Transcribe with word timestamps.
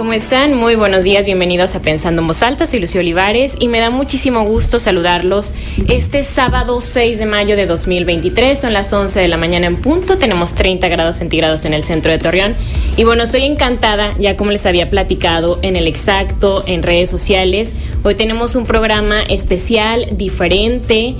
¿Cómo 0.00 0.14
están? 0.14 0.54
Muy 0.54 0.76
buenos 0.76 1.04
días, 1.04 1.26
bienvenidos 1.26 1.74
a 1.74 1.82
Pensando 1.82 2.22
en 2.22 2.26
Voz 2.26 2.42
Alta, 2.42 2.64
soy 2.64 2.80
Lucio 2.80 3.00
Olivares 3.00 3.54
y 3.60 3.68
me 3.68 3.80
da 3.80 3.90
muchísimo 3.90 4.44
gusto 4.44 4.80
saludarlos 4.80 5.52
este 5.88 6.24
sábado 6.24 6.80
6 6.80 7.18
de 7.18 7.26
mayo 7.26 7.54
de 7.54 7.66
2023, 7.66 8.58
son 8.58 8.72
las 8.72 8.90
11 8.94 9.20
de 9.20 9.28
la 9.28 9.36
mañana 9.36 9.66
en 9.66 9.76
punto, 9.76 10.16
tenemos 10.16 10.54
30 10.54 10.88
grados 10.88 11.18
centígrados 11.18 11.66
en 11.66 11.74
el 11.74 11.84
centro 11.84 12.10
de 12.10 12.16
Torreón. 12.16 12.56
Y 12.96 13.04
bueno, 13.04 13.24
estoy 13.24 13.42
encantada, 13.42 14.14
ya 14.18 14.38
como 14.38 14.52
les 14.52 14.64
había 14.64 14.88
platicado 14.88 15.58
en 15.60 15.76
el 15.76 15.86
exacto, 15.86 16.64
en 16.66 16.82
redes 16.82 17.10
sociales, 17.10 17.74
hoy 18.02 18.14
tenemos 18.14 18.56
un 18.56 18.64
programa 18.64 19.20
especial, 19.28 20.06
diferente, 20.12 21.14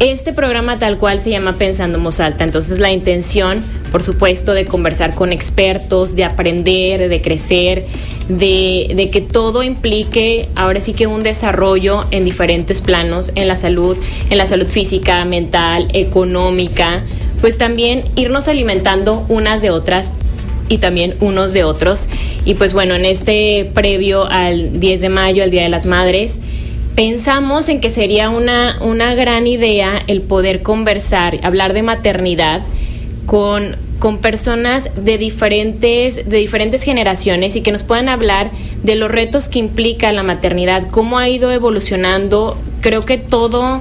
este 0.00 0.32
programa 0.32 0.78
tal 0.78 0.96
cual 0.98 1.18
se 1.18 1.30
llama 1.30 1.54
Pensando 1.54 1.98
en 1.98 2.04
Voz 2.04 2.20
Alta, 2.20 2.44
entonces 2.44 2.78
la 2.78 2.92
intención, 2.92 3.60
por 3.90 4.02
supuesto, 4.02 4.54
de 4.54 4.64
conversar 4.64 5.14
con 5.14 5.32
expertos, 5.32 6.14
de 6.14 6.24
aprender, 6.24 7.08
de 7.08 7.20
crecer, 7.20 7.84
de, 8.28 8.92
de, 8.94 9.10
que 9.10 9.20
todo 9.20 9.64
implique 9.64 10.48
ahora 10.54 10.80
sí 10.80 10.92
que 10.92 11.08
un 11.08 11.24
desarrollo 11.24 12.06
en 12.12 12.24
diferentes 12.24 12.80
planos, 12.80 13.32
en 13.34 13.48
la 13.48 13.56
salud, 13.56 13.96
en 14.30 14.38
la 14.38 14.46
salud 14.46 14.68
física, 14.68 15.24
mental, 15.24 15.88
económica, 15.92 17.02
pues 17.40 17.58
también 17.58 18.04
irnos 18.14 18.46
alimentando 18.46 19.24
unas 19.28 19.62
de 19.62 19.70
otras 19.70 20.12
y 20.68 20.78
también 20.78 21.14
unos 21.20 21.52
de 21.52 21.64
otros. 21.64 22.08
Y 22.44 22.54
pues 22.54 22.72
bueno, 22.72 22.94
en 22.94 23.04
este 23.04 23.70
previo 23.74 24.26
al 24.30 24.78
10 24.78 25.00
de 25.00 25.08
mayo, 25.08 25.42
al 25.42 25.50
Día 25.50 25.62
de 25.62 25.68
las 25.68 25.86
Madres, 25.86 26.40
pensamos 26.98 27.68
en 27.68 27.80
que 27.80 27.90
sería 27.90 28.28
una, 28.28 28.76
una 28.80 29.14
gran 29.14 29.46
idea 29.46 30.02
el 30.08 30.20
poder 30.20 30.62
conversar, 30.62 31.38
hablar 31.44 31.72
de 31.72 31.84
maternidad 31.84 32.62
con, 33.24 33.76
con 34.00 34.18
personas 34.18 34.90
de 34.96 35.16
diferentes, 35.16 36.28
de 36.28 36.38
diferentes 36.38 36.82
generaciones 36.82 37.54
y 37.54 37.60
que 37.60 37.70
nos 37.70 37.84
puedan 37.84 38.08
hablar 38.08 38.50
de 38.82 38.96
los 38.96 39.12
retos 39.12 39.48
que 39.48 39.60
implica 39.60 40.10
la 40.10 40.24
maternidad, 40.24 40.90
cómo 40.90 41.20
ha 41.20 41.28
ido 41.28 41.52
evolucionando. 41.52 42.58
Creo 42.80 43.02
que 43.02 43.16
todo, 43.16 43.80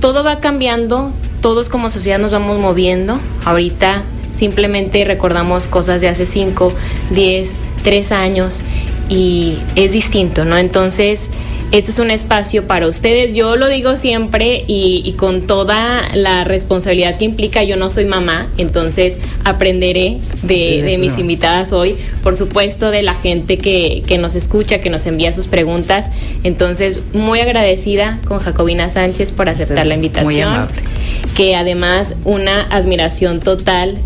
todo 0.00 0.24
va 0.24 0.40
cambiando, 0.40 1.12
todos 1.42 1.68
como 1.68 1.90
sociedad 1.90 2.18
nos 2.18 2.30
vamos 2.30 2.58
moviendo. 2.58 3.20
Ahorita 3.44 4.04
simplemente 4.32 5.04
recordamos 5.04 5.68
cosas 5.68 6.00
de 6.00 6.08
hace 6.08 6.24
5, 6.24 6.72
10, 7.10 7.56
3 7.82 8.12
años 8.12 8.62
y 9.08 9.58
es 9.76 9.92
distinto, 9.92 10.44
¿no? 10.44 10.56
Entonces, 10.56 11.28
este 11.72 11.90
es 11.90 11.98
un 11.98 12.10
espacio 12.12 12.68
para 12.68 12.86
ustedes. 12.86 13.32
Yo 13.32 13.56
lo 13.56 13.66
digo 13.68 13.96
siempre 13.96 14.62
y, 14.66 15.02
y, 15.04 15.12
con 15.14 15.42
toda 15.42 16.02
la 16.14 16.44
responsabilidad 16.44 17.18
que 17.18 17.24
implica, 17.24 17.64
yo 17.64 17.76
no 17.76 17.90
soy 17.90 18.04
mamá, 18.04 18.48
entonces 18.58 19.16
aprenderé 19.42 20.18
de, 20.42 20.82
de 20.82 20.98
mis 20.98 21.18
invitadas 21.18 21.72
hoy, 21.72 21.96
por 22.22 22.36
supuesto 22.36 22.92
de 22.92 23.02
la 23.02 23.14
gente 23.14 23.58
que, 23.58 24.04
que, 24.06 24.18
nos 24.18 24.36
escucha, 24.36 24.80
que 24.80 24.88
nos 24.88 25.04
envía 25.06 25.32
sus 25.32 25.48
preguntas. 25.48 26.12
Entonces, 26.44 27.00
muy 27.12 27.40
agradecida 27.40 28.20
con 28.24 28.38
Jacobina 28.38 28.88
Sánchez 28.88 29.32
por 29.32 29.48
aceptar 29.48 29.86
la 29.86 29.94
invitación. 29.94 30.32
Muy 30.32 30.40
amable. 30.42 30.82
Que 31.36 31.56
además 31.56 32.14
una 32.24 32.62
admiración 32.62 33.40
total 33.40 33.98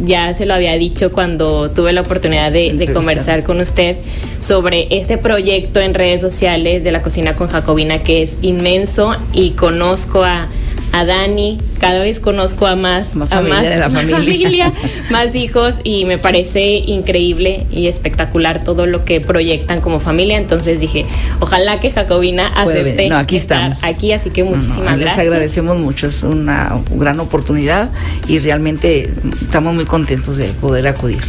ya 0.00 0.32
se 0.34 0.46
lo 0.46 0.54
había 0.54 0.74
dicho 0.74 1.12
cuando 1.12 1.70
tuve 1.70 1.92
la 1.92 2.00
oportunidad 2.02 2.52
de, 2.52 2.72
de, 2.72 2.92
conversar 2.92 3.44
con 3.44 3.60
usted 3.60 3.96
sobre 4.38 4.86
este 4.90 5.18
proyecto 5.18 5.80
en 5.80 5.94
redes 5.94 6.20
sociales 6.20 6.84
de 6.84 6.92
la 6.92 7.02
cocina 7.02 7.36
con 7.36 7.48
Jacobina 7.48 8.02
que 8.02 8.22
es 8.22 8.36
inmenso 8.42 9.12
y 9.32 9.50
conozco 9.50 10.24
a, 10.24 10.48
a 10.92 11.04
Dani, 11.04 11.58
cada 11.78 12.00
vez 12.00 12.20
conozco 12.20 12.66
a 12.66 12.76
más, 12.76 13.14
más 13.16 13.30
a 13.32 13.40
más, 13.40 13.62
de 13.62 13.76
la 13.78 13.88
más 13.90 14.10
familia. 14.10 14.70
familia, 14.70 14.72
más 15.10 15.34
hijos 15.34 15.76
y 15.84 16.04
me 16.04 16.18
parece 16.18 16.76
increíble 16.76 17.66
y 17.70 17.86
espectacular 17.86 18.64
todo 18.64 18.86
lo 18.86 19.04
que 19.04 19.20
proyectan 19.20 19.80
como 19.80 20.00
familia. 20.00 20.36
Entonces 20.36 20.80
dije, 20.80 21.06
ojalá 21.40 21.80
que 21.80 21.90
Jacobina 21.90 22.48
acepte 22.48 23.08
no, 23.08 23.16
aquí 23.16 23.36
estar 23.36 23.72
estamos. 23.72 23.84
aquí, 23.84 24.12
así 24.12 24.30
que 24.30 24.44
muchísimas 24.44 24.78
no, 24.78 24.90
no, 24.90 24.96
gracias. 24.98 25.16
Les 25.16 25.26
agradecemos 25.26 25.78
mucho, 25.78 26.06
es 26.06 26.22
una 26.22 26.80
gran 26.94 27.20
oportunidad 27.20 27.90
y 28.26 28.38
realmente 28.38 29.10
estamos 29.40 29.74
muy 29.74 29.84
contentos 29.84 30.36
de 30.36 30.46
poder 30.46 30.88
acudir. 30.88 31.22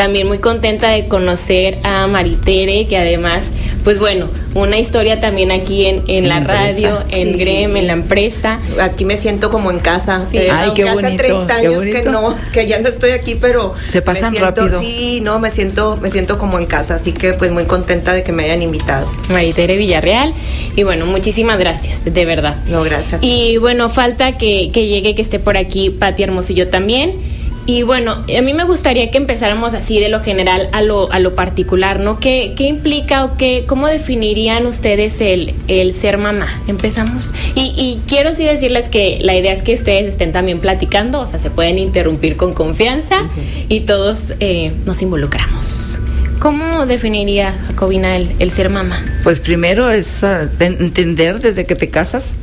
También 0.00 0.28
muy 0.28 0.38
contenta 0.38 0.88
de 0.88 1.04
conocer 1.04 1.76
a 1.82 2.06
Maritere, 2.06 2.86
que 2.86 2.96
además, 2.96 3.44
pues 3.84 3.98
bueno, 3.98 4.30
una 4.54 4.78
historia 4.78 5.20
también 5.20 5.52
aquí 5.52 5.84
en, 5.84 6.04
en, 6.06 6.26
la, 6.26 6.40
radio, 6.40 7.04
en 7.10 7.32
sí. 7.34 7.38
GREM, 7.38 7.76
en 7.76 7.86
la 7.86 7.92
empresa. 7.92 8.60
Aquí 8.80 9.04
me 9.04 9.18
siento 9.18 9.50
como 9.50 9.70
en 9.70 9.78
casa. 9.78 10.24
Sí. 10.30 10.38
Eh, 10.38 10.48
Ay, 10.50 10.70
qué 10.74 10.84
hace 10.84 11.02
bonito, 11.02 11.22
30 11.22 11.54
años 11.54 11.82
que 11.84 12.02
no, 12.04 12.34
que 12.50 12.66
ya 12.66 12.78
no 12.78 12.88
estoy 12.88 13.10
aquí, 13.10 13.34
pero 13.34 13.74
se 13.86 14.00
pasan 14.00 14.32
me 14.32 14.38
siento, 14.38 14.62
rápido. 14.62 14.80
Sí, 14.80 15.20
no, 15.22 15.38
me 15.38 15.50
siento, 15.50 15.98
me 16.00 16.10
siento 16.10 16.38
como 16.38 16.58
en 16.58 16.64
casa, 16.64 16.94
así 16.94 17.12
que 17.12 17.34
pues 17.34 17.50
muy 17.50 17.64
contenta 17.64 18.14
de 18.14 18.22
que 18.22 18.32
me 18.32 18.44
hayan 18.44 18.62
invitado. 18.62 19.06
Maritere 19.28 19.76
Villarreal. 19.76 20.32
Y 20.76 20.82
bueno, 20.82 21.04
muchísimas 21.04 21.58
gracias, 21.58 22.06
de 22.06 22.24
verdad. 22.24 22.56
No, 22.68 22.82
gracias. 22.84 23.20
Y 23.22 23.58
bueno, 23.58 23.90
falta 23.90 24.38
que, 24.38 24.70
que 24.72 24.86
llegue, 24.86 25.14
que 25.14 25.20
esté 25.20 25.38
por 25.38 25.58
aquí 25.58 25.90
Pati 25.90 26.22
Hermosillo 26.22 26.68
también. 26.68 27.39
Y 27.70 27.84
bueno, 27.84 28.24
a 28.36 28.42
mí 28.42 28.52
me 28.52 28.64
gustaría 28.64 29.12
que 29.12 29.18
empezáramos 29.18 29.74
así 29.74 30.00
de 30.00 30.08
lo 30.08 30.18
general 30.18 30.68
a 30.72 30.82
lo, 30.82 31.12
a 31.12 31.20
lo 31.20 31.36
particular, 31.36 32.00
¿no? 32.00 32.18
¿Qué, 32.18 32.54
qué 32.56 32.64
implica 32.64 33.24
o 33.24 33.36
qué, 33.36 33.62
cómo 33.68 33.86
definirían 33.86 34.66
ustedes 34.66 35.20
el, 35.20 35.54
el 35.68 35.94
ser 35.94 36.18
mamá? 36.18 36.48
Empezamos. 36.66 37.32
Y, 37.54 37.72
y, 37.76 38.00
quiero 38.08 38.34
sí 38.34 38.42
decirles 38.42 38.88
que 38.88 39.20
la 39.22 39.36
idea 39.36 39.52
es 39.52 39.62
que 39.62 39.72
ustedes 39.72 40.06
estén 40.06 40.32
también 40.32 40.58
platicando, 40.58 41.20
o 41.20 41.28
sea, 41.28 41.38
se 41.38 41.48
pueden 41.48 41.78
interrumpir 41.78 42.36
con 42.36 42.54
confianza 42.54 43.28
y 43.68 43.82
todos 43.82 44.34
eh, 44.40 44.72
nos 44.84 45.00
involucramos. 45.00 46.00
¿Cómo 46.40 46.86
definiría, 46.86 47.54
Jacobina, 47.68 48.16
el, 48.16 48.32
el, 48.40 48.50
ser 48.50 48.68
mamá? 48.68 49.00
Pues 49.22 49.38
primero 49.38 49.90
es 49.90 50.24
uh, 50.24 50.48
entender 50.58 51.38
desde 51.38 51.66
que 51.66 51.76
te 51.76 51.88
casas, 51.88 52.34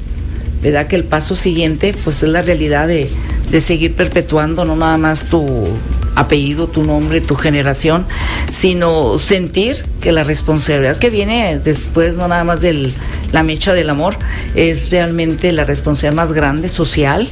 ¿verdad? 0.61 0.87
Que 0.87 0.95
el 0.95 1.03
paso 1.03 1.35
siguiente, 1.35 1.93
pues 2.05 2.23
es 2.23 2.29
la 2.29 2.41
realidad 2.43 2.87
de 2.87 3.09
de 3.49 3.61
seguir 3.61 3.95
perpetuando 3.95 4.65
no 4.65 4.75
nada 4.75 4.97
más 4.97 5.25
tu 5.25 5.67
apellido, 6.15 6.67
tu 6.67 6.83
nombre, 6.83 7.21
tu 7.21 7.35
generación, 7.35 8.05
sino 8.51 9.19
sentir 9.19 9.85
que 10.01 10.11
la 10.11 10.23
responsabilidad 10.23 10.97
que 10.97 11.09
viene 11.09 11.59
después, 11.59 12.15
no 12.15 12.27
nada 12.27 12.43
más 12.43 12.61
de 12.61 12.91
la 13.31 13.43
mecha 13.43 13.73
del 13.73 13.89
amor, 13.89 14.17
es 14.55 14.89
realmente 14.89 15.51
la 15.51 15.63
responsabilidad 15.63 16.23
más 16.23 16.33
grande 16.33 16.69
social, 16.69 17.27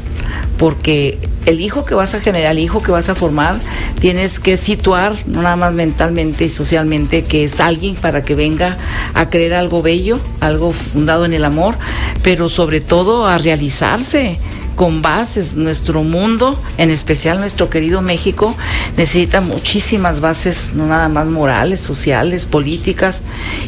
porque 0.58 1.18
el 1.46 1.62
hijo 1.62 1.84
que 1.84 1.96
vas 1.96 2.14
a 2.14 2.20
generar, 2.20 2.52
el 2.52 2.59
hijo 2.59 2.82
que 2.82 2.92
vas 2.92 3.09
a 3.09 3.16
formar, 3.16 3.59
tienes 4.00 4.40
que 4.40 4.56
situar, 4.58 5.14
no 5.26 5.42
nada 5.42 5.56
más 5.56 5.74
mentalmente 5.74 6.46
y 6.46 6.50
socialmente, 6.50 7.24
que 7.24 7.46
es 7.46 7.59
alguien 7.59 7.96
para 7.96 8.24
que 8.24 8.36
venga 8.36 8.78
a 9.14 9.30
creer 9.30 9.56
algo 9.56 9.82
bello, 9.82 10.20
algo 10.40 10.72
fundado 10.72 11.26
en 11.26 11.34
el 11.34 11.44
amor, 11.44 11.76
pero 12.24 12.50
sobre 12.50 12.82
todo 12.82 13.26
a 13.28 13.38
realizarse 13.38 14.40
con 14.75 15.02
bases. 15.02 15.56
Nuestro 15.56 16.03
mundo, 16.03 16.62
en 16.78 16.90
especial 16.90 17.40
nuestro 17.40 17.69
querido 17.69 18.02
México, 18.02 18.56
necesita 18.97 19.41
muchísimas 19.41 20.22
bases, 20.22 20.74
no 20.74 20.88
nada 20.88 21.09
más 21.09 21.28
morales, 21.28 21.80
sociales, 21.80 22.46
políticas, 22.46 23.24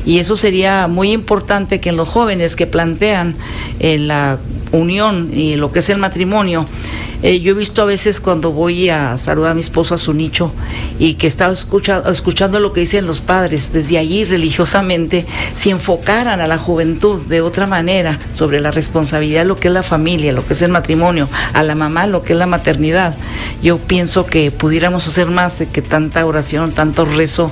y 0.06 0.20
eso 0.20 0.36
sería 0.36 0.88
muy 0.88 1.12
importante 1.12 1.80
que 1.80 1.90
en 1.90 1.98
los 1.98 2.08
jóvenes 2.08 2.56
que 2.56 2.68
plantean 2.68 3.36
eh, 3.80 3.98
la 3.98 4.40
unión 4.72 5.32
y 5.34 5.56
lo 5.56 5.72
que 5.72 5.80
es 5.80 5.90
el 5.90 5.98
matrimonio, 5.98 6.66
eh, 7.24 7.40
yo 7.40 7.52
he 7.52 7.56
visto 7.56 7.82
a 7.82 7.86
veces 7.86 8.22
cuando 8.22 8.52
voy 8.52 8.90
a 8.90 9.18
saludar 9.18 9.52
a 9.52 9.54
mi 9.56 9.62
esposo 9.62 9.96
a 9.96 9.98
su 9.98 10.14
nicho 10.14 10.52
y 11.00 11.16
que 11.16 11.26
estaba 11.26 11.52
escucha, 11.52 12.04
escuchando 12.12 12.60
lo 12.60 12.74
que 12.74 12.82
dicen 12.82 13.08
los 13.08 13.22
padres, 13.22 13.74
desde 13.74 13.98
allí 13.98 14.24
religiosamente, 14.24 15.26
si 15.56 15.72
enfocaran 15.72 16.42
a 16.42 16.48
la 16.48 16.60
juventud 16.60 17.22
de 17.22 17.42
otra 17.42 17.66
manera 17.66 18.20
sobre 18.34 18.60
la 18.60 18.70
responsabilidad 18.70 19.42
de 19.42 19.48
lo 19.48 19.56
que 19.56 19.70
es 19.70 19.74
la 19.74 19.82
familia, 19.82 20.32
lo 20.32 20.46
que 20.46 20.54
es 20.54 20.62
el 20.62 20.72
matrimonio, 20.72 20.97
a 21.54 21.64
la 21.64 21.76
mamá, 21.76 22.08
lo 22.08 22.24
que 22.24 22.34
es 22.34 22.40
la 22.40 22.48
maternidad, 22.48 23.16
yo 23.62 23.78
pienso 23.78 24.26
que 24.26 24.52
pudiéramos 24.52 25.08
hacer 25.08 25.28
más 25.28 25.60
de 25.60 25.68
que 25.68 25.82
tanta 25.82 26.26
oración, 26.26 26.72
tanto 26.72 27.06
rezo 27.06 27.52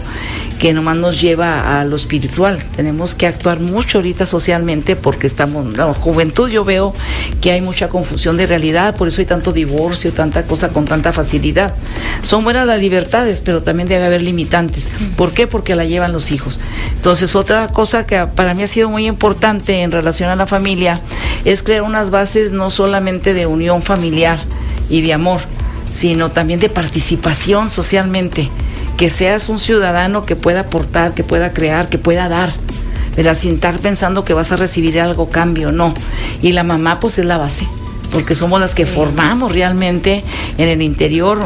que 0.59 0.73
nomás 0.73 0.97
nos 0.97 1.21
lleva 1.21 1.79
a 1.79 1.83
lo 1.83 1.95
espiritual. 1.95 2.63
Tenemos 2.75 3.15
que 3.15 3.27
actuar 3.27 3.59
mucho 3.59 3.97
ahorita 3.97 4.25
socialmente 4.25 4.95
porque 4.95 5.27
estamos, 5.27 5.75
la 5.75 5.93
juventud 5.93 6.49
yo 6.49 6.63
veo 6.63 6.93
que 7.41 7.51
hay 7.51 7.61
mucha 7.61 7.89
confusión 7.89 8.37
de 8.37 8.47
realidad, 8.47 8.95
por 8.95 9.07
eso 9.07 9.21
hay 9.21 9.25
tanto 9.25 9.51
divorcio, 9.51 10.13
tanta 10.13 10.43
cosa 10.43 10.69
con 10.69 10.85
tanta 10.85 11.13
facilidad. 11.13 11.75
Son 12.21 12.43
buenas 12.43 12.65
las 12.65 12.79
libertades, 12.79 13.41
pero 13.41 13.63
también 13.63 13.89
debe 13.89 14.05
haber 14.05 14.21
limitantes. 14.21 14.89
¿Por 15.15 15.33
qué? 15.33 15.47
Porque 15.47 15.75
la 15.75 15.85
llevan 15.85 16.11
los 16.11 16.31
hijos. 16.31 16.59
Entonces, 16.95 17.35
otra 17.35 17.67
cosa 17.69 18.05
que 18.05 18.25
para 18.35 18.53
mí 18.53 18.63
ha 18.63 18.67
sido 18.67 18.89
muy 18.89 19.05
importante 19.07 19.81
en 19.81 19.91
relación 19.91 20.29
a 20.29 20.35
la 20.35 20.47
familia 20.47 20.99
es 21.43 21.61
crear 21.61 21.81
unas 21.81 22.11
bases 22.11 22.51
no 22.51 22.69
solamente 22.69 23.33
de 23.33 23.45
unión 23.45 23.81
familiar 23.81 24.39
y 24.89 25.01
de 25.01 25.13
amor, 25.13 25.41
sino 25.89 26.31
también 26.31 26.59
de 26.59 26.69
participación 26.69 27.69
socialmente 27.69 28.49
que 28.97 29.09
seas 29.09 29.49
un 29.49 29.59
ciudadano 29.59 30.25
que 30.25 30.35
pueda 30.35 30.61
aportar, 30.61 31.13
que 31.13 31.23
pueda 31.23 31.53
crear, 31.53 31.89
que 31.89 31.97
pueda 31.97 32.29
dar. 32.29 32.53
¿verdad? 33.15 33.37
Sin 33.37 33.55
estar 33.55 33.79
pensando 33.79 34.25
que 34.25 34.33
vas 34.33 34.51
a 34.51 34.57
recibir 34.57 34.99
algo 34.99 35.29
cambio, 35.29 35.71
no. 35.71 35.93
Y 36.41 36.51
la 36.51 36.63
mamá 36.63 36.99
pues 36.99 37.17
es 37.17 37.25
la 37.25 37.37
base 37.37 37.65
porque 38.15 38.33
somos 38.33 38.61
las 38.61 38.73
que 38.73 38.85
formamos 38.85 39.51
realmente 39.51 40.23
en 40.57 40.69
el 40.69 40.81
interior 40.81 41.39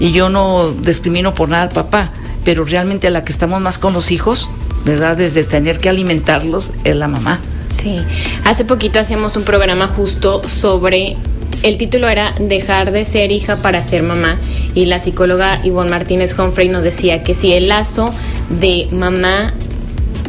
y 0.00 0.10
yo 0.10 0.28
no 0.28 0.72
discrimino 0.72 1.34
por 1.34 1.48
nada 1.48 1.62
al 1.62 1.68
papá, 1.68 2.10
pero 2.44 2.64
realmente 2.64 3.10
la 3.10 3.24
que 3.24 3.30
estamos 3.30 3.60
más 3.60 3.78
con 3.78 3.92
los 3.92 4.10
hijos, 4.10 4.50
¿verdad? 4.84 5.16
Desde 5.16 5.44
tener 5.44 5.78
que 5.78 5.88
alimentarlos 5.88 6.72
es 6.82 6.96
la 6.96 7.06
mamá. 7.06 7.38
Sí, 7.70 8.00
hace 8.44 8.64
poquito 8.64 8.98
hacíamos 8.98 9.36
un 9.36 9.44
programa 9.44 9.86
justo 9.86 10.42
sobre, 10.48 11.16
el 11.62 11.78
título 11.78 12.08
era 12.08 12.34
Dejar 12.40 12.90
de 12.90 13.04
ser 13.04 13.30
hija 13.30 13.56
para 13.56 13.84
ser 13.84 14.02
mamá 14.02 14.36
y 14.76 14.84
la 14.86 15.00
psicóloga 15.00 15.58
Ivonne 15.64 15.90
Martínez 15.90 16.38
Humphrey 16.38 16.68
nos 16.68 16.84
decía 16.84 17.22
que 17.24 17.34
si 17.34 17.52
el 17.54 17.66
lazo 17.68 18.14
de 18.60 18.86
mamá 18.92 19.54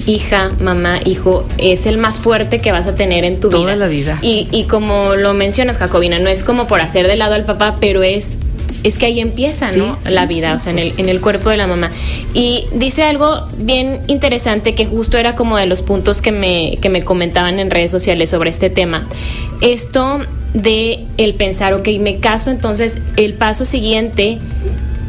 hija, 0.08 0.52
mamá, 0.62 1.00
hijo, 1.04 1.46
es 1.58 1.86
el 1.86 1.98
más 1.98 2.20
fuerte 2.20 2.60
que 2.60 2.72
vas 2.72 2.88
a 2.88 2.96
tener 2.96 3.26
en 3.26 3.42
tu 3.42 3.50
Toda 3.50 3.74
vida. 3.74 3.76
la 3.76 3.88
vida. 3.88 4.20
Y, 4.22 4.48
y 4.54 4.64
como 4.64 5.16
lo 5.16 5.34
mencionas, 5.34 5.78
Jacobina, 5.78 6.18
no 6.18 6.30
es 6.30 6.46
como 6.46 6.66
por 6.66 6.80
hacer 6.80 7.08
de 7.08 7.18
lado 7.18 7.36
al 7.36 7.44
papá, 7.44 7.76
pero 7.82 8.04
es 8.04 8.38
es 8.88 8.98
que 8.98 9.06
ahí 9.08 9.20
empieza, 9.20 9.70
Sí, 9.70 9.80
¿no? 9.80 9.98
sí, 10.04 10.12
la 10.12 10.26
vida, 10.26 10.52
sí, 10.52 10.56
o 10.58 10.60
sea, 10.60 10.72
en 10.72 10.80
el, 10.80 10.94
en 10.98 11.10
el 11.10 11.22
cuerpo 11.22 11.50
de 11.50 11.58
la 11.58 11.68
mamá. 11.68 11.92
Y 12.34 12.66
dice 12.74 13.04
algo 13.04 13.48
bien 13.58 14.02
interesante 14.08 14.76
que 14.76 14.86
justo 14.86 15.18
era 15.18 15.36
como 15.36 15.58
de 15.58 15.66
los 15.66 15.82
puntos 15.82 16.22
que 16.22 16.32
me, 16.32 16.78
que 16.82 16.90
me 16.90 17.04
comentaban 17.04 17.60
en 17.60 17.70
redes 17.72 17.92
sociales 17.92 18.30
sobre 18.30 18.50
este 18.50 18.70
tema. 18.70 19.08
Esto 19.62 20.20
de 20.54 21.06
el 21.18 21.34
pensar, 21.34 21.74
ok, 21.74 21.88
me 22.00 22.20
caso, 22.20 22.50
entonces 22.52 23.00
el 23.18 23.34
paso 23.34 23.66
siguiente 23.66 24.40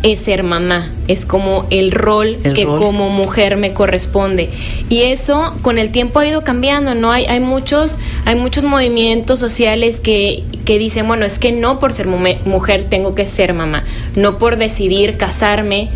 es 0.02 0.20
ser 0.20 0.42
mamá, 0.42 0.90
es 1.08 1.26
como 1.26 1.66
el 1.70 1.90
rol 1.90 2.38
El 2.44 2.54
que 2.54 2.64
rol. 2.64 2.78
como 2.78 3.10
mujer 3.10 3.56
me 3.56 3.72
corresponde. 3.72 4.48
Y 4.88 5.02
eso 5.02 5.54
con 5.62 5.78
el 5.78 5.90
tiempo 5.90 6.20
ha 6.20 6.26
ido 6.26 6.44
cambiando, 6.44 6.94
¿no? 6.94 7.10
Hay, 7.10 7.26
hay, 7.26 7.40
muchos, 7.40 7.98
hay 8.24 8.36
muchos 8.36 8.64
movimientos 8.64 9.40
sociales 9.40 10.00
que, 10.00 10.44
que 10.64 10.78
dicen, 10.78 11.06
bueno, 11.08 11.24
es 11.26 11.38
que 11.38 11.52
no 11.52 11.80
por 11.80 11.92
ser 11.92 12.06
mujer 12.06 12.86
tengo 12.88 13.14
que 13.14 13.26
ser 13.26 13.54
mamá, 13.54 13.84
no 14.14 14.38
por 14.38 14.56
decidir 14.56 15.16
casarme 15.16 15.88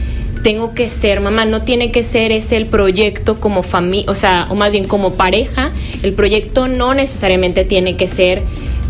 tengo 0.43 0.75
que 0.75 0.89
ser 0.89 1.21
mamá, 1.21 1.45
no 1.45 1.63
tiene 1.63 1.93
que 1.93 2.03
ser 2.03 2.33
ese 2.33 2.57
el 2.57 2.67
proyecto 2.67 3.39
como 3.41 3.63
familia, 3.63 4.11
o 4.11 4.15
sea, 4.15 4.47
o 4.51 4.55
más 4.55 4.73
bien 4.73 4.85
como 4.85 5.15
pareja, 5.15 5.71
el 6.03 6.13
proyecto 6.15 6.69
no 6.69 6.95
necesariamente 6.95 7.65
tiene 7.65 7.97
que 7.97 8.09
ser 8.09 8.43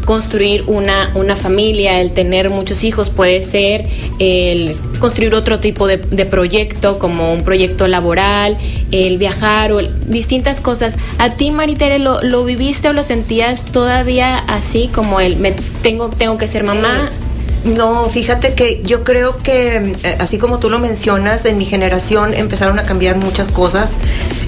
construir 0.04 0.64
una, 0.66 1.10
una 1.14 1.36
familia, 1.36 2.00
el 2.00 2.10
tener 2.12 2.50
muchos 2.50 2.84
hijos, 2.84 3.10
puede 3.10 3.42
ser 3.42 3.86
el 4.18 4.76
construir 4.98 5.34
otro 5.34 5.58
tipo 5.60 5.86
de, 5.86 5.98
proyecto, 6.26 6.98
como 6.98 7.32
un 7.32 7.42
proyecto 7.44 7.88
laboral, 7.88 8.56
el 8.90 9.18
viajar 9.18 9.72
o 9.72 9.80
el- 9.80 9.90
distintas 10.10 10.60
cosas. 10.60 10.94
¿A 11.18 11.30
ti, 11.30 11.50
Maritere, 11.50 11.98
lo, 11.98 12.22
lo 12.22 12.44
viviste 12.44 12.88
o 12.88 12.92
lo 12.92 13.02
sentías 13.02 13.64
todavía 13.64 14.38
así, 14.48 14.88
como 14.94 15.20
el 15.20 15.36
me 15.36 15.52
tengo, 15.82 16.08
tengo 16.10 16.38
que 16.38 16.48
ser 16.48 16.64
mamá? 16.64 17.10
Eh, 17.12 17.68
No, 17.76 18.06
fíjate 18.08 18.54
que 18.54 18.82
yo 18.84 19.04
creo 19.04 19.36
que, 19.36 19.94
eh, 20.02 20.16
así 20.18 20.36
como 20.38 20.58
tú 20.58 20.68
lo 20.68 20.80
mencionas, 20.80 21.44
en 21.44 21.58
mi 21.58 21.64
generación 21.64 22.34
empezaron 22.34 22.78
a 22.80 22.82
cambiar 22.82 23.16
muchas 23.16 23.50
cosas. 23.50 23.96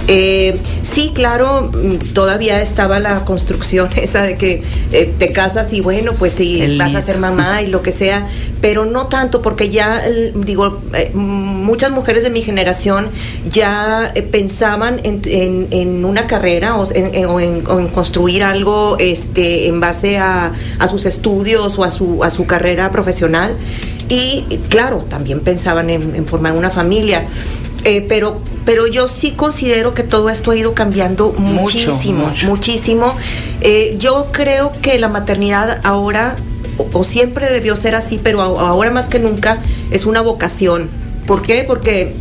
Eh, 0.06 0.60
sí, 0.82 1.12
claro, 1.14 1.70
mm, 1.72 2.12
todavía 2.12 2.60
estaba 2.60 3.00
la 3.00 3.24
construcción 3.24 3.88
esa 3.96 4.22
de 4.22 4.36
que 4.36 4.62
eh, 4.92 5.12
te 5.18 5.32
casas 5.32 5.72
y 5.72 5.80
bueno, 5.80 6.12
pues 6.12 6.34
sí, 6.34 6.60
El 6.62 6.78
vas 6.78 6.94
a 6.94 7.00
ser 7.00 7.18
mamá 7.18 7.62
y 7.62 7.68
lo 7.68 7.80
que 7.80 7.90
sea, 7.90 8.26
pero 8.60 8.84
no 8.84 9.06
tanto 9.06 9.40
porque 9.40 9.70
ya, 9.70 10.02
digo, 10.34 10.82
eh, 10.92 11.10
muchas 11.14 11.90
mujeres 11.90 12.22
de 12.22 12.28
mi 12.30 12.42
generación 12.42 13.08
ya 13.50 14.12
eh, 14.14 14.20
pensaban 14.22 15.00
en, 15.04 15.22
en- 15.24 15.68
en 15.70 16.04
una 16.04 16.26
carrera 16.26 16.76
o 16.76 16.86
en, 16.92 17.66
o 17.66 17.88
construir 17.92 18.42
algo 18.42 18.96
este, 18.98 19.68
en 19.68 19.80
base 19.80 20.18
a, 20.18 20.52
a 20.78 20.88
sus 20.88 21.06
estudios 21.06 21.78
o 21.78 21.84
a 21.84 21.90
su, 21.90 22.22
a 22.24 22.30
su 22.30 22.44
carrera 22.46 22.90
profesional. 22.92 23.56
Y 24.10 24.44
y, 24.50 24.58
claro, 24.68 24.98
también 25.08 25.40
pensaban 25.40 25.88
en, 25.88 26.14
en 26.14 26.26
formar 26.26 26.52
una 26.52 26.70
familia. 26.70 27.24
Eh, 27.84 28.04
pero, 28.08 28.40
pero 28.64 28.86
yo 28.86 29.08
sí 29.08 29.32
considero 29.32 29.92
que 29.92 30.02
todo 30.02 30.30
esto 30.30 30.50
ha 30.52 30.56
ido 30.56 30.74
cambiando 30.74 31.32
Mucho, 31.32 31.60
muchísimo, 31.62 32.26
mucho. 32.28 32.46
muchísimo. 32.46 33.16
Eh, 33.60 33.96
yo 33.98 34.28
creo 34.32 34.72
que 34.80 34.98
la 34.98 35.08
maternidad 35.08 35.80
ahora, 35.84 36.36
o, 36.78 36.88
o 36.98 37.04
siempre 37.04 37.50
debió 37.52 37.76
ser 37.76 37.94
así, 37.94 38.18
pero 38.22 38.40
a- 38.40 38.68
ahora 38.68 38.90
más 38.90 39.06
que 39.06 39.18
nunca, 39.18 39.58
es 39.90 40.06
una 40.06 40.22
vocación. 40.22 40.88
¿Por 41.26 41.42
qué? 41.42 41.64
Porque 41.66 42.14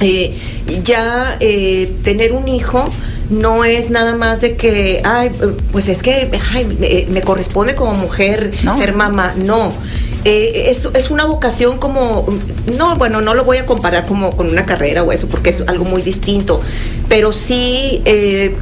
eh, 0.00 0.36
ya 0.82 1.36
eh, 1.40 1.94
tener 2.02 2.32
un 2.32 2.48
hijo 2.48 2.84
no 3.30 3.64
es 3.64 3.90
nada 3.90 4.14
más 4.14 4.40
de 4.40 4.56
que, 4.56 5.02
ay, 5.04 5.30
pues 5.72 5.88
es 5.88 6.02
que 6.02 6.30
ay, 6.52 6.64
me, 6.78 7.06
me 7.12 7.22
corresponde 7.22 7.74
como 7.74 7.92
mujer 7.94 8.52
No. 8.62 8.76
ser 8.76 8.92
mamá. 8.94 9.34
No. 9.36 9.72
Eh, 10.28 10.72
es, 10.72 10.88
es 10.92 11.10
una 11.10 11.24
vocación 11.24 11.78
como, 11.78 12.26
no, 12.76 12.96
bueno, 12.96 13.20
no 13.20 13.34
lo 13.34 13.44
voy 13.44 13.58
a 13.58 13.66
comparar 13.66 14.06
como 14.06 14.36
con 14.36 14.48
una 14.48 14.66
carrera 14.66 15.04
o 15.04 15.12
eso, 15.12 15.28
porque 15.28 15.50
es 15.50 15.62
algo 15.68 15.84
muy 15.84 16.02
distinto, 16.02 16.60
pero 17.08 17.32
sí 17.32 18.02
eh, 18.04 18.56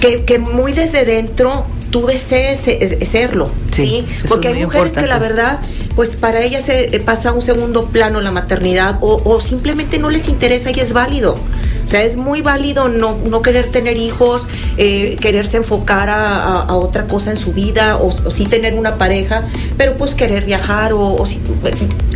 que, 0.00 0.24
que 0.24 0.38
muy 0.38 0.72
desde 0.72 1.04
dentro 1.04 1.66
tú 1.90 2.06
desees 2.06 2.66
eh, 2.68 2.98
eh, 3.00 3.06
serlo, 3.06 3.50
Sí, 3.70 4.06
Porque 4.28 4.48
hay 4.48 4.54
mujeres 4.62 4.92
que 4.92 5.06
la 5.06 5.18
verdad, 5.18 5.60
pues 5.96 6.14
para 6.14 6.42
ellas 6.42 6.64
se 6.64 6.94
eh, 6.94 7.00
pasa 7.00 7.30
a 7.30 7.32
un 7.32 7.42
segundo 7.42 7.86
plano 7.86 8.20
la 8.20 8.30
maternidad 8.30 8.98
o, 9.00 9.20
o 9.24 9.40
simplemente 9.40 9.98
no 9.98 10.10
les 10.10 10.28
interesa 10.28 10.70
y 10.70 10.78
es 10.78 10.92
válido. 10.92 11.36
O 11.84 11.88
sea, 11.88 12.02
es 12.02 12.16
muy 12.16 12.40
válido 12.40 12.88
no, 12.88 13.16
no 13.28 13.42
querer 13.42 13.66
tener 13.70 13.96
hijos, 13.96 14.48
eh, 14.78 15.16
quererse 15.20 15.58
enfocar 15.58 16.08
a, 16.08 16.36
a- 16.42 16.62
a 16.62 16.74
otra 16.76 17.06
cosa 17.06 17.30
en 17.30 17.36
su 17.36 17.52
vida 17.52 17.96
o, 17.98 18.08
o 18.26 18.30
sí 18.30 18.46
tener 18.46 18.74
una 18.74 18.96
pareja, 18.96 19.44
pero 19.76 19.96
pues 19.96 20.14
querer 20.14 20.44
viajar 20.44 20.92
o, 20.94 21.14
o 21.14 21.26
si- 21.26 21.40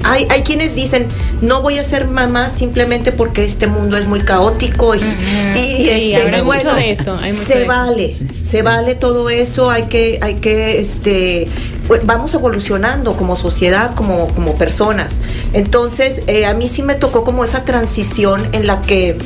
hay, 0.05 0.27
hay 0.31 0.43
quienes 0.43 0.75
dicen, 0.75 1.07
no 1.43 1.61
voy 1.63 1.79
a 1.79 1.85
ser 1.85 2.07
mamá 2.07 2.49
simplemente 2.51 3.13
porque 3.13 3.45
este 3.45 3.67
mundo 3.67 3.97
es 3.97 4.07
muy 4.07 4.21
caótico 4.21 4.95
y, 4.95 4.99
y, 4.99 5.59
Sí, 5.59 5.91
este, 5.91 6.17
habrá 6.23 6.39
y 6.39 6.41
bueno, 6.43 6.75
de 6.75 6.91
eso, 6.93 7.19
se 7.37 7.65
vale, 7.65 8.17
se 8.43 8.63
vale 8.63 8.95
todo 8.95 9.29
eso, 9.29 9.71
hay 9.71 9.85
que, 9.85 10.19
hay 10.23 10.35
que, 10.37 10.81
este, 10.81 11.47
vamos 12.05 12.35
evolucionando 12.35 13.17
como 13.17 13.35
sociedad, 13.37 13.95
como, 13.95 14.29
como 14.35 14.57
personas. 14.57 15.19
Entonces, 15.53 16.23
eh, 16.27 16.47
a 16.47 16.55
mí 16.55 16.69
sí 16.69 16.83
me 16.83 16.95
tocó 16.95 17.25
como 17.25 17.45
esa 17.45 17.65
transición 17.65 18.49
en 18.53 18.67
la 18.67 18.83
que 18.83 19.17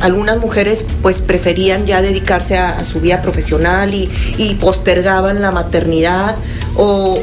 algunas 0.00 0.38
mujeres 0.38 0.84
pues 1.02 1.20
preferían 1.20 1.86
ya 1.86 2.00
dedicarse 2.02 2.56
a, 2.58 2.84
su 2.84 3.00
vida 3.00 3.20
profesional 3.22 3.92
y, 3.94 4.10
y 4.38 4.54
postergaban 4.54 5.42
la 5.42 5.50
maternidad 5.50 6.36
o- 6.76 7.18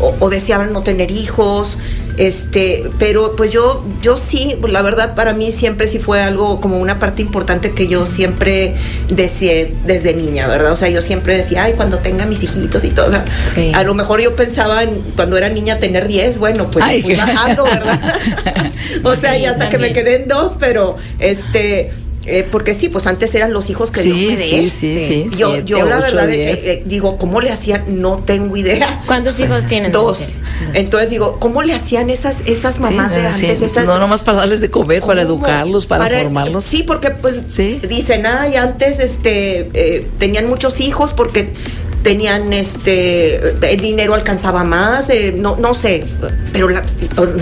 o- 0.00 0.14
o 0.20 0.30
deseaban 0.30 0.72
no 0.72 0.82
tener 0.82 1.10
hijos. 1.10 1.76
Este, 2.16 2.90
pero 2.98 3.34
pues 3.36 3.52
yo, 3.52 3.84
yo 4.00 4.16
sí, 4.16 4.56
la 4.68 4.82
verdad 4.82 5.14
para 5.14 5.32
mí 5.32 5.50
siempre 5.50 5.88
sí 5.88 5.98
fue 5.98 6.22
algo 6.22 6.60
como 6.60 6.78
una 6.78 6.98
parte 6.98 7.22
importante 7.22 7.72
que 7.72 7.88
yo 7.88 8.06
siempre 8.06 8.74
deseé 9.08 9.74
desde 9.84 10.14
niña, 10.14 10.46
¿verdad? 10.46 10.72
O 10.72 10.76
sea, 10.76 10.88
yo 10.88 11.02
siempre 11.02 11.36
decía, 11.36 11.64
ay, 11.64 11.72
cuando 11.72 11.98
tenga 11.98 12.24
mis 12.24 12.42
hijitos 12.42 12.84
y 12.84 12.90
todo. 12.90 13.06
O 13.06 13.10
sea, 13.10 13.24
Sí. 13.54 13.72
a 13.74 13.82
lo 13.82 13.94
mejor 13.94 14.20
yo 14.20 14.36
pensaba 14.36 14.82
en, 14.82 15.00
cuando 15.16 15.36
era 15.36 15.48
niña 15.48 15.78
tener 15.78 16.06
10, 16.06 16.38
bueno, 16.38 16.70
pues 16.70 16.84
fui 17.02 17.16
bajando, 17.16 17.64
¿verdad? 17.64 18.00
o 19.02 19.14
sea, 19.16 19.36
y 19.36 19.46
hasta 19.46 19.68
que 19.68 19.78
me 19.78 19.92
quedé 19.92 20.22
en 20.22 20.28
dos, 20.28 20.56
pero 20.58 20.96
este, 21.18 21.92
eh, 22.26 22.46
porque 22.50 22.74
sí, 22.74 22.88
pues 22.88 23.06
antes 23.06 23.34
eran 23.34 23.52
los 23.52 23.70
hijos 23.70 23.90
que 23.90 24.02
Dios 24.02 24.18
Sí, 24.18 24.26
me 24.26 24.36
dé. 24.36 24.46
sí, 24.48 24.70
sí, 24.70 24.98
sí. 25.30 25.36
Yo, 25.36 25.50
siete, 25.52 25.66
yo 25.66 25.78
la 25.86 25.96
ocho, 25.98 26.04
verdad 26.16 26.26
diez. 26.28 26.60
que, 26.60 26.72
eh, 26.72 26.82
digo, 26.86 27.18
¿cómo 27.18 27.40
le 27.40 27.50
hacían? 27.50 28.00
No 28.00 28.18
tengo 28.24 28.56
idea. 28.56 29.02
¿Cuántos 29.06 29.38
hijos 29.40 29.66
tienen? 29.68 29.92
Dos. 29.92 30.34
Entonces 30.72 31.10
digo, 31.10 31.38
¿cómo 31.40 31.62
le 31.62 31.74
hacían 31.74 32.10
esas, 32.10 32.42
esas 32.46 32.80
mamás 32.80 33.12
Sí, 33.12 33.18
de 33.20 33.32
sí, 33.32 33.46
antes? 33.46 33.62
Esas, 33.62 33.84
no 33.86 33.98
nomás 33.98 34.22
para 34.22 34.38
darles 34.38 34.60
de 34.60 34.70
comer, 34.70 35.02
para 35.02 35.22
educarlos, 35.22 35.86
para, 35.86 36.06
formarlos. 36.20 36.64
Sí, 36.64 36.82
porque 36.82 37.10
pues 37.10 37.36
Sí. 37.46 37.80
dicen, 37.88 38.26
ay, 38.26 38.56
antes 38.56 38.98
este 38.98 39.70
eh, 39.74 40.08
tenían 40.18 40.46
muchos 40.48 40.80
hijos 40.80 41.12
porque 41.12 41.50
tenían 42.04 42.52
este 42.52 43.36
el 43.72 43.80
dinero 43.80 44.14
alcanzaba 44.14 44.62
más, 44.62 45.10
eh, 45.10 45.34
no 45.36 45.56
no 45.56 45.74
sé, 45.74 46.04
pero 46.52 46.68
la- 46.68 46.84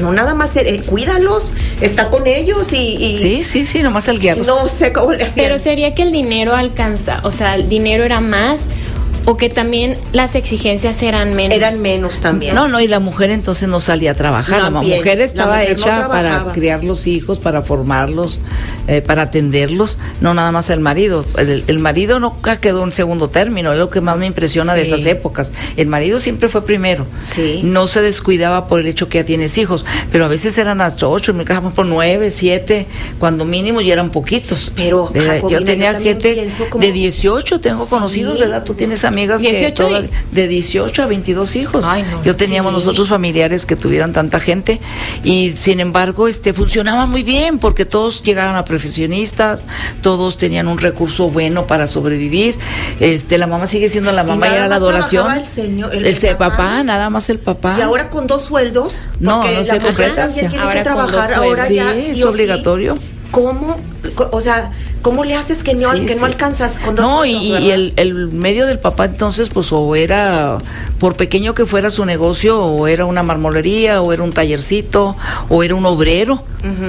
no 0.00 0.12
nada 0.12 0.34
más 0.34 0.56
eh, 0.56 0.80
cuídalos, 0.86 1.52
está 1.82 2.08
con 2.08 2.26
ellos 2.26 2.72
y, 2.72 2.76
y 2.96 3.18
Sí, 3.18 3.44
sí, 3.44 3.66
sí, 3.66 3.82
nomás 3.82 4.08
el 4.08 4.18
guiarlos. 4.20 4.46
no 4.46 4.68
sé 4.70 4.92
cómo 4.92 5.12
le 5.12 5.24
hacían. 5.24 5.46
Pero 5.46 5.58
sería 5.58 5.94
que 5.94 6.02
el 6.02 6.12
dinero 6.12 6.54
alcanza, 6.54 7.20
o 7.24 7.32
sea, 7.32 7.56
el 7.56 7.68
dinero 7.68 8.04
era 8.04 8.20
más 8.20 8.66
o 9.24 9.36
que 9.36 9.48
también 9.48 9.96
las 10.12 10.34
exigencias 10.34 11.02
eran 11.02 11.34
menos. 11.34 11.56
Eran 11.56 11.80
menos 11.82 12.20
también. 12.20 12.54
No, 12.54 12.68
no, 12.68 12.80
y 12.80 12.88
la 12.88 12.98
mujer 12.98 13.30
entonces 13.30 13.68
no 13.68 13.80
salía 13.80 14.12
a 14.12 14.14
trabajar. 14.14 14.58
la 14.58 14.70
También. 14.70 14.96
mujer 14.98 15.20
estaba 15.20 15.56
La 15.56 15.62
mujer 15.62 15.78
no 15.78 15.82
hecha 15.84 16.08
para 16.08 16.44
criar 16.52 16.84
los 16.84 17.06
hijos, 17.06 17.38
para 17.38 17.62
formarlos, 17.62 18.40
eh, 18.88 19.00
para 19.02 19.22
atenderlos, 19.22 19.98
no 20.20 20.34
nada 20.34 20.50
más 20.52 20.70
el 20.70 20.80
marido. 20.80 21.24
El, 21.38 21.64
el 21.66 21.78
marido 21.78 22.18
nunca 22.18 22.56
quedó 22.56 22.84
en 22.84 22.92
segundo 22.92 23.28
término, 23.28 23.72
es 23.72 23.78
lo 23.78 23.90
que 23.90 24.00
más 24.00 24.16
me 24.18 24.26
impresiona 24.26 24.74
de 24.74 24.82
esas 24.82 25.06
épocas. 25.06 25.52
El 25.76 25.86
marido 25.86 26.18
siempre 26.18 26.48
fue 26.48 26.64
primero. 26.64 27.06
Sí. 27.20 27.60
No 27.64 27.86
se 27.86 28.00
descuidaba 28.00 28.66
por 28.68 28.80
el 28.80 28.86
hecho 28.86 29.08
que 29.08 29.18
ya 29.18 29.24
tienes 29.24 29.56
hijos, 29.58 29.84
pero 30.10 30.24
a 30.24 30.28
veces 30.28 30.58
eran 30.58 30.80
hasta 30.80 31.06
ocho, 31.08 31.30
en 31.32 31.38
mi 31.38 31.44
casa 31.44 31.62
por 31.70 31.86
nueve, 31.86 32.30
siete, 32.30 32.86
cuando 33.18 33.44
mínimo 33.44 33.80
ya 33.80 33.92
eran 33.92 34.10
poquitos. 34.10 34.72
Pero, 34.76 35.10
De- 35.12 35.20
Jacobina, 35.20 35.60
yo 35.60 35.64
tenía 35.64 35.92
yo 35.92 36.00
gente 36.00 36.48
como- 36.70 36.84
de 36.84 36.92
18, 36.92 37.60
tengo 37.60 37.84
Sí. 37.84 37.90
conocidos, 37.90 38.38
¿verdad? 38.40 38.64
Tú 38.64 38.74
tienes 38.74 39.04
amigas 39.12 39.40
18 39.40 39.60
que 39.60 39.68
y- 39.68 39.72
toda- 39.72 40.02
de 40.32 40.48
18 40.48 41.02
a 41.02 41.06
22 41.06 41.56
hijos. 41.56 41.84
Ay, 41.86 42.02
no. 42.02 42.22
Yo 42.22 42.34
teníamos 42.36 42.72
Sí. 42.72 42.78
nosotros 42.78 43.08
familiares 43.08 43.66
que 43.66 43.76
tuvieran 43.76 44.12
tanta 44.12 44.40
gente 44.40 44.80
y 45.22 45.52
sin 45.56 45.80
embargo 45.80 46.28
este 46.28 46.52
funcionaba 46.52 47.06
muy 47.06 47.22
bien 47.22 47.58
porque 47.58 47.84
todos 47.84 48.22
llegaban 48.22 48.56
a 48.56 48.64
profesionistas, 48.64 49.62
todos 50.00 50.36
tenían 50.36 50.68
un 50.68 50.78
recurso 50.78 51.30
bueno 51.30 51.66
para 51.66 51.86
sobrevivir. 51.86 52.56
Este 53.00 53.38
la 53.38 53.46
mamá 53.46 53.66
sigue 53.66 53.88
siendo 53.88 54.12
la 54.12 54.24
mamá 54.24 54.48
y 54.48 54.52
era 54.54 54.68
la 54.68 54.76
adoración. 54.76 55.30
el 55.32 55.44
señor- 55.46 55.94
el 55.94 56.06
el 56.06 56.16
papá. 56.36 56.50
papá, 56.50 56.82
nada 56.84 57.10
más 57.10 57.28
el 57.30 57.38
papá. 57.38 57.76
Y 57.78 57.82
ahora 57.82 58.10
con 58.10 58.26
dos 58.26 58.42
sueldos, 58.42 59.08
No, 59.20 59.42
no 59.42 59.44
la 59.44 59.50
se 59.64 59.74
mujer 59.74 59.82
completa, 59.82 60.26
también 60.26 60.48
tiene 60.48 60.64
Ahora 60.64 60.76
que 60.76 60.82
trabajar, 60.84 61.34
ahora 61.34 61.66
Sí, 61.66 61.74
ya 61.74 61.92
es 61.94 62.04
sí 62.04 62.14
sí. 62.14 62.22
obligatorio. 62.22 62.96
¿Cómo? 63.30 63.80
Co- 64.14 64.28
O 64.32 64.40
sea, 64.40 64.70
¿cómo 65.02 65.24
le 65.24 65.34
haces 65.34 65.62
que 65.62 65.74
no, 65.74 65.92
Sí, 65.92 66.06
que 66.06 66.14
sí. 66.14 66.20
no 66.20 66.26
alcanzas 66.26 66.78
con 66.78 66.94
dos 66.94 67.04
No, 67.04 67.24
y, 67.24 67.32
y 67.32 67.70
el, 67.70 67.92
el 67.96 68.14
medio 68.28 68.66
del 68.66 68.78
papá 68.78 69.04
entonces, 69.06 69.50
pues 69.50 69.72
o 69.72 69.94
era, 69.96 70.58
por 71.02 71.16
pequeño 71.16 71.52
que 71.52 71.66
fuera 71.66 71.90
su 71.90 72.04
negocio, 72.04 72.60
o 72.64 72.86
era 72.86 73.06
una 73.06 73.24
marmolería, 73.24 74.00
o 74.00 74.12
era 74.12 74.22
un 74.22 74.32
tallercito, 74.32 75.16
o 75.48 75.64
era 75.64 75.74
un 75.74 75.84
obrero, 75.84 76.44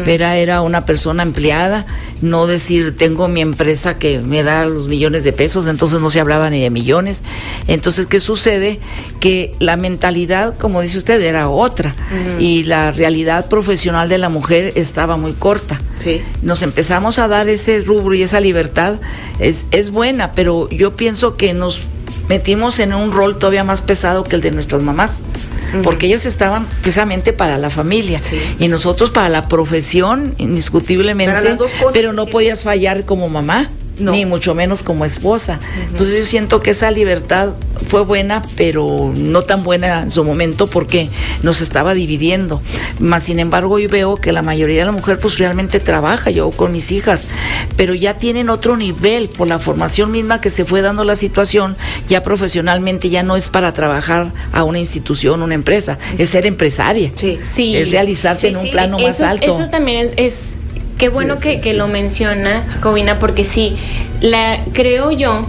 era, 0.05 0.37
era 0.37 0.61
una 0.61 0.85
persona 0.85 1.23
empleada, 1.23 1.87
no 2.21 2.45
decir, 2.45 2.95
tengo 2.95 3.27
mi 3.27 3.41
empresa 3.41 3.97
que 3.97 4.19
me 4.19 4.43
da 4.43 4.67
los 4.67 4.87
millones 4.87 5.23
de 5.23 5.33
pesos, 5.33 5.65
entonces 5.67 5.99
no 5.99 6.11
se 6.11 6.19
hablaba 6.19 6.51
ni 6.51 6.61
de 6.61 6.69
millones. 6.69 7.23
Entonces, 7.67 8.05
¿qué 8.05 8.19
sucede? 8.19 8.79
Que 9.19 9.55
la 9.57 9.77
mentalidad, 9.77 10.59
como 10.59 10.81
dice 10.81 10.99
usted, 10.99 11.19
era 11.19 11.49
otra, 11.49 11.95
y 12.37 12.65
la 12.65 12.91
realidad 12.91 13.49
profesional 13.49 14.09
de 14.09 14.19
la 14.19 14.29
mujer 14.29 14.73
estaba 14.75 15.17
muy 15.17 15.33
corta 15.33 15.81
Sí. 15.97 16.21
nos 16.43 16.61
empezamos 16.61 17.17
a 17.17 17.27
dar 17.27 17.49
ese 17.49 17.81
rubro 17.81 18.13
y 18.13 18.21
esa 18.21 18.41
libertad, 18.41 18.99
es, 19.39 19.65
es 19.71 19.89
buena, 19.89 20.33
pero 20.33 20.69
yo 20.69 20.95
pienso 20.95 21.35
que 21.35 21.55
nos 21.55 21.81
metimos 22.29 22.79
en 22.79 22.93
un 22.93 23.11
rol 23.11 23.37
todavía 23.37 23.63
más 23.63 23.81
pesado 23.81 24.23
que 24.23 24.35
el 24.35 24.41
de 24.41 24.51
nuestras 24.51 24.81
mamás, 24.81 25.19
porque 25.83 26.05
ellas 26.07 26.25
estaban 26.25 26.65
precisamente 26.81 27.33
para 27.33 27.57
la 27.57 27.69
familia 27.69 28.21
Sí. 28.21 28.39
y 28.59 28.67
nosotros 28.67 29.09
para 29.09 29.29
la 29.29 29.47
profesión, 29.47 30.35
indiscutiblemente, 30.37 31.33
pero 31.93 32.13
no 32.13 32.25
podías 32.25 32.63
fallar 32.63 33.05
como 33.05 33.27
mamá. 33.29 33.69
No. 33.99 34.11
Ni 34.11 34.25
mucho 34.25 34.55
menos 34.55 34.81
como 34.81 35.05
esposa. 35.05 35.59
Entonces 35.87 36.17
yo 36.17 36.25
siento 36.25 36.61
que 36.63 36.71
esa 36.71 36.89
libertad 36.89 37.49
fue 37.87 38.03
buena, 38.03 38.41
pero 38.55 39.13
no 39.15 39.43
tan 39.43 39.63
buena 39.63 40.01
en 40.01 40.09
su 40.11 40.23
momento 40.23 40.65
porque 40.67 41.09
nos 41.43 41.61
estaba 41.61 41.93
dividiendo. 41.93 42.61
Más 42.99 43.23
sin 43.23 43.39
embargo, 43.39 43.77
yo 43.77 43.89
veo 43.89 44.15
que 44.15 44.31
la 44.31 44.41
mayoría 44.41 44.79
de 44.79 44.85
la 44.85 44.91
mujer 44.91 45.19
pues 45.19 45.37
realmente 45.37 45.79
trabaja, 45.79 46.31
yo 46.31 46.49
con 46.51 46.71
mis 46.71 46.91
hijas, 46.91 47.27
pero 47.77 47.93
ya 47.93 48.15
tienen 48.15 48.49
otro 48.49 48.77
nivel 48.77 49.29
por 49.29 49.47
la 49.47 49.59
formación 49.59 50.11
misma 50.11 50.41
que 50.41 50.49
se 50.49 50.65
fue 50.65 50.81
dando 50.81 51.03
la 51.03 51.15
situación, 51.15 51.75
ya 52.09 52.23
profesionalmente 52.23 53.09
ya 53.09 53.21
no 53.21 53.35
es 53.35 53.49
para 53.49 53.73
trabajar 53.73 54.31
a 54.53 54.63
una 54.63 54.79
institución, 54.79 55.43
una 55.43 55.53
empresa, 55.55 55.99
es 56.17 56.29
ser 56.29 56.47
empresaria. 56.47 57.11
Sí. 57.13 57.37
Sí. 57.43 57.75
Es 57.75 57.91
realizarte 57.91 58.47
Sí, 58.47 58.53
en 58.53 58.55
un 58.57 58.65
sí, 58.65 58.71
plano 58.71 58.97
más 58.97 59.21
alto. 59.21 59.45
eso 59.45 59.69
también 59.69 60.07
es, 60.07 60.33
es- 60.33 60.39
qué 61.03 61.09
bueno 61.09 61.35
Sí, 61.37 61.41
que, 61.43 61.57
sí, 61.57 61.63
que 61.63 61.71
sí. 61.71 61.75
lo 61.77 61.87
menciona 61.87 62.63
Covina, 62.81 63.19
porque 63.19 63.45
sí, 63.45 63.75
la 64.21 64.59
creo 64.73 65.11
yo, 65.11 65.45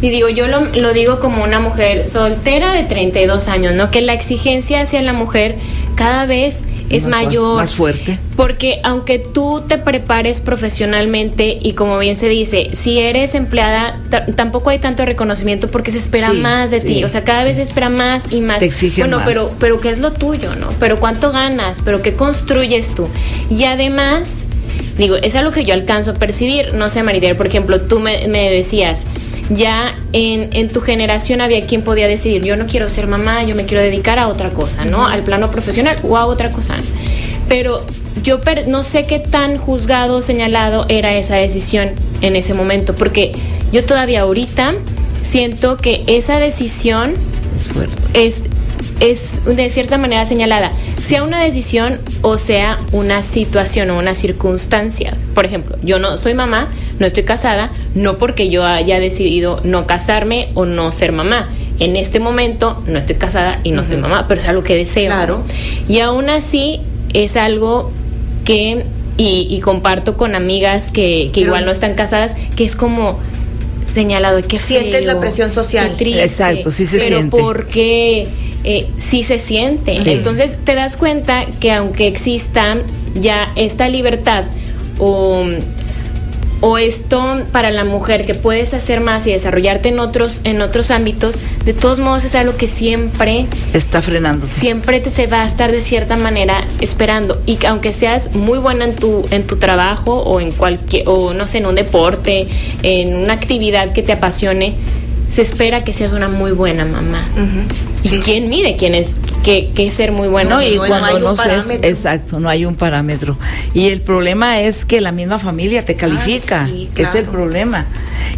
y 0.00 0.10
digo, 0.10 0.28
yo 0.28 0.46
lo, 0.48 0.60
lo 0.66 0.92
digo 0.92 1.20
como 1.20 1.42
una 1.44 1.60
mujer 1.60 2.06
soltera 2.08 2.72
de 2.72 2.82
32 2.84 3.48
años, 3.48 3.74
¿no? 3.74 3.90
Que 3.90 4.00
la 4.02 4.12
exigencia 4.14 4.80
hacia 4.80 5.00
la 5.02 5.12
mujer 5.12 5.56
cada 5.96 6.26
vez 6.26 6.62
es 6.90 7.06
Más- 7.06 7.24
mayor. 7.24 7.56
Más 7.56 7.74
fuerte. 7.74 8.18
Porque 8.36 8.80
aunque 8.82 9.18
tú 9.20 9.62
te 9.66 9.78
prepares 9.78 10.40
profesionalmente 10.40 11.56
y 11.60 11.72
como 11.74 11.98
bien 11.98 12.16
se 12.16 12.28
dice, 12.28 12.70
si 12.72 12.98
eres 12.98 13.34
empleada, 13.34 13.98
ta- 14.10 14.26
tampoco 14.26 14.70
hay 14.70 14.78
tanto 14.78 15.04
reconocimiento 15.04 15.70
porque 15.70 15.90
se 15.90 15.98
espera 15.98 16.30
Sí, 16.30 16.36
más 16.38 16.70
de 16.70 16.80
sí, 16.80 16.86
ti. 16.88 17.04
O 17.04 17.08
sea, 17.08 17.22
cada 17.24 17.42
sí. 17.42 17.46
vez 17.48 17.56
se 17.58 17.62
espera 17.62 17.88
más 17.88 18.32
y 18.32 18.40
más. 18.40 18.58
Te 18.58 18.66
exigen 18.66 19.04
bueno, 19.04 19.18
más. 19.18 19.26
pero 19.26 19.50
pero 19.60 19.80
qué 19.80 19.90
es 19.90 19.98
lo 20.00 20.12
tuyo, 20.12 20.54
¿no? 20.56 20.68
Pero 20.80 20.98
cuánto 20.98 21.30
ganas, 21.32 21.80
pero 21.84 22.02
qué 22.02 22.14
construyes 22.14 22.94
tú. 22.94 23.08
Y 23.48 23.64
además, 23.64 24.44
digo, 24.98 25.16
es 25.16 25.34
algo 25.36 25.50
que 25.50 25.64
yo 25.64 25.74
alcanzo 25.74 26.12
a 26.12 26.14
percibir. 26.14 26.74
No 26.74 26.90
sé, 26.90 27.02
Maritel, 27.02 27.36
por 27.36 27.46
ejemplo, 27.46 27.80
tú 27.80 28.00
me, 28.00 28.28
me 28.28 28.50
decías, 28.50 29.06
ya 29.50 29.96
en, 30.12 30.50
en 30.52 30.68
tu 30.68 30.80
generación 30.80 31.40
había 31.40 31.66
quien 31.66 31.82
podía 31.82 32.06
decidir, 32.08 32.42
yo 32.44 32.56
no 32.56 32.66
quiero 32.66 32.88
ser 32.88 33.06
mamá, 33.06 33.42
yo 33.44 33.54
me 33.56 33.66
quiero 33.66 33.82
dedicar 33.82 34.18
a 34.18 34.28
otra 34.28 34.50
cosa, 34.50 34.84
¿no? 34.84 35.06
Al 35.06 35.22
plano 35.22 35.50
profesional 35.50 35.96
o 36.02 36.16
a 36.16 36.26
otra 36.26 36.50
cosa. 36.50 36.74
Pero 37.48 37.84
yo 38.22 38.40
per- 38.40 38.68
no 38.68 38.82
sé 38.82 39.04
qué 39.06 39.18
tan 39.18 39.58
juzgado 39.58 40.16
o 40.18 40.22
señalado 40.22 40.86
era 40.88 41.14
esa 41.16 41.36
decisión 41.36 41.90
en 42.20 42.36
ese 42.36 42.54
momento, 42.54 42.94
porque 42.94 43.32
yo 43.72 43.84
todavía 43.84 44.20
ahorita 44.22 44.74
siento 45.22 45.76
que 45.76 46.02
esa 46.06 46.38
decisión 46.38 47.14
Es 47.56 47.68
fuerte. 47.68 47.96
es, 48.14 48.42
es 49.00 49.44
de 49.44 49.70
cierta 49.70 49.98
manera 49.98 50.26
señalada, 50.26 50.72
sea 50.94 51.22
una 51.22 51.42
decisión 51.42 52.00
o 52.22 52.38
sea 52.38 52.78
una 52.92 53.22
situación 53.22 53.90
o 53.90 53.98
una 53.98 54.14
circunstancia. 54.14 55.16
Por 55.34 55.44
ejemplo, 55.44 55.76
yo 55.82 55.98
no 55.98 56.18
soy 56.18 56.34
mamá, 56.34 56.68
no 56.98 57.06
estoy 57.06 57.24
casada, 57.24 57.70
no 57.94 58.18
porque 58.18 58.48
yo 58.48 58.64
haya 58.64 59.00
decidido 59.00 59.60
no 59.64 59.86
casarme 59.86 60.48
o 60.54 60.64
no 60.64 60.92
ser 60.92 61.12
mamá. 61.12 61.50
En 61.78 61.96
este 61.96 62.20
momento 62.20 62.82
no 62.86 62.98
estoy 62.98 63.16
casada 63.16 63.60
y 63.64 63.72
no 63.72 63.84
soy 63.84 63.96
mamá, 63.96 64.26
pero 64.28 64.40
es 64.40 64.46
algo 64.46 64.62
que 64.62 64.76
deseo. 64.76 65.06
Claro. 65.06 65.42
Y 65.88 65.98
aún 65.98 66.30
así 66.30 66.80
es 67.12 67.36
algo 67.36 67.90
que, 68.44 68.84
y, 69.16 69.46
y 69.50 69.60
comparto 69.60 70.16
con 70.16 70.34
amigas 70.34 70.90
que, 70.92 71.30
igual 71.34 71.64
no 71.64 71.72
están 71.72 71.94
casadas, 71.94 72.36
que 72.56 72.64
es 72.64 72.76
como 72.76 73.18
señalado 73.92 74.40
que 74.42 74.58
Sientes 74.58 75.04
la 75.04 75.20
presión 75.20 75.50
social. 75.50 75.94
Exacto, 75.98 76.70
sí 76.70 76.86
se 76.86 76.98
pero 76.98 77.16
siente. 77.18 77.36
porque 77.36 78.28
eh, 78.64 78.86
sí 78.98 79.22
se 79.22 79.38
siente. 79.38 80.02
Sí. 80.02 80.10
Entonces 80.10 80.58
te 80.64 80.74
das 80.74 80.96
cuenta 80.96 81.46
que 81.60 81.72
aunque 81.72 82.06
exista 82.06 82.78
ya 83.14 83.52
esta 83.56 83.88
libertad 83.88 84.44
o, 84.98 85.44
o 86.60 86.78
esto 86.78 87.42
para 87.50 87.70
la 87.72 87.84
mujer 87.84 88.24
que 88.24 88.34
puedes 88.34 88.72
hacer 88.72 89.00
más 89.00 89.26
y 89.26 89.32
desarrollarte 89.32 89.88
en 89.88 89.98
otros, 89.98 90.40
en 90.44 90.62
otros 90.62 90.92
ámbitos, 90.92 91.40
de 91.64 91.74
todos 91.74 91.98
modos 91.98 92.24
es 92.24 92.34
algo 92.36 92.56
que 92.56 92.68
siempre 92.68 93.46
Está 93.72 94.00
frenando. 94.00 94.46
siempre 94.46 95.00
te 95.00 95.10
se 95.10 95.26
va 95.26 95.42
a 95.42 95.46
estar 95.46 95.72
de 95.72 95.82
cierta 95.82 96.16
manera 96.16 96.64
esperando 96.80 97.42
y 97.46 97.56
que 97.56 97.66
aunque 97.66 97.92
seas 97.92 98.34
muy 98.34 98.58
buena 98.58 98.84
en 98.84 98.94
tu 98.94 99.26
en 99.30 99.46
tu 99.46 99.56
trabajo 99.56 100.22
o 100.22 100.40
en 100.40 100.52
cualquier 100.52 101.08
o 101.08 101.34
no 101.34 101.46
sé 101.48 101.58
en 101.58 101.66
un 101.66 101.74
deporte 101.74 102.46
en 102.82 103.16
una 103.16 103.32
actividad 103.32 103.92
que 103.92 104.02
te 104.02 104.12
apasione 104.12 104.74
se 105.32 105.40
espera 105.40 105.82
que 105.82 105.92
seas 105.94 106.12
una 106.12 106.28
muy 106.28 106.52
buena 106.52 106.84
mamá 106.84 107.26
y 108.02 108.08
Sí. 108.08 108.20
quién 108.22 108.48
mide 108.50 108.76
quién 108.76 108.94
es 108.94 109.12
qué, 109.42 109.70
qué 109.74 109.86
es 109.86 109.94
ser 109.94 110.12
muy 110.12 110.28
bueno 110.28 110.56
No, 110.56 110.62
y 110.62 110.76
no 110.76 110.84
cuando 110.86 111.18
no 111.20 111.34
parámetro. 111.34 111.88
exacto, 111.88 112.38
no 112.38 112.48
hay 112.50 112.64
un 112.66 112.74
parámetro. 112.76 113.38
Y 113.72 113.88
el 113.88 114.00
problema 114.02 114.60
es 114.60 114.84
que 114.84 115.00
la 115.00 115.10
misma 115.10 115.38
familia 115.38 115.84
te 115.84 115.96
califica, 115.96 116.66
sí, 116.66 116.90
que 116.94 117.02
es 117.02 117.14
el 117.14 117.22
claro. 117.22 117.32
problema. 117.32 117.86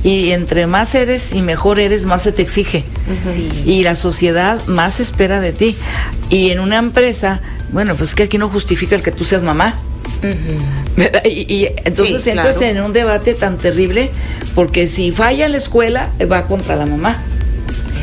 Y 0.04 0.30
entre 0.30 0.66
más 0.66 0.94
eres 0.94 1.32
y 1.32 1.42
mejor 1.42 1.80
eres, 1.80 2.06
más 2.06 2.22
se 2.22 2.30
te 2.32 2.42
exige. 2.42 2.84
Sí. 3.24 3.48
Y 3.66 3.82
la 3.82 3.96
sociedad 3.96 4.64
más 4.66 5.00
espera 5.00 5.40
de 5.40 5.52
ti. 5.52 5.76
Y 6.30 6.50
en 6.50 6.60
una 6.60 6.76
empresa, 6.78 7.40
bueno, 7.72 7.96
pues 7.96 8.14
que 8.14 8.22
aquí 8.24 8.38
no 8.38 8.48
justifica 8.48 8.94
el 8.94 9.02
que 9.02 9.10
tú 9.10 9.24
seas 9.24 9.42
mamá. 9.42 9.76
Y, 11.24 11.28
y 11.52 11.68
entonces 11.84 12.22
Sí, 12.22 12.30
entras 12.30 12.56
claro. 12.56 12.76
en 12.78 12.82
un 12.84 12.92
debate 12.92 13.34
tan 13.34 13.58
terrible 13.58 14.10
porque 14.54 14.86
si 14.88 15.10
falla 15.12 15.48
la 15.48 15.56
escuela 15.56 16.10
va 16.30 16.46
contra 16.46 16.76
la 16.76 16.86
mamá. 16.86 17.22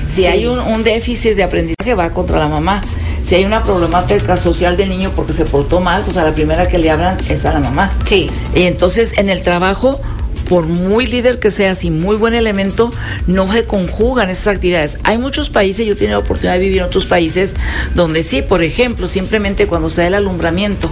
Si 0.05 0.15
Sí. 0.21 0.25
hay 0.25 0.45
un, 0.45 0.59
un 0.59 0.83
déficit 0.83 1.35
de 1.35 1.43
aprendizaje 1.43 1.93
va 1.95 2.09
contra 2.11 2.37
la 2.39 2.47
mamá. 2.47 2.81
Si 3.23 3.35
hay 3.35 3.45
una 3.45 3.63
problemática 3.63 4.35
social 4.35 4.75
del 4.75 4.89
niño 4.89 5.11
porque 5.15 5.31
se 5.31 5.45
portó 5.45 5.79
mal, 5.79 6.03
pues 6.03 6.17
a 6.17 6.23
la 6.25 6.33
primera 6.33 6.67
que 6.67 6.77
le 6.77 6.89
hablan 6.91 7.17
es 7.29 7.45
a 7.45 7.53
la 7.53 7.59
mamá. 7.59 7.93
Sí. 8.05 8.29
Y 8.53 8.63
entonces 8.63 9.13
en 9.17 9.29
el 9.29 9.41
trabajo, 9.41 10.01
por 10.49 10.65
muy 10.65 11.05
líder 11.07 11.39
que 11.39 11.49
seas 11.49 11.85
y 11.85 11.91
muy 11.91 12.17
buen 12.17 12.33
elemento, 12.33 12.91
no 13.27 13.49
se 13.53 13.63
conjugan 13.63 14.29
esas 14.29 14.47
actividades. 14.55 14.97
Hay 15.03 15.17
muchos 15.17 15.49
países, 15.49 15.85
yo 15.85 15.93
he 15.93 15.95
tenido 15.95 16.17
la 16.19 16.25
oportunidad 16.25 16.53
de 16.55 16.59
vivir 16.59 16.79
en 16.79 16.83
otros 16.83 17.05
países, 17.05 17.53
donde 17.95 18.23
sí, 18.23 18.41
por 18.41 18.61
ejemplo, 18.63 19.07
simplemente 19.07 19.65
cuando 19.67 19.89
se 19.89 20.01
da 20.01 20.07
el 20.07 20.15
alumbramiento, 20.15 20.91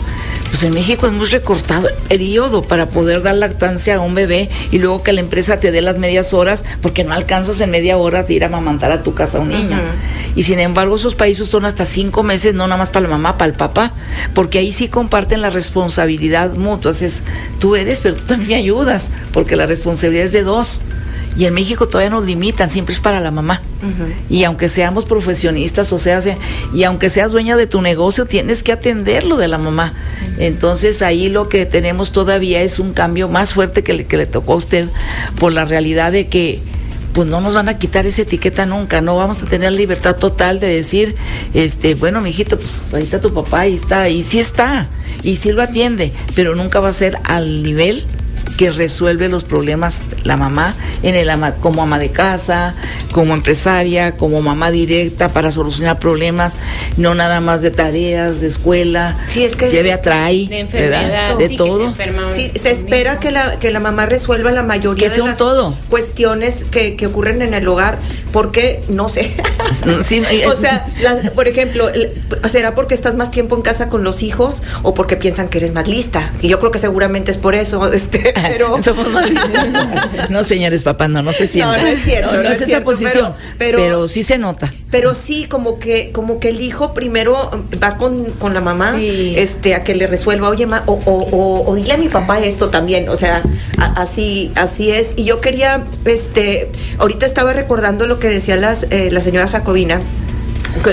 Pues 0.49 0.63
en 0.63 0.73
México 0.73 1.05
es 1.05 1.13
muy 1.13 1.27
recortado 1.27 1.87
el 1.87 1.95
periodo 2.07 2.63
para 2.63 2.87
poder 2.87 3.21
dar 3.21 3.35
lactancia 3.35 3.95
a 3.95 3.99
un 3.99 4.15
bebé 4.15 4.49
y 4.71 4.79
luego 4.79 5.03
que 5.03 5.13
la 5.13 5.19
empresa 5.19 5.57
te 5.57 5.71
dé 5.71 5.81
las 5.81 5.97
medias 5.97 6.33
horas 6.33 6.65
porque 6.81 7.03
no 7.03 7.13
alcanzas 7.13 7.59
en 7.61 7.69
media 7.69 7.97
hora 7.97 8.23
de 8.23 8.33
ir 8.33 8.43
a 8.43 8.47
amamantar 8.47 8.91
a 8.91 9.03
tu 9.03 9.13
casa 9.13 9.37
a 9.37 9.41
un 9.41 9.49
niño. 9.49 9.79
Y 10.35 10.43
sin 10.43 10.59
embargo 10.59 10.95
esos 10.95 11.15
países 11.15 11.47
son 11.47 11.65
hasta 11.65 11.85
cinco 11.85 12.23
meses, 12.23 12.55
no 12.55 12.67
nada 12.67 12.77
más 12.77 12.89
para 12.89 13.03
la 13.03 13.09
mamá, 13.09 13.37
para 13.37 13.49
el 13.49 13.55
papá, 13.55 13.93
porque 14.33 14.57
ahí 14.57 14.71
sí 14.71 14.87
comparten 14.87 15.41
la 15.41 15.51
responsabilidad 15.51 16.53
mutua. 16.53 16.93
Es, 16.99 17.21
tú 17.59 17.75
eres, 17.75 17.99
pero 18.01 18.15
tú 18.15 18.23
también 18.23 18.49
me 18.49 18.55
ayudas, 18.55 19.11
porque 19.31 19.55
la 19.55 19.67
responsabilidad 19.67 20.25
es 20.25 20.31
de 20.31 20.43
dos. 20.43 20.81
Y 21.37 21.45
en 21.45 21.53
México 21.53 21.87
todavía 21.87 22.09
nos 22.09 22.25
limitan, 22.25 22.69
siempre 22.69 22.93
es 22.93 22.99
para 22.99 23.19
la 23.19 23.31
mamá. 23.31 23.61
Y 24.29 24.43
aunque 24.43 24.67
seamos 24.67 25.05
profesionistas, 25.05 25.93
o 25.93 25.99
sea, 25.99 26.19
y 26.73 26.83
aunque 26.83 27.09
seas 27.09 27.31
dueña 27.31 27.55
de 27.55 27.67
tu 27.67 27.81
negocio, 27.81 28.25
tienes 28.25 28.61
que 28.61 28.71
atenderlo 28.71 29.37
de 29.37 29.47
la 29.47 29.57
mamá. 29.57 29.93
Entonces 30.37 31.01
ahí 31.01 31.29
lo 31.29 31.47
que 31.47 31.65
tenemos 31.65 32.11
todavía 32.11 32.61
es 32.61 32.79
un 32.79 32.93
cambio 32.93 33.29
más 33.29 33.53
fuerte 33.53 33.83
que 33.83 33.93
le, 33.93 34.05
que 34.05 34.17
le 34.17 34.25
tocó 34.25 34.53
a 34.53 34.57
usted 34.57 34.89
por 35.39 35.53
la 35.53 35.65
realidad 35.65 36.11
de 36.11 36.27
que 36.27 36.61
pues 37.13 37.27
no 37.27 37.41
nos 37.41 37.53
van 37.53 37.69
a 37.69 37.77
quitar 37.77 38.05
esa 38.05 38.21
etiqueta 38.21 38.65
nunca, 38.65 39.01
no 39.01 39.15
vamos 39.15 39.41
a 39.41 39.45
tener 39.45 39.71
libertad 39.71 40.15
total 40.15 40.59
de 40.59 40.67
decir, 40.67 41.15
este, 41.53 41.95
bueno, 41.95 42.21
mijito, 42.21 42.57
pues 42.57 42.93
ahí 42.93 43.03
está 43.03 43.19
tu 43.19 43.33
papá, 43.33 43.61
ahí 43.61 43.75
está, 43.75 44.09
y 44.09 44.23
sí 44.23 44.39
está, 44.39 44.87
y 45.23 45.35
sí 45.37 45.51
lo 45.51 45.61
atiende, 45.61 46.13
pero 46.35 46.55
nunca 46.55 46.79
va 46.79 46.89
a 46.89 46.93
ser 46.93 47.17
al 47.23 47.63
nivel 47.63 48.05
que 48.59 48.71
resuelve 48.71 49.29
los 49.29 49.45
problemas 49.45 50.01
la 50.23 50.35
mamá 50.35 50.75
en 51.01 51.15
el 51.15 51.29
ama, 51.29 51.55
como 51.61 51.81
ama 51.81 51.97
de 51.97 52.09
casa, 52.09 52.75
como 53.13 53.33
empresaria, 53.33 54.17
como 54.17 54.41
mamá 54.41 54.69
directa 54.69 55.29
para 55.29 55.49
solucionar 55.49 55.97
problemas, 55.97 56.57
no 56.97 57.15
nada 57.15 57.39
más 57.39 57.61
de 57.61 57.71
tareas, 57.71 58.41
de 58.41 58.47
escuela, 58.47 59.17
sí, 59.29 59.45
es 59.45 59.55
que 59.55 59.69
lleve 59.69 59.93
a 59.93 60.01
trae, 60.01 60.47
de, 60.49 60.59
enfermedad, 60.59 61.37
de 61.37 61.55
todo. 61.55 61.95
Se, 61.95 62.33
sí, 62.33 62.51
se 62.59 62.71
espera 62.71 63.17
que 63.17 63.31
la, 63.31 63.57
que 63.59 63.71
la 63.71 63.79
mamá 63.79 64.07
resuelva 64.07 64.51
la 64.51 64.63
mayoría 64.63 65.07
que 65.07 65.15
de 65.15 65.23
las 65.23 65.37
todo. 65.37 65.77
cuestiones 65.89 66.65
que, 66.65 66.97
que, 66.97 67.07
ocurren 67.07 67.41
en 67.41 67.53
el 67.53 67.65
hogar, 67.65 67.97
porque 68.33 68.81
no 68.89 69.07
sé. 69.07 69.37
sí, 70.03 70.21
o 70.45 70.55
sea, 70.55 70.85
la, 71.01 71.31
por 71.31 71.47
ejemplo, 71.47 71.89
¿será 72.49 72.75
porque 72.75 72.93
estás 72.93 73.15
más 73.15 73.31
tiempo 73.31 73.55
en 73.55 73.61
casa 73.61 73.87
con 73.87 74.03
los 74.03 74.21
hijos 74.21 74.63
o 74.83 74.93
porque 74.93 75.15
piensan 75.15 75.47
que 75.47 75.59
eres 75.59 75.73
más 75.73 75.87
lista? 75.87 76.33
Y 76.41 76.49
yo 76.49 76.59
creo 76.59 76.73
que 76.73 76.79
seguramente 76.79 77.31
es 77.31 77.37
por 77.37 77.55
eso, 77.55 77.89
este, 77.93 78.33
pero... 78.49 78.77
no, 80.29 80.43
señores 80.43 80.83
papá, 80.83 81.07
no, 81.07 81.21
no 81.21 81.33
se 81.33 81.47
sienta. 81.47 81.77
No, 81.77 81.83
no 81.83 81.87
es 81.87 82.03
cierto. 82.03 82.31
No, 82.31 82.43
no 82.43 82.49
es, 82.49 82.61
es 82.61 82.67
esa 82.69 82.81
posición, 82.81 83.33
pero, 83.57 83.79
pero, 83.79 84.07
sí 84.07 84.23
se 84.23 84.37
nota. 84.37 84.73
Pero 84.91 85.15
sí, 85.15 85.45
como 85.45 85.79
que 85.79 86.11
como 86.11 86.39
que 86.39 86.49
el 86.49 86.61
hijo 86.61 86.93
primero 86.93 87.51
va 87.81 87.97
con, 87.97 88.25
con 88.31 88.53
la 88.53 88.61
mamá 88.61 88.95
sí. 88.95 89.33
este 89.37 89.75
a 89.75 89.83
que 89.83 89.95
le 89.95 90.07
resuelva, 90.07 90.49
oye, 90.49 90.65
ma, 90.65 90.83
o, 90.85 90.93
o, 90.93 91.63
o, 91.65 91.75
dile 91.75 91.93
a 91.93 91.97
mi 91.97 92.09
papá 92.09 92.39
esto 92.39 92.69
también, 92.69 93.09
o 93.09 93.15
sea, 93.15 93.43
a, 93.77 93.85
así 94.01 94.51
así 94.55 94.91
es. 94.91 95.13
Y 95.15 95.23
yo 95.25 95.41
quería, 95.41 95.83
este, 96.05 96.69
ahorita 96.97 97.25
estaba 97.25 97.53
recordando 97.53 98.07
lo 98.07 98.19
que 98.19 98.29
decía 98.29 98.55
las, 98.55 98.83
eh, 98.89 99.09
la 99.11 99.21
señora 99.21 99.47
Jacobina, 99.47 100.01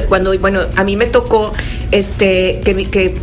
cuando 0.09 0.37
bueno 0.39 0.61
a 0.77 0.85
mí 0.85 0.97
me 0.97 1.07
tocó 1.07 1.53
este 1.93 2.61
que, 2.65 2.87
que 2.87 3.17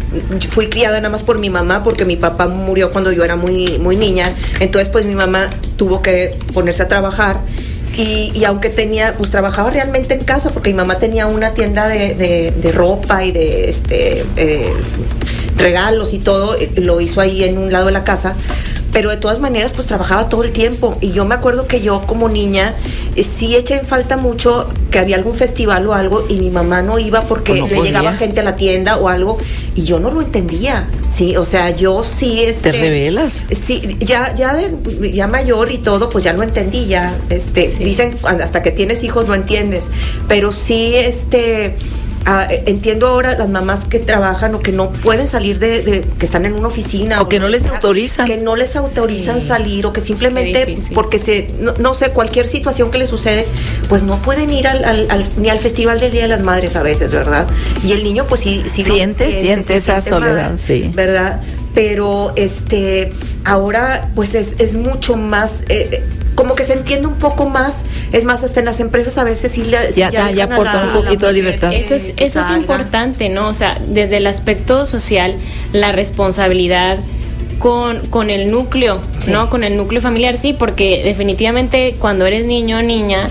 fui 0.50 0.68
criada 0.68 0.98
nada 0.98 1.10
más 1.10 1.24
por 1.24 1.40
mi 1.40 1.50
mamá 1.50 1.84
porque 1.84 2.06
mi 2.06 2.16
papá 2.16 2.48
murió 2.48 2.92
cuando 2.92 3.12
yo 3.12 3.24
era 3.24 3.36
muy 3.36 3.80
muy 3.80 3.96
niña. 3.98 4.34
Entonces 4.60 4.90
pues 4.90 5.06
mi 5.06 5.16
mamá 5.16 5.50
tuvo 5.78 6.02
que 6.02 6.38
ponerse 6.54 6.84
a 6.84 6.88
trabajar 6.88 7.42
y, 7.96 8.32
y, 8.34 8.46
aunque 8.46 8.70
tenía, 8.70 9.16
pues 9.18 9.30
trabajaba 9.30 9.70
realmente 9.70 10.16
en 10.16 10.24
casa, 10.24 10.50
porque 10.50 10.72
mi 10.72 10.76
mamá 10.76 10.98
tenía 10.98 11.28
una 11.28 11.54
tienda 11.54 11.88
de, 11.88 12.16
de, 12.52 12.72
ropa 12.72 13.24
y 13.24 13.32
de 13.32 13.70
este 13.70 14.26
eh, 14.36 14.74
regalos 15.58 16.14
y 16.14 16.20
todo, 16.20 16.58
lo 16.76 17.02
hizo 17.02 17.22
ahí 17.22 17.44
en 17.44 17.60
un 17.60 17.72
lado 17.72 17.86
de 17.88 17.92
la 17.92 18.04
casa, 18.04 18.36
pero 18.94 19.10
de 19.10 19.18
todas 19.18 19.40
maneras 19.40 19.74
pues 19.74 19.88
trabajaba 19.88 20.30
todo 20.30 20.44
el 20.44 20.52
tiempo 20.52 20.96
y 21.02 21.12
yo 21.12 21.26
me 21.26 21.36
acuerdo 21.36 21.68
que 21.68 21.82
yo 21.82 22.02
como 22.02 22.30
niña 22.30 22.76
eh, 23.16 23.24
sí 23.24 23.56
eché 23.56 23.76
en 23.76 23.86
falta 23.86 24.16
mucho 24.16 24.72
que 24.92 25.00
había 25.00 25.16
algún 25.16 25.36
festival 25.36 25.88
o 25.88 25.94
algo 25.94 26.26
y 26.30 26.36
mi 26.36 26.52
mamá 26.52 26.84
no 26.84 27.00
iba 27.00 27.22
porque 27.22 27.56
no 27.56 27.68
le 27.68 27.76
podía. 27.76 27.92
llegaba 27.92 28.14
gente 28.14 28.40
a 28.40 28.44
la 28.44 28.56
tienda 28.56 28.98
o 28.98 29.10
algo 29.10 29.38
y 29.76 29.84
yo 29.84 30.00
no 30.00 30.12
lo 30.12 30.22
entendía 30.22 30.88
sí 31.10 31.36
o 31.36 31.44
sea 31.44 31.72
yo 31.72 32.04
sí 32.04 32.44
este, 32.44 32.72
te 32.72 32.80
revelas 32.80 33.46
sí 33.52 33.98
ya 34.00 34.34
ya 34.36 34.54
de, 34.54 35.12
ya 35.12 35.28
mayor 35.28 35.72
y 35.72 35.80
todo 35.80 36.10
pues 36.10 36.24
ya 36.24 36.34
no 36.34 36.44
entendí 36.44 36.86
ya 36.86 37.16
este 37.30 37.74
sí. 37.76 37.84
dicen 37.84 38.16
hasta 38.24 38.62
que 38.62 38.72
tienes 38.72 39.04
hijos 39.04 39.28
no 39.28 39.34
entiendes 39.34 39.90
pero 40.28 40.52
sí 40.52 40.94
este 40.96 41.76
Ah, 42.26 42.48
entiendo 42.66 43.08
ahora 43.08 43.38
las 43.38 43.50
mamás 43.50 43.84
que 43.84 44.00
trabajan 44.00 44.56
o 44.56 44.62
que 44.62 44.72
no 44.72 44.92
pueden 44.92 45.28
salir 45.28 45.60
de, 45.60 45.82
de 45.82 46.02
que 46.02 46.26
están 46.26 46.46
en 46.46 46.54
una 46.54 46.70
oficina 46.70 47.20
o, 47.20 47.26
o 47.26 47.30
que 47.30 47.38
no 47.38 47.50
les 47.50 47.66
autorizan. 47.66 48.26
que 48.26 48.38
no 48.38 48.56
les 48.56 48.78
autorizan 48.78 49.42
sí. 49.42 49.48
salir 49.48 49.86
o 49.86 49.92
que 49.92 50.00
simplemente 50.00 50.78
porque 50.94 51.20
se 51.20 51.50
no, 51.60 51.74
no, 51.80 51.94
sé 51.94 52.12
cualquier 52.12 52.48
situación 52.48 52.92
que 52.92 52.98
les 52.98 53.10
sucede 53.10 53.46
pues 53.90 54.04
no 54.04 54.18
pueden 54.18 54.52
ir 54.52 54.68
al, 54.68 54.86
al, 54.86 55.12
al, 55.12 55.26
ni 55.36 55.50
al 55.50 55.60
festival 55.60 56.00
del 56.00 56.12
día 56.12 56.22
de 56.22 56.30
las 56.30 56.42
madres 56.42 56.78
a 56.78 56.84
veces 56.84 57.12
verdad 57.12 57.46
y 57.84 57.92
el 57.92 58.06
niño 58.06 58.26
pues 58.28 58.40
sí, 58.42 58.64
sí 58.68 58.84
siente, 58.84 59.30
siente, 59.30 59.42
siente 59.42 59.76
esa 59.76 60.00
siente 60.00 60.10
soledad 60.10 60.50
mal, 60.52 60.60
sí. 60.60 60.92
verdad 60.96 61.42
pero 61.76 62.32
este 62.38 63.12
ahora 63.44 64.12
pues 64.16 64.34
es, 64.34 64.56
es 64.60 64.76
mucho 64.76 65.18
más 65.18 65.64
eh, 65.68 66.04
como 66.36 66.56
que 66.56 66.64
se 66.64 66.74
entiende 66.74 67.08
un 67.08 67.16
poco 67.16 67.48
más, 67.48 67.84
es 68.12 68.26
más, 68.26 68.44
hasta 68.44 68.60
en 68.60 68.66
las 68.66 68.80
empresas 68.80 69.18
a 69.18 69.24
veces 69.24 69.52
sí, 69.52 69.64
le, 69.64 69.92
ya, 69.96 70.10
ya, 70.10 70.32
ya 70.32 70.46
aportan 70.46 70.90
un 70.90 70.94
poquito 71.04 71.28
de 71.28 71.34
libertad. 71.34 71.72
Eso 71.74 71.96
es, 71.96 72.14
eso 72.18 72.40
es 72.40 72.50
importante, 72.58 73.30
¿no? 73.30 73.48
O 73.50 73.54
sea, 73.54 73.80
desde 73.88 74.18
el 74.18 74.28
aspecto 74.28 74.86
social, 74.86 75.36
la 75.72 75.92
responsabilidad 75.92 77.00
con, 77.60 78.00
con 78.08 78.30
el 78.30 78.52
núcleo, 78.52 79.02
sí. 79.20 79.32
¿no? 79.32 79.50
Con 79.50 79.64
el 79.64 79.78
núcleo 79.78 80.02
familiar, 80.02 80.38
sí, 80.38 80.54
porque 80.54 81.02
definitivamente 81.04 81.96
cuando 82.00 82.26
eres 82.26 82.46
niño 82.46 82.80
o 82.80 82.82
niña, 82.82 83.28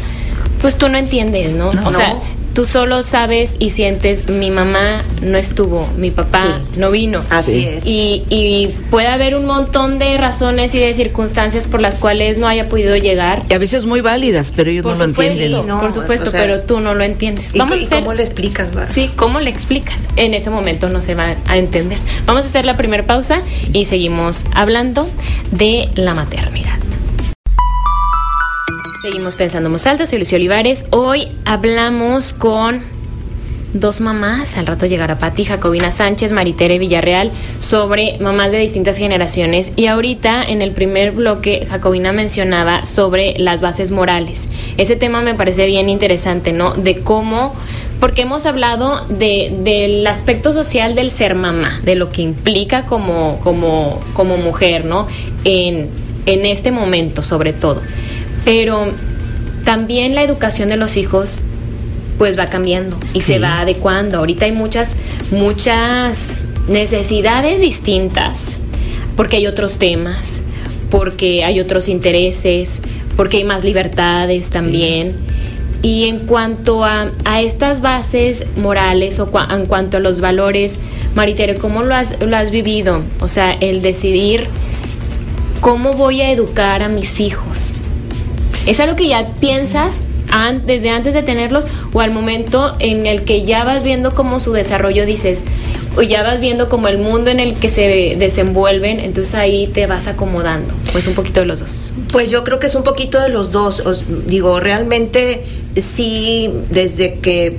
pues 0.60 0.76
tú 0.76 0.88
no 0.88 0.96
entiendes, 0.98 1.52
¿no? 1.52 1.72
no 1.72 1.88
o 1.88 1.92
sea, 1.92 2.10
no 2.10 2.41
tú 2.54 2.66
solo 2.66 3.02
sabes 3.02 3.56
y 3.58 3.70
sientes 3.70 4.28
mi 4.28 4.50
mamá 4.50 5.02
no 5.22 5.38
estuvo, 5.38 5.88
mi 5.96 6.10
papá 6.10 6.42
sí. 6.42 6.80
no 6.80 6.90
vino. 6.90 7.24
Así 7.30 7.66
es. 7.66 7.86
Y, 7.86 8.24
y, 8.28 8.68
puede 8.90 9.06
haber 9.06 9.34
un 9.34 9.46
montón 9.46 9.98
de 9.98 10.16
razones 10.18 10.74
y 10.74 10.78
de 10.78 10.92
circunstancias 10.94 11.66
por 11.66 11.80
las 11.80 11.98
cuales 11.98 12.38
no 12.38 12.46
haya 12.46 12.68
podido 12.68 12.96
llegar. 12.96 13.44
Y 13.48 13.54
a 13.54 13.58
veces 13.58 13.86
muy 13.86 14.00
válidas, 14.00 14.52
pero 14.54 14.70
ellos 14.70 14.82
por 14.82 14.98
no 14.98 15.04
supuesto, 15.04 15.22
lo 15.22 15.44
entienden. 15.44 15.66
No, 15.66 15.80
por 15.80 15.92
supuesto, 15.92 16.28
o 16.28 16.32
sea, 16.32 16.40
pero 16.40 16.60
tú 16.60 16.80
no 16.80 16.94
lo 16.94 17.04
entiendes. 17.04 17.54
¿Y, 17.54 17.58
Vamos 17.58 17.76
¿y 17.76 17.82
a 17.82 17.86
hacer, 17.86 18.00
cómo 18.00 18.14
le 18.14 18.22
explicas? 18.22 18.68
Va? 18.76 18.86
Sí, 18.88 19.10
¿cómo 19.16 19.40
le 19.40 19.50
explicas? 19.50 20.02
En 20.16 20.34
ese 20.34 20.50
momento 20.50 20.88
no 20.88 21.00
se 21.02 21.14
va 21.14 21.36
a 21.46 21.56
entender. 21.56 21.98
Vamos 22.26 22.44
a 22.44 22.46
hacer 22.46 22.64
la 22.64 22.76
primera 22.76 23.04
pausa 23.06 23.40
sí. 23.40 23.68
y 23.72 23.84
seguimos 23.86 24.44
hablando 24.54 25.08
de 25.50 25.88
la 25.94 26.14
maternidad. 26.14 26.78
Seguimos 29.02 29.34
pensando 29.34 29.68
en 29.68 29.88
alta, 29.88 30.06
soy 30.06 30.20
Lucio 30.20 30.36
Olivares. 30.36 30.86
Hoy 30.90 31.26
hablamos 31.44 32.32
con 32.32 32.82
dos 33.74 34.00
mamás, 34.00 34.56
al 34.56 34.68
rato 34.68 34.86
llegará 34.86 35.18
Pati, 35.18 35.44
Jacobina 35.44 35.90
Sánchez, 35.90 36.30
Maritere 36.30 36.78
Villarreal, 36.78 37.32
sobre 37.58 38.16
mamás 38.20 38.52
de 38.52 38.58
distintas 38.58 38.98
generaciones. 38.98 39.72
Y 39.74 39.86
ahorita 39.86 40.44
en 40.44 40.62
el 40.62 40.70
primer 40.70 41.10
bloque, 41.10 41.66
Jacobina 41.68 42.12
mencionaba 42.12 42.84
sobre 42.84 43.36
las 43.40 43.60
bases 43.60 43.90
morales. 43.90 44.48
Ese 44.76 44.94
tema 44.94 45.20
me 45.20 45.34
parece 45.34 45.66
bien 45.66 45.88
interesante, 45.88 46.52
¿no? 46.52 46.70
De 46.74 47.00
cómo, 47.00 47.56
porque 47.98 48.22
hemos 48.22 48.46
hablado 48.46 49.04
de, 49.08 49.52
del 49.64 50.06
aspecto 50.06 50.52
social 50.52 50.94
del 50.94 51.10
ser 51.10 51.34
mamá, 51.34 51.80
de 51.82 51.96
lo 51.96 52.12
que 52.12 52.22
implica 52.22 52.86
como, 52.86 53.40
como, 53.42 54.00
como 54.12 54.36
mujer, 54.36 54.84
¿no? 54.84 55.08
En, 55.42 55.88
en 56.26 56.46
este 56.46 56.70
momento, 56.70 57.24
sobre 57.24 57.52
todo 57.52 57.82
pero 58.44 58.90
también 59.64 60.14
la 60.14 60.22
educación 60.22 60.68
de 60.68 60.76
los 60.76 60.96
hijos 60.96 61.42
pues 62.18 62.38
va 62.38 62.46
cambiando 62.46 62.96
y 63.14 63.20
sí. 63.20 63.34
se 63.34 63.38
va 63.38 63.60
adecuando. 63.60 64.18
Ahorita 64.18 64.44
hay 64.44 64.52
muchas, 64.52 64.96
muchas 65.30 66.34
necesidades 66.68 67.60
distintas, 67.60 68.58
porque 69.16 69.36
hay 69.38 69.46
otros 69.46 69.78
temas, 69.78 70.42
porque 70.90 71.44
hay 71.44 71.60
otros 71.60 71.88
intereses, 71.88 72.80
porque 73.16 73.38
hay 73.38 73.44
más 73.44 73.64
libertades 73.64 74.50
también. 74.50 75.08
Sí. 75.08 75.14
Y 75.84 76.08
en 76.08 76.20
cuanto 76.20 76.84
a, 76.84 77.10
a, 77.24 77.40
estas 77.40 77.80
bases 77.80 78.46
morales 78.56 79.18
o 79.18 79.32
cua, 79.32 79.48
en 79.50 79.66
cuanto 79.66 79.96
a 79.96 80.00
los 80.00 80.20
valores, 80.20 80.78
Maritere, 81.16 81.56
¿cómo 81.56 81.82
lo 81.82 81.96
has, 81.96 82.20
lo 82.20 82.36
has 82.36 82.52
vivido? 82.52 83.02
O 83.18 83.28
sea, 83.28 83.52
el 83.60 83.82
decidir 83.82 84.46
cómo 85.60 85.94
voy 85.94 86.20
a 86.20 86.30
educar 86.30 86.82
a 86.82 86.88
mis 86.88 87.18
hijos 87.18 87.76
¿Es 88.66 88.80
algo 88.80 88.96
que 88.96 89.08
ya 89.08 89.24
piensas 89.40 89.96
desde 90.64 90.90
antes 90.90 91.12
de 91.14 91.22
tenerlos 91.22 91.64
o 91.92 92.00
al 92.00 92.10
momento 92.10 92.74
en 92.78 93.06
el 93.06 93.22
que 93.24 93.44
ya 93.44 93.64
vas 93.64 93.82
viendo 93.82 94.14
cómo 94.14 94.40
su 94.40 94.52
desarrollo 94.52 95.04
dices, 95.04 95.40
o 95.96 96.02
ya 96.02 96.22
vas 96.22 96.40
viendo 96.40 96.68
como 96.70 96.88
el 96.88 96.98
mundo 96.98 97.30
en 97.30 97.38
el 97.38 97.54
que 97.54 97.68
se 97.68 98.16
desenvuelven, 98.18 98.98
entonces 99.00 99.34
ahí 99.34 99.66
te 99.66 99.86
vas 99.86 100.06
acomodando? 100.06 100.72
Pues 100.92 101.06
un 101.06 101.14
poquito 101.14 101.40
de 101.40 101.46
los 101.46 101.60
dos. 101.60 101.92
Pues 102.10 102.30
yo 102.30 102.44
creo 102.44 102.58
que 102.58 102.66
es 102.66 102.74
un 102.74 102.82
poquito 102.82 103.20
de 103.20 103.28
los 103.28 103.52
dos. 103.52 103.80
Os 103.80 104.06
digo, 104.26 104.58
realmente 104.58 105.42
sí, 105.76 106.50
desde 106.70 107.14
que 107.16 107.58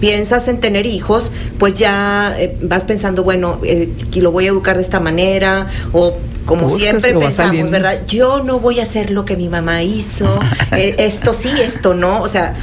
piensas 0.00 0.48
en 0.48 0.60
tener 0.60 0.86
hijos, 0.86 1.30
pues 1.58 1.74
ya 1.74 2.34
eh, 2.38 2.56
vas 2.62 2.84
pensando, 2.84 3.22
bueno, 3.22 3.60
eh, 3.64 3.90
lo 4.14 4.32
voy 4.32 4.46
a 4.46 4.48
educar 4.48 4.76
de 4.76 4.82
esta 4.82 5.00
manera 5.00 5.66
o 5.92 6.16
como 6.46 6.70
siempre 6.70 7.12
pensamos. 7.14 7.70
¿verdad? 7.70 8.00
Yo 8.06 8.42
no 8.42 8.58
voy 8.60 8.80
a 8.80 8.84
hacer 8.84 9.10
lo 9.10 9.24
que 9.24 9.36
mi 9.36 9.48
mamá 9.48 9.82
hizo, 9.82 10.40
eh, 10.72 10.94
esto 10.98 11.34
sí, 11.34 11.50
esto 11.62 11.92
no, 11.94 12.20
o 12.22 12.28
sea, 12.28 12.54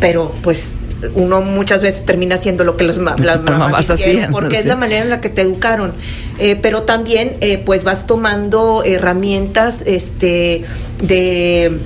pero 0.00 0.32
pues 0.42 0.72
uno 1.14 1.42
muchas 1.42 1.80
veces 1.82 2.04
termina 2.04 2.34
haciendo 2.36 2.64
lo 2.64 2.76
que 2.76 2.84
los 2.84 2.98
ma- 2.98 3.14
las 3.18 3.42
mamás, 3.42 3.70
Mamás 3.72 3.90
hicieron, 3.90 4.32
porque 4.32 4.56
es 4.56 4.62
sí. 4.62 4.68
la 4.68 4.76
manera 4.76 5.02
en 5.02 5.10
la 5.10 5.20
que 5.20 5.28
te 5.28 5.42
educaron. 5.42 5.92
Eh, 6.38 6.56
pero 6.60 6.82
también 6.82 7.36
eh, 7.40 7.58
pues 7.64 7.84
vas 7.84 8.06
tomando 8.06 8.82
herramientas 8.84 9.82
este 9.86 10.64
de 11.02 11.78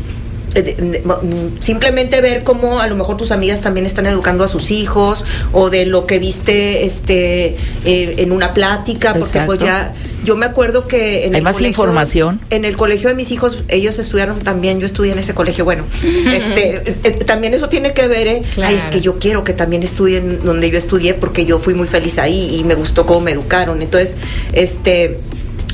simplemente 1.60 2.20
ver 2.20 2.42
cómo 2.42 2.80
a 2.80 2.86
lo 2.86 2.96
mejor 2.96 3.16
tus 3.16 3.30
amigas 3.30 3.60
también 3.60 3.86
están 3.86 4.06
educando 4.06 4.44
a 4.44 4.48
sus 4.48 4.70
hijos 4.70 5.24
o 5.52 5.70
de 5.70 5.86
lo 5.86 6.06
que 6.06 6.18
viste 6.18 6.84
este 6.84 7.56
eh, 7.84 8.14
en 8.18 8.32
una 8.32 8.54
plática 8.54 9.14
porque 9.14 9.40
pues 9.46 9.60
ya 9.60 9.92
yo 10.24 10.36
me 10.36 10.46
acuerdo 10.46 10.86
que 10.86 11.26
en 11.26 11.34
Hay 11.34 11.38
el 11.38 11.44
más 11.44 11.60
información. 11.60 12.40
en 12.50 12.64
el 12.64 12.76
colegio 12.76 13.08
de 13.08 13.14
mis 13.14 13.30
hijos 13.30 13.58
ellos 13.68 13.98
estudiaron 13.98 14.38
también 14.40 14.78
yo 14.80 14.86
estudié 14.86 15.12
en 15.12 15.18
ese 15.18 15.34
colegio 15.34 15.64
bueno 15.64 15.84
este 16.32 16.76
eh, 16.76 16.96
eh, 17.04 17.10
también 17.24 17.54
eso 17.54 17.68
tiene 17.68 17.92
que 17.92 18.06
ver 18.06 18.26
eh, 18.26 18.42
Claro. 18.54 18.70
ay 18.70 18.76
es 18.76 18.84
que 18.90 19.00
yo 19.00 19.18
quiero 19.18 19.44
que 19.44 19.52
también 19.52 19.82
estudien 19.82 20.40
donde 20.44 20.70
yo 20.70 20.78
estudié 20.78 21.14
porque 21.14 21.44
yo 21.44 21.58
fui 21.58 21.74
muy 21.74 21.86
feliz 21.86 22.18
ahí 22.18 22.56
y 22.58 22.64
me 22.64 22.74
gustó 22.74 23.06
cómo 23.06 23.20
me 23.20 23.30
educaron 23.32 23.82
entonces 23.82 24.14
este 24.52 25.20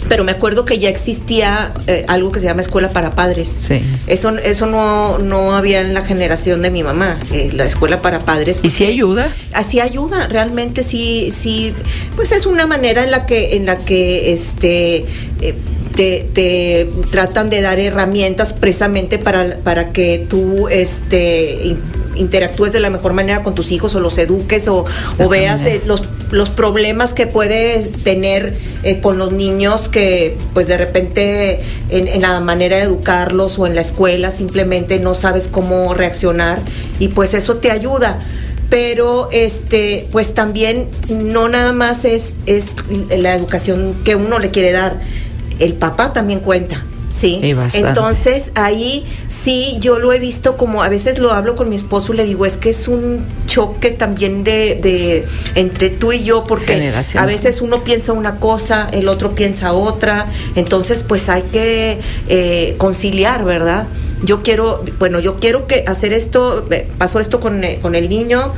pero 0.09 0.25
me 0.25 0.33
acuerdo 0.33 0.65
que 0.65 0.79
ya 0.79 0.89
existía 0.89 1.73
eh, 1.87 2.05
algo 2.09 2.33
que 2.33 2.41
se 2.41 2.47
llama 2.47 2.63
escuela 2.63 2.89
para 2.91 3.13
padres 3.13 3.49
Sí. 3.59 3.83
eso, 4.07 4.37
eso 4.39 4.67
no, 4.67 5.19
no 5.19 5.55
había 5.57 5.81
en 5.81 5.95
la 5.95 6.05
generación 6.05 6.63
de 6.63 6.71
mi 6.71 6.83
mamá, 6.83 7.19
eh, 7.33 7.51
la 7.53 7.65
escuela 7.65 8.01
para 8.01 8.21
padres. 8.21 8.61
¿Y 8.63 8.71
si 8.71 8.85
ayuda? 8.85 9.33
Así 9.53 9.81
ayuda, 9.81 10.27
realmente 10.29 10.83
sí, 10.83 11.31
sí, 11.31 11.75
pues 12.17 12.33
es 12.33 12.47
una 12.47 12.67
manera 12.67 13.03
en 13.05 13.11
la 13.11 13.27
que, 13.27 13.57
en 13.57 13.67
la 13.67 13.77
que 13.77 14.33
este 14.33 15.07
eh, 15.41 15.55
te, 15.95 16.27
te 16.33 16.89
tratan 17.11 17.51
de 17.51 17.61
dar 17.61 17.79
herramientas 17.81 18.53
precisamente 18.53 19.19
para, 19.19 19.57
para 19.59 19.93
que 19.93 20.25
tú 20.29 20.69
este 20.69 21.77
interactúes 22.19 22.73
de 22.73 22.81
la 22.81 22.91
mejor 22.91 23.13
manera 23.13 23.43
con 23.43 23.55
tus 23.55 23.71
hijos 23.71 23.95
o 23.95 24.01
los 24.01 24.19
eduques 24.19 24.69
o, 24.69 24.85
veas 25.31 25.65
eh, 25.65 25.81
los, 25.87 26.03
los 26.31 26.51
problemas 26.51 27.15
que 27.15 27.27
puedes 27.27 28.03
tener 28.03 28.57
eh, 28.83 29.01
con 29.01 29.19
los 29.19 29.33
niños 29.33 29.89
que 29.89 30.37
pues 30.55 30.67
de 30.67 30.77
repente 30.77 31.61
en, 31.91 32.09
en 32.09 32.23
la 32.23 32.41
manera 32.41 32.77
de 32.77 32.83
educarlos 32.83 33.59
o 33.59 33.67
en 33.67 33.75
la 33.75 33.81
escuela 33.81 34.31
simplemente 34.31 34.99
no 34.99 35.15
sabes 35.15 35.49
cómo 35.49 35.95
reaccionar 35.95 36.61
y 36.99 37.09
pues 37.09 37.35
eso 37.35 37.57
te 37.57 37.71
ayuda. 37.71 38.21
Pero 38.71 39.31
este 39.33 40.07
pues 40.13 40.35
también 40.35 40.89
no 41.09 41.49
nada 41.49 41.73
más 41.73 42.05
es 42.05 42.35
es 42.45 42.77
la 43.09 43.35
educación 43.35 43.95
que 44.05 44.15
uno 44.15 44.39
le 44.39 44.51
quiere 44.51 44.73
dar 44.73 45.01
el 45.59 45.73
papá 45.73 46.13
también 46.13 46.41
cuenta 46.41 46.85
Sí, 47.11 47.40
entonces 47.75 48.53
ahí 48.55 49.05
sí 49.29 49.79
yo 49.81 49.99
lo 49.99 50.12
he 50.12 50.18
visto 50.18 50.57
como 50.57 50.83
a 50.83 50.88
veces 50.88 51.18
lo 51.18 51.33
hablo 51.33 51.57
con 51.57 51.68
mi 51.68 51.77
esposo 51.77 52.12
y 52.12 52.16
le 52.16 52.25
digo 52.25 52.47
es 52.47 52.57
que 52.57 52.71
es 52.71 52.87
un 52.87 53.25
choque 53.47 53.90
también 53.90 54.44
de, 54.44 54.75
de 54.77 55.27
entre 55.55 55.90
tú 55.90 56.12
y 56.12 56.23
yo 56.23 56.44
porque 56.44 56.75
Generación. 56.75 57.23
a 57.23 57.27
veces 57.27 57.61
uno 57.61 57.83
piensa 57.83 58.12
una 58.12 58.37
cosa, 58.37 58.88
el 58.92 59.09
otro 59.09 59.35
piensa 59.35 59.73
otra, 59.73 60.27
entonces 60.55 61.03
pues 61.03 61.29
hay 61.29 61.42
que 61.42 61.99
eh, 62.29 62.75
conciliar, 62.79 63.44
¿verdad? 63.44 63.87
Yo 64.23 64.42
quiero, 64.42 64.85
bueno, 64.99 65.18
yo 65.18 65.37
quiero 65.37 65.66
que 65.66 65.85
hacer 65.87 66.12
esto, 66.12 66.66
eh, 66.71 66.87
pasó 66.99 67.21
esto 67.21 67.40
con, 67.40 67.64
eh, 67.64 67.79
con 67.81 67.94
el 67.94 68.09
niño, 68.09 68.53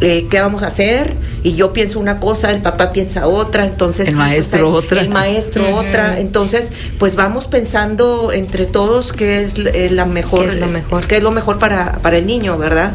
eh, 0.00 0.26
¿qué 0.30 0.40
vamos 0.40 0.62
a 0.62 0.68
hacer? 0.68 1.14
Y 1.42 1.54
yo 1.54 1.72
pienso 1.72 1.98
una 1.98 2.20
cosa, 2.20 2.50
el 2.50 2.60
papá 2.62 2.92
piensa 2.92 3.26
otra, 3.26 3.64
entonces... 3.64 4.08
El 4.08 4.14
sí, 4.14 4.18
maestro 4.18 4.72
otra. 4.72 5.00
El 5.00 5.08
maestro 5.10 5.74
otra, 5.74 6.18
entonces 6.20 6.72
pues 6.98 7.14
vamos 7.14 7.46
pensando 7.46 8.32
entre 8.32 8.66
todos 8.66 9.12
qué 9.12 9.42
es 9.42 9.54
eh, 9.56 9.88
la 9.90 10.04
mejor, 10.04 10.46
Qué 10.46 10.54
es 10.54 10.60
lo 10.60 10.66
mejor. 10.68 11.06
qué 11.06 11.16
es 11.16 11.22
lo 11.22 11.30
mejor 11.32 11.58
para, 11.58 11.98
para 12.02 12.16
el 12.18 12.26
niño, 12.26 12.58
¿verdad? 12.58 12.92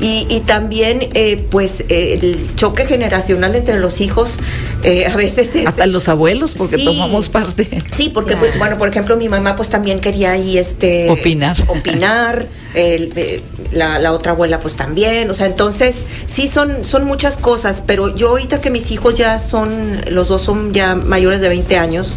Y, 0.00 0.26
y 0.30 0.40
también, 0.40 1.08
eh, 1.14 1.36
pues, 1.50 1.84
eh, 1.90 2.18
el 2.22 2.56
choque 2.56 2.86
generacional 2.86 3.54
entre 3.54 3.78
los 3.78 4.00
hijos 4.00 4.36
eh, 4.82 5.06
a 5.06 5.14
veces 5.16 5.54
es... 5.54 5.66
Hasta 5.66 5.86
los 5.86 6.08
abuelos, 6.08 6.54
porque 6.54 6.76
Sí. 6.76 6.84
tomamos 6.86 7.28
parte. 7.28 7.68
Sí, 7.94 8.08
porque, 8.08 8.32
Claro. 8.32 8.46
pues, 8.46 8.58
bueno, 8.58 8.78
por 8.78 8.88
ejemplo, 8.88 9.16
mi 9.18 9.28
mamá 9.28 9.56
pues 9.56 9.68
también 9.68 10.00
quería 10.00 10.32
ahí 10.32 10.56
este... 10.56 11.10
Opinar. 11.10 11.56
Opinar, 11.68 12.48
el- 12.74 13.12
eh, 13.16 13.42
la, 13.72 13.98
la 13.98 14.12
otra 14.12 14.32
abuela 14.32 14.58
pues 14.58 14.74
también, 14.76 15.30
o 15.30 15.34
sea, 15.34 15.44
entonces 15.46 15.98
sí 16.26 16.48
son, 16.48 16.84
son 16.86 17.04
muchas 17.04 17.36
cosas, 17.36 17.82
pero 17.86 18.14
yo 18.16 18.28
ahorita 18.30 18.60
que 18.60 18.70
mis 18.70 18.90
hijos 18.90 19.14
ya 19.14 19.38
son, 19.38 20.00
los 20.08 20.28
dos 20.28 20.40
son 20.42 20.72
ya 20.72 20.94
mayores 20.94 21.40
de 21.42 21.48
20 21.50 21.76
años, 21.76 22.16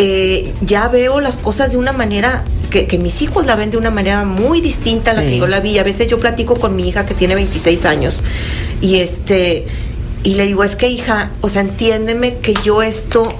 eh, 0.00 0.54
ya 0.60 0.86
veo 0.86 1.20
las 1.20 1.36
cosas 1.36 1.72
de 1.72 1.76
una 1.76 1.92
manera 1.92 2.44
que, 2.70 2.86
que 2.86 2.98
mis 2.98 3.20
hijos 3.20 3.46
la 3.46 3.56
ven 3.56 3.72
de 3.72 3.78
una 3.78 3.90
manera 3.90 4.24
muy 4.24 4.60
distinta 4.60 5.10
a 5.10 5.14
la 5.14 5.22
Sí. 5.22 5.30
que 5.30 5.38
yo 5.38 5.48
la 5.48 5.58
vi. 5.58 5.76
A 5.78 5.82
veces 5.82 6.06
yo 6.06 6.20
platico 6.20 6.54
con 6.54 6.76
mi 6.76 6.88
hija 6.88 7.04
que 7.04 7.14
tiene 7.14 7.34
26 7.34 7.84
años 7.84 8.22
y 8.80 9.00
este 9.00 9.66
y 10.22 10.34
le 10.34 10.46
digo, 10.46 10.62
es 10.62 10.76
que 10.76 10.88
hija, 10.88 11.30
o 11.40 11.48
sea, 11.48 11.62
entiéndeme 11.62 12.38
que 12.38 12.54
yo 12.62 12.82
esto 12.82 13.34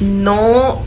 no 0.00 0.82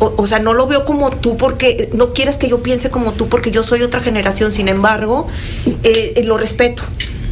o, 0.00 0.26
sea, 0.26 0.40
no 0.40 0.52
lo 0.52 0.66
veo 0.66 0.84
como 0.84 1.10
tú 1.10 1.36
porque 1.36 1.88
no 1.92 2.12
quieres 2.12 2.36
que 2.36 2.48
yo 2.48 2.62
piense 2.62 2.90
como 2.90 3.12
tú 3.12 3.28
porque 3.28 3.50
yo 3.50 3.62
soy 3.62 3.82
otra 3.82 4.00
generación, 4.00 4.52
sin 4.52 4.68
embargo, 4.68 5.26
eh, 5.84 6.14
eh, 6.16 6.24
lo 6.24 6.36
respeto, 6.36 6.82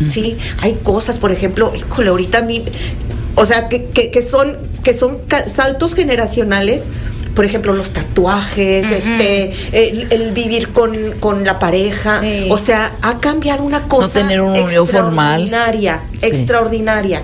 ¿sí? 0.07 0.37
Hay 0.61 0.75
cosas, 0.75 1.19
por 1.19 1.33
ejemplo, 1.33 1.73
híjole, 1.75 2.11
ahorita 2.11 2.39
a 2.39 2.43
mí, 2.43 2.65
o 3.35 3.45
sea, 3.45 3.69
que, 3.69 3.87
que, 3.87 4.11
que 4.11 4.23
son, 4.23 4.57
que 4.83 4.95
son 4.95 5.19
saltos 5.47 5.95
generacionales, 5.95 6.91
por 7.35 7.45
ejemplo, 7.45 7.73
los 7.73 7.93
tatuajes, 7.93 8.91
este, 8.91 9.53
el, 9.73 10.07
el 10.11 10.33
vivir 10.33 10.69
con, 10.71 10.97
con 11.21 11.45
la 11.45 11.59
pareja, 11.59 12.21
Sí. 12.21 12.47
o 12.51 12.59
sea, 12.59 12.93
ha 13.03 13.19
cambiado 13.19 13.63
una 13.65 13.83
cosa 13.89 14.21
tener 14.21 14.41
una 14.41 14.61
unión 14.61 14.87
formal. 14.87 15.43
extraordinaria, 15.43 16.03
Sí. 16.13 16.27
extraordinaria. 16.27 17.23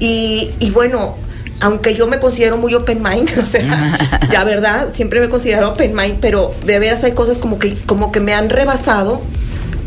Y, 0.00 0.50
y 0.60 0.70
bueno, 0.70 1.16
aunque 1.60 1.94
yo 1.94 2.06
me 2.06 2.20
considero 2.20 2.56
muy 2.56 2.72
open 2.74 3.02
mind, 3.02 3.30
o 3.42 3.46
sea, 3.46 3.98
la 4.32 4.44
verdad, 4.44 4.90
siempre 4.92 5.18
me 5.20 5.26
he 5.26 5.28
considerado 5.28 5.72
open 5.72 5.94
mind, 5.94 6.18
pero 6.20 6.54
de 6.64 6.78
veras 6.78 7.02
hay 7.04 7.12
cosas 7.12 7.38
como 7.38 7.58
que, 7.58 7.74
como 7.86 8.12
que 8.12 8.20
me 8.20 8.32
han 8.34 8.48
rebasado, 8.48 9.22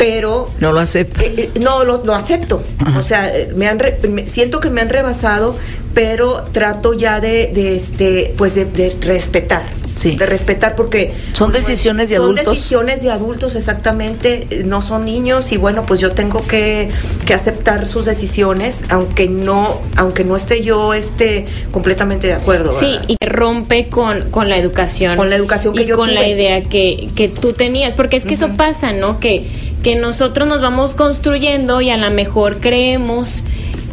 pero 0.02 0.50
No 0.60 0.72
lo 0.72 0.80
acepto. 0.80 1.22
eh, 1.22 1.34
eh, 1.38 1.52
no 1.60 1.84
lo, 1.84 2.04
lo 2.04 2.16
acepto. 2.16 2.64
Ajá. 2.80 2.98
O 3.00 3.04
sea, 3.04 3.32
me 3.56 3.68
han 3.68 3.78
re- 3.80 4.00
me- 4.10 4.28
siento 4.28 4.60
que 4.60 4.70
me 4.72 4.82
han 4.82 4.90
rebasado, 4.90 5.56
pero 5.94 6.44
trato 6.52 6.94
ya 6.94 7.20
de, 7.20 7.52
de 7.54 7.76
este, 7.76 8.34
pues 8.38 8.56
de, 8.56 8.66
de 8.66 8.98
respetar. 9.02 9.64
Sí. 9.94 10.16
De 10.16 10.26
respetar 10.26 10.76
porque 10.76 11.14
Son 11.34 11.52
pues, 11.52 11.68
decisiones 11.68 12.10
de 12.10 12.16
son 12.16 12.24
adultos. 12.26 12.46
decisiones 12.56 13.04
de 13.04 13.12
adultos 13.12 13.54
exactamente, 13.56 14.64
no 14.66 14.82
son 14.82 15.06
niños 15.06 15.52
y 15.52 15.58
bueno, 15.58 15.84
pues 15.84 16.00
yo 16.00 16.12
tengo 16.14 16.42
que, 16.48 16.90
que 17.26 17.34
aceptar 17.36 17.88
sus 17.88 18.06
decisiones, 18.06 18.84
aunque 18.90 19.28
no, 19.28 19.82
aunque 19.98 20.24
no 20.24 20.36
esté 20.38 20.62
yo 20.64 20.94
este 20.96 21.46
completamente 21.72 22.26
de 22.28 22.34
acuerdo. 22.34 22.72
Sí, 22.72 22.86
¿verdad? 22.86 23.06
y 23.10 23.18
rompe 23.28 23.90
con, 23.90 24.32
con 24.32 24.50
la 24.50 24.58
educación. 24.58 25.18
Con 25.18 25.30
la 25.30 25.36
educación 25.36 25.76
que 25.76 25.84
y 25.84 25.86
yo 25.86 25.98
con 25.98 26.16
la 26.16 26.26
idea 26.28 26.64
que, 26.64 27.10
que 27.16 27.28
tú 27.28 27.54
tenías. 27.54 27.94
Porque 27.94 28.16
es 28.18 28.26
que 28.26 28.34
eso 28.34 28.50
pasa, 28.58 28.94
¿no? 28.94 29.20
Que, 29.20 29.46
que 29.84 29.96
nosotros 29.96 30.48
nos 30.48 30.62
vamos 30.62 30.94
construyendo 30.94 31.82
y 31.82 31.90
a 31.90 31.98
lo 31.98 32.12
mejor 32.12 32.60
creemos 32.60 33.44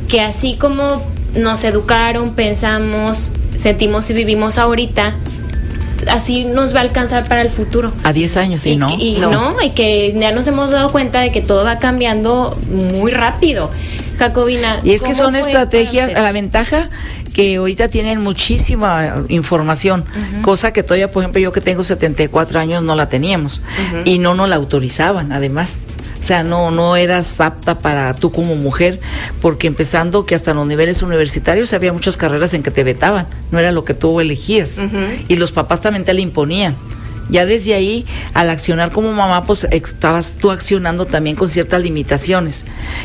que 0.08 0.20
así 0.20 0.54
como 0.54 1.02
nos 1.34 1.64
educaron, 1.64 2.34
pensamos, 2.34 3.32
sentimos 3.56 4.08
y 4.10 4.14
vivimos 4.14 4.58
ahorita, 4.58 5.14
así 6.10 6.44
nos 6.44 6.74
va 6.74 6.80
a 6.80 6.82
alcanzar 6.82 7.28
para 7.28 7.42
el 7.42 7.50
futuro. 7.50 7.92
A 8.04 8.12
10 8.12 8.36
años, 8.36 8.66
y, 8.66 8.76
¿no? 8.76 8.88
y 8.90 9.18
No. 9.18 9.30
no. 9.30 9.62
y 9.62 9.70
que 9.70 10.14
ya 10.18 10.32
nos 10.32 10.46
hemos 10.46 10.70
dado 10.70 10.90
cuenta 10.92 11.20
de 11.20 11.30
que 11.30 11.40
todo 11.40 11.64
va 11.64 11.78
cambiando 11.78 12.58
muy 12.70 13.10
rápido. 13.10 13.70
Y 14.84 14.92
es 14.92 15.02
que 15.02 15.12
¿cómo 15.12 15.24
son 15.24 15.36
estrategias, 15.36 16.10
para 16.10 16.22
la 16.24 16.32
ventaja 16.32 16.90
que 17.32 17.56
ahorita 17.56 17.88
tienen 17.88 18.20
muchísima 18.20 19.24
información, 19.28 20.04
Ujú. 20.32 20.42
cosa 20.42 20.72
que 20.72 20.82
todavía, 20.82 21.10
por 21.10 21.22
ejemplo, 21.22 21.40
yo 21.40 21.52
que 21.52 21.60
tengo 21.60 21.84
74 21.84 22.58
años 22.58 22.82
no 22.82 22.94
la 22.96 23.08
teníamos 23.08 23.62
y 24.04 24.18
no 24.18 24.34
nos 24.34 24.48
la 24.48 24.56
autorizaban, 24.56 25.32
además. 25.32 25.80
O 26.20 26.24
sea, 26.24 26.42
no, 26.42 26.72
no 26.72 26.96
eras 26.96 27.40
apta 27.40 27.78
para 27.78 28.12
tú 28.14 28.32
como 28.32 28.56
mujer, 28.56 28.98
porque 29.40 29.68
empezando 29.68 30.26
que 30.26 30.34
hasta 30.34 30.52
los 30.52 30.66
niveles 30.66 31.00
universitarios 31.02 31.72
había 31.72 31.92
muchas 31.92 32.16
carreras 32.16 32.54
en 32.54 32.64
que 32.64 32.72
te 32.72 32.82
vetaban, 32.82 33.28
no 33.52 33.60
era 33.60 33.70
lo 33.70 33.84
que 33.84 33.94
tú 33.94 34.18
elegías. 34.20 34.80
Y 35.28 35.36
los 35.36 35.52
papás 35.52 35.80
también 35.80 36.04
te 36.04 36.12
la 36.12 36.20
imponían. 36.20 36.74
Ya 37.30 37.46
desde 37.46 37.74
ahí, 37.74 38.06
al 38.34 38.50
accionar 38.50 38.92
como 38.92 39.12
mamá, 39.12 39.44
pues 39.44 39.66
estabas 39.70 40.38
tú 40.38 40.50
accionando 40.50 41.06
también 41.06 41.36
con 41.36 41.48
ciertas 41.48 41.82
limitaciones. 41.82 42.64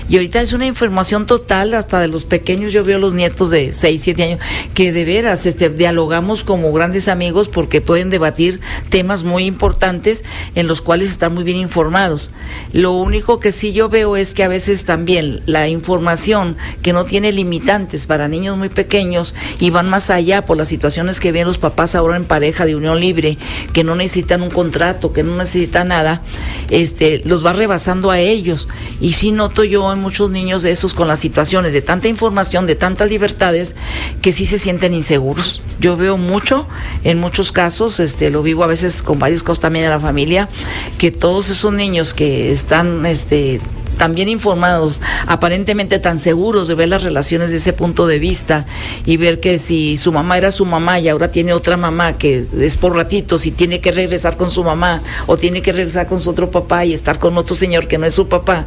Y 0.09 0.15
ahorita 0.15 0.41
es 0.41 0.53
una 0.53 0.65
información 0.65 1.25
total, 1.25 1.73
hasta 1.73 1.99
de 1.99 2.07
los 2.07 2.25
pequeños, 2.25 2.73
yo 2.73 2.83
veo 2.83 2.99
los 2.99 3.13
nietos 3.13 3.49
de 3.49 3.73
6, 3.73 4.01
7 4.01 4.23
años, 4.23 4.39
que 4.73 4.91
de 4.91 5.05
veras 5.05 5.45
este, 5.45 5.69
dialogamos 5.69 6.43
como 6.43 6.71
grandes 6.71 7.07
amigos 7.07 7.49
porque 7.49 7.81
pueden 7.81 8.09
debatir 8.09 8.61
temas 8.89 9.23
muy 9.23 9.45
importantes 9.45 10.23
en 10.55 10.67
los 10.67 10.81
cuales 10.81 11.09
están 11.09 11.33
muy 11.33 11.43
bien 11.43 11.57
informados. 11.57 12.31
Lo 12.71 12.93
único 12.93 13.39
que 13.39 13.51
sí 13.51 13.73
yo 13.73 13.89
veo 13.89 14.15
es 14.15 14.33
que 14.33 14.43
a 14.43 14.47
veces 14.47 14.85
también 14.85 15.41
la 15.45 15.67
información 15.67 16.57
que 16.81 16.93
no 16.93 17.05
tiene 17.05 17.31
limitantes 17.31 18.05
para 18.05 18.27
niños 18.27 18.57
muy 18.57 18.69
pequeños 18.69 19.33
y 19.59 19.69
van 19.69 19.89
más 19.89 20.09
allá 20.09 20.45
por 20.45 20.57
las 20.57 20.67
situaciones 20.67 21.19
que 21.19 21.31
ven 21.31 21.47
los 21.47 21.57
papás 21.57 21.95
ahora 21.95 22.15
en 22.15 22.25
pareja 22.25 22.65
de 22.65 22.75
unión 22.75 22.99
libre, 22.99 23.37
que 23.73 23.83
no 23.83 23.95
necesitan 23.95 24.12
un 24.41 24.49
contrato, 24.49 25.13
que 25.13 25.23
no 25.23 25.35
necesitan 25.35 25.89
nada, 25.89 26.21
este, 26.69 27.21
los 27.25 27.45
va 27.45 27.53
rebasando 27.53 28.11
a 28.11 28.19
ellos. 28.19 28.67
Y 28.99 29.13
sí 29.13 29.31
noto 29.31 29.63
yo 29.63 29.91
en 29.91 29.99
muchos 29.99 30.29
niños 30.29 30.61
de 30.63 30.71
esos 30.71 30.93
con 30.93 31.07
las 31.07 31.19
situaciones 31.19 31.73
de 31.73 31.81
tanta 31.81 32.07
información, 32.07 32.65
de 32.65 32.75
tantas 32.75 33.09
libertades, 33.09 33.75
que 34.21 34.31
sí 34.31 34.45
se 34.45 34.59
sienten 34.59 34.93
inseguros. 34.93 35.61
Yo 35.79 35.97
veo 35.97 36.17
mucho, 36.17 36.67
en 37.03 37.19
muchos 37.19 37.51
casos, 37.51 37.99
este, 37.99 38.29
lo 38.29 38.43
vivo 38.43 38.63
a 38.63 38.67
veces 38.67 39.01
con 39.01 39.19
varios 39.19 39.43
casos 39.43 39.59
también 39.59 39.85
en 39.85 39.91
la 39.91 39.99
familia, 39.99 40.49
que 40.97 41.11
todos 41.11 41.49
esos 41.49 41.73
niños 41.73 42.13
que 42.13 42.51
están 42.51 43.05
este, 43.05 43.59
tan 43.97 44.13
bien 44.15 44.29
informados, 44.29 45.01
aparentemente 45.27 45.99
tan 45.99 46.19
seguros 46.19 46.67
de 46.67 46.75
ver 46.75 46.89
las 46.89 47.03
relaciones 47.03 47.51
de 47.51 47.57
ese 47.57 47.73
punto 47.73 48.07
de 48.07 48.19
vista 48.19 48.65
y 49.05 49.17
ver 49.17 49.39
que 49.39 49.59
si 49.59 49.97
su 49.97 50.11
mamá 50.11 50.37
era 50.37 50.51
su 50.51 50.65
mamá 50.65 50.99
y 50.99 51.09
ahora 51.09 51.31
tiene 51.31 51.53
otra 51.53 51.77
mamá 51.77 52.17
que 52.17 52.45
es 52.59 52.77
por 52.77 52.95
ratitos 52.95 53.45
y 53.45 53.51
tiene 53.51 53.79
que 53.79 53.91
regresar 53.91 54.37
con 54.37 54.51
su 54.51 54.63
mamá 54.63 55.01
o 55.27 55.37
tiene 55.37 55.61
que 55.61 55.71
regresar 55.71 56.07
con 56.07 56.19
su 56.19 56.29
otro 56.29 56.51
papá 56.51 56.85
y 56.85 56.93
estar 56.93 57.19
con 57.19 57.37
otro 57.37 57.55
señor 57.55 57.87
que 57.87 57.97
no 57.97 58.05
es 58.05 58.13
su 58.13 58.27
papá, 58.27 58.65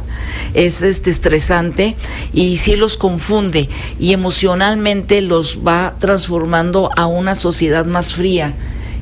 es 0.53 0.81
este 0.81 1.09
estresante 1.09 1.95
y 2.33 2.57
sí 2.57 2.75
los 2.75 2.97
confunde 2.97 3.69
y 3.99 4.13
emocionalmente 4.13 5.21
los 5.21 5.59
va 5.65 5.95
transformando 5.99 6.91
a 6.95 7.05
una 7.05 7.35
sociedad 7.35 7.85
más 7.85 8.13
fría 8.13 8.55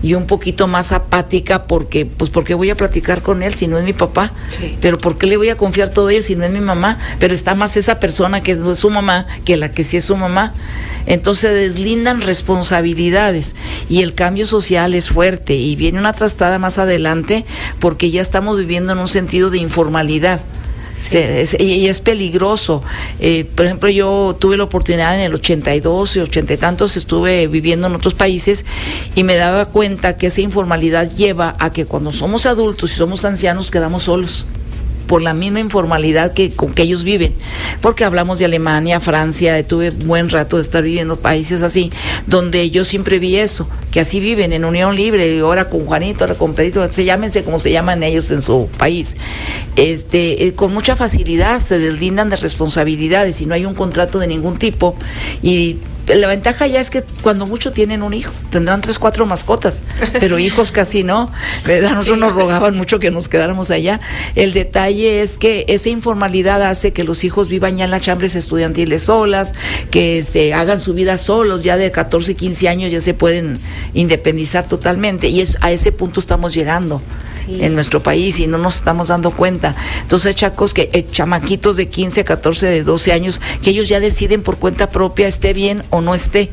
y 0.06 0.14
un 0.14 0.28
poquito 0.28 0.68
más 0.68 0.92
apática 0.92 1.66
porque, 1.66 2.06
pues, 2.06 2.30
porque 2.30 2.54
voy 2.54 2.70
a 2.70 2.78
platicar 2.78 3.24
con 3.24 3.42
él 3.42 3.56
si 3.56 3.66
no 3.66 3.80
es 3.80 3.84
mi 3.84 3.94
papá? 3.94 4.32
Pero 4.80 5.00
¿por 5.00 5.18
qué 5.18 5.26
le 5.26 5.36
voy 5.36 5.50
a 5.50 5.58
confiar 5.58 5.90
todo 5.90 6.12
ella 6.12 6.22
si 6.22 6.36
no 6.36 6.46
es 6.46 6.52
mi 6.52 6.62
mamá? 6.62 7.00
Pero 7.18 7.34
está 7.34 7.56
más 7.56 7.76
esa 7.76 8.00
persona 8.00 8.44
que 8.44 8.54
no 8.54 8.74
es 8.74 8.78
su 8.78 8.92
mamá 8.92 9.26
que 9.46 9.58
la 9.58 9.72
que 9.72 9.84
sí 9.84 9.98
es 9.98 10.06
su 10.06 10.16
mamá. 10.16 10.54
Entonces 11.08 11.52
deslindan 11.56 12.22
responsabilidades 12.22 13.56
y 13.90 14.04
el 14.04 14.14
cambio 14.14 14.46
social 14.46 14.94
es 14.94 15.10
fuerte 15.10 15.56
y 15.56 15.76
viene 15.76 15.98
una 15.98 16.14
trastada 16.14 16.60
más 16.60 16.78
adelante 16.78 17.44
porque 17.80 18.12
ya 18.12 18.22
estamos 18.22 18.60
viviendo 18.60 18.92
en 18.92 19.00
un 19.00 19.08
sentido 19.08 19.50
de 19.50 19.58
informalidad 19.58 20.40
y 21.14 21.88
es 21.88 22.02
peligroso. 22.02 22.82
Eh, 23.20 23.46
por 23.56 23.66
ejemplo, 23.66 23.90
yo 23.90 24.36
tuve 24.40 24.58
la 24.58 24.64
oportunidad 24.64 25.16
en 25.16 25.22
el 25.22 25.34
82 25.34 26.16
y 26.16 26.20
80 26.20 26.54
y 26.54 26.58
tantos, 26.58 26.98
estuve 26.98 27.48
viviendo 27.48 27.88
en 27.88 27.96
otros 27.96 28.14
países 28.14 28.66
y 29.16 29.24
me 29.24 29.36
daba 29.36 29.66
cuenta 29.66 30.18
que 30.18 30.28
esa 30.28 30.42
informalidad 30.42 31.12
lleva 31.12 31.56
a 31.60 31.72
que 31.72 31.86
cuando 31.86 32.12
somos 32.12 32.46
adultos 32.46 32.92
y 32.92 32.96
somos 32.96 33.26
ancianos 33.26 33.72
quedamos 33.72 34.04
solos 34.04 34.46
por 35.08 35.22
la 35.22 35.34
misma 35.34 35.60
informalidad 35.60 36.34
que 36.34 36.52
con 36.52 36.74
que 36.74 36.84
ellos 36.84 37.04
viven, 37.04 37.34
porque 37.82 38.04
hablamos 38.04 38.40
de 38.40 38.46
Alemania, 38.46 39.00
Francia, 39.00 39.66
tuve 39.68 39.92
buen 39.92 40.30
rato 40.30 40.58
de 40.58 40.62
estar 40.62 40.84
viviendo 40.84 41.18
países 41.18 41.62
así, 41.62 41.92
donde 42.28 42.70
yo 42.70 42.84
siempre 42.84 43.20
vi 43.20 43.38
eso, 43.38 43.68
que 43.92 44.00
así 44.00 44.20
viven 44.20 44.54
en 44.54 44.66
unión 44.66 44.96
libre, 44.96 45.40
ahora 45.40 45.70
con 45.70 45.86
Juanito, 45.86 46.24
ahora 46.24 46.36
con 46.36 46.54
Pedrito, 46.54 46.90
se 46.92 47.06
llámense 47.06 47.44
como 47.44 47.60
se 47.60 47.72
llaman 47.72 48.04
ellos 48.04 48.30
en 48.32 48.42
su 48.42 48.68
país, 48.78 49.16
este, 49.76 50.48
eh, 50.48 50.54
con 50.54 50.74
mucha 50.74 50.96
facilidad 50.96 51.62
se 51.62 51.80
deslindan 51.80 52.30
de 52.30 52.38
responsabilidades 52.38 53.42
y 53.42 53.46
no 53.46 53.54
hay 53.54 53.66
un 53.66 53.76
contrato 53.76 54.20
de 54.20 54.28
ningún 54.28 54.58
tipo 54.58 54.96
y 55.42 55.78
la 56.08 56.28
ventaja 56.28 56.68
ya 56.68 56.80
es 56.80 56.90
que 56.90 57.04
cuando 57.22 57.46
mucho 57.46 57.72
tienen 57.72 58.04
un 58.04 58.14
hijo, 58.14 58.32
tendrán 58.52 58.82
tres, 58.82 59.00
cuatro 59.00 59.26
mascotas, 59.26 59.84
pero 60.20 60.38
hijos 60.40 60.72
casi 60.72 61.04
no. 61.04 61.32
¿verdad? 61.66 61.92
Nosotros 61.92 62.18
nos 62.18 62.34
rogaban 62.34 62.76
mucho 62.78 63.00
que 63.00 63.12
nos 63.12 63.28
quedáramos 63.28 63.72
allá. 63.72 64.00
El 64.36 64.54
detalle 64.54 65.22
es 65.22 65.38
que 65.38 65.66
esa 65.68 65.90
informalidad 65.90 66.62
hace 66.64 66.94
que 66.94 67.04
los 67.04 67.24
hijos 67.24 67.50
vivan 67.50 67.78
ya 67.78 67.86
en 67.86 67.92
las 67.92 68.02
chambres 68.02 68.36
estudiantiles 68.36 69.04
solas, 69.04 69.54
que 69.92 70.22
se 70.22 70.54
hagan 70.54 70.80
su 70.80 70.94
vida 70.94 71.18
solos, 71.18 71.64
ya 71.64 71.78
de 71.78 71.92
14, 71.92 72.36
15 72.36 72.70
años 72.70 72.92
ya 72.92 73.02
se 73.02 73.14
pueden 73.14 73.58
independizar 73.94 74.68
totalmente. 74.68 75.30
Y 75.30 75.42
es, 75.42 75.58
a 75.62 75.72
ese 75.72 75.92
punto 75.92 76.20
estamos 76.20 76.54
llegando 76.54 77.02
en 77.48 77.76
nuestro 77.76 78.02
país 78.02 78.40
y 78.40 78.48
no 78.48 78.58
nos 78.58 78.78
estamos 78.78 79.10
dando 79.10 79.32
cuenta. 79.32 79.76
Entonces, 80.02 80.36
chacos, 80.36 80.74
que 80.74 80.90
eh, 80.94 81.06
chamaquitos 81.12 81.78
de 81.78 81.90
15, 81.90 82.24
14, 82.24 82.68
de 82.68 82.84
12 82.84 83.12
años, 83.12 83.42
que 83.62 83.70
ellos 83.72 83.88
ya 83.88 84.00
deciden 84.00 84.42
por 84.42 84.58
cuenta 84.58 84.90
propia, 84.90 85.28
esté 85.28 85.54
bien 85.54 85.84
o 85.90 85.95
no 86.02 86.16
esté 86.16 86.52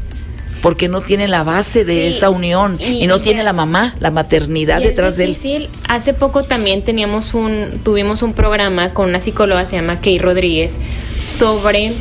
porque 0.62 0.88
no 0.88 1.00
tiene 1.00 1.26
la 1.26 1.42
base 1.42 1.84
de 1.84 2.08
esa 2.08 2.30
unión 2.30 2.78
y, 2.80 3.06
no 3.08 3.20
tiene 3.20 3.42
la 3.42 3.52
mamá, 3.52 3.94
la 3.98 4.12
maternidad 4.12 4.80
detrás 4.80 5.16
de 5.16 5.24
él. 5.24 5.68
Hace 5.88 6.14
poco 6.14 6.44
también 6.44 6.82
teníamos 6.82 7.34
un, 7.34 7.80
tuvimos 7.84 8.22
un 8.22 8.32
programa 8.32 8.94
con 8.94 9.08
una 9.08 9.18
psicóloga, 9.18 9.66
se 9.66 9.76
llama 9.76 10.00
Kay 10.00 10.18
Rodríguez, 10.18 10.78
sobre 11.24 11.94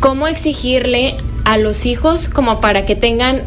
cómo 0.00 0.26
exigirle 0.26 1.16
a 1.44 1.58
los 1.58 1.84
hijos 1.84 2.28
como 2.28 2.62
para 2.62 2.86
que 2.86 2.96
tengan 2.96 3.42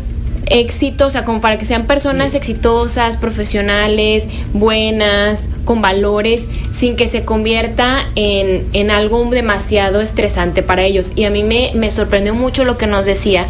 éxito, 0.50 1.08
o 1.08 1.10
sea, 1.10 1.26
como 1.26 1.42
para 1.42 1.58
que 1.58 1.66
sean 1.66 1.86
personas 1.86 2.34
exitosas, 2.34 3.18
profesionales, 3.18 4.28
buenas, 4.54 5.50
con 5.66 5.82
valores, 5.82 6.48
sin 6.72 6.96
que 6.96 7.08
se 7.08 7.24
convierta 7.24 8.06
en, 8.16 8.68
en 8.74 8.92
algo 8.92 9.26
demasiado 9.26 10.02
estresante 10.02 10.64
para 10.64 10.84
ellos. 10.84 11.12
Y 11.16 11.26
a 11.26 11.30
mí 11.30 11.44
me, 11.44 11.72
me 11.76 11.92
sorprendió 11.92 12.34
mucho 12.34 12.64
lo 12.64 12.78
que 12.78 12.88
nos 12.88 13.06
decía, 13.06 13.46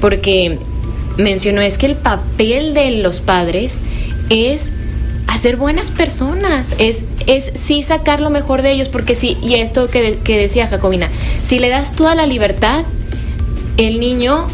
porque 0.00 0.58
mencionó 1.16 1.60
es 1.60 1.78
que 1.78 1.86
el 1.86 1.96
papel 1.96 2.74
de 2.74 2.90
los 2.92 3.20
padres 3.20 3.80
es 4.30 4.72
hacer 5.26 5.56
buenas 5.56 5.90
personas, 5.90 6.74
es, 6.78 7.04
es 7.26 7.52
sí 7.54 7.82
sacar 7.82 8.20
lo 8.20 8.30
mejor 8.30 8.62
de 8.62 8.72
ellos, 8.72 8.88
porque 8.88 9.14
sí, 9.14 9.36
y 9.42 9.54
esto 9.54 9.88
que, 9.88 10.18
que 10.24 10.38
decía 10.38 10.66
Jacobina, 10.66 11.08
si 11.42 11.58
le 11.58 11.68
das 11.68 11.94
toda 11.94 12.14
la 12.14 12.26
libertad, 12.26 12.84
el 13.76 14.00
niño 14.00 14.46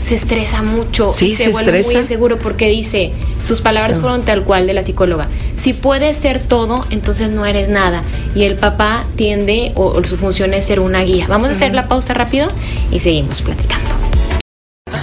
se 0.00 0.14
estresa 0.14 0.62
mucho 0.62 1.10
y 1.20 1.36
se, 1.36 1.50
vuelve 1.50 1.82
muy 1.82 1.96
inseguro 1.96 2.38
porque 2.38 2.68
dice, 2.68 3.12
sus 3.44 3.60
palabras 3.60 3.98
fueron 3.98 4.22
tal 4.22 4.44
cual 4.44 4.66
de 4.66 4.72
la 4.72 4.82
psicóloga, 4.82 5.28
si 5.56 5.74
puedes 5.74 6.16
ser 6.16 6.40
todo, 6.40 6.86
entonces 6.90 7.30
no 7.30 7.44
eres 7.44 7.68
nada. 7.68 8.02
Y 8.34 8.44
el 8.44 8.56
papá 8.56 9.04
tiende, 9.16 9.72
o, 9.74 10.02
su 10.02 10.16
función 10.16 10.54
es 10.54 10.64
ser 10.64 10.80
una 10.80 11.02
guía. 11.02 11.26
Vamos 11.28 11.50
a 11.50 11.52
hacer 11.52 11.74
la 11.74 11.86
pausa 11.86 12.14
rápido 12.14 12.48
y 12.90 13.00
seguimos 13.00 13.42
platicando. 13.42 13.99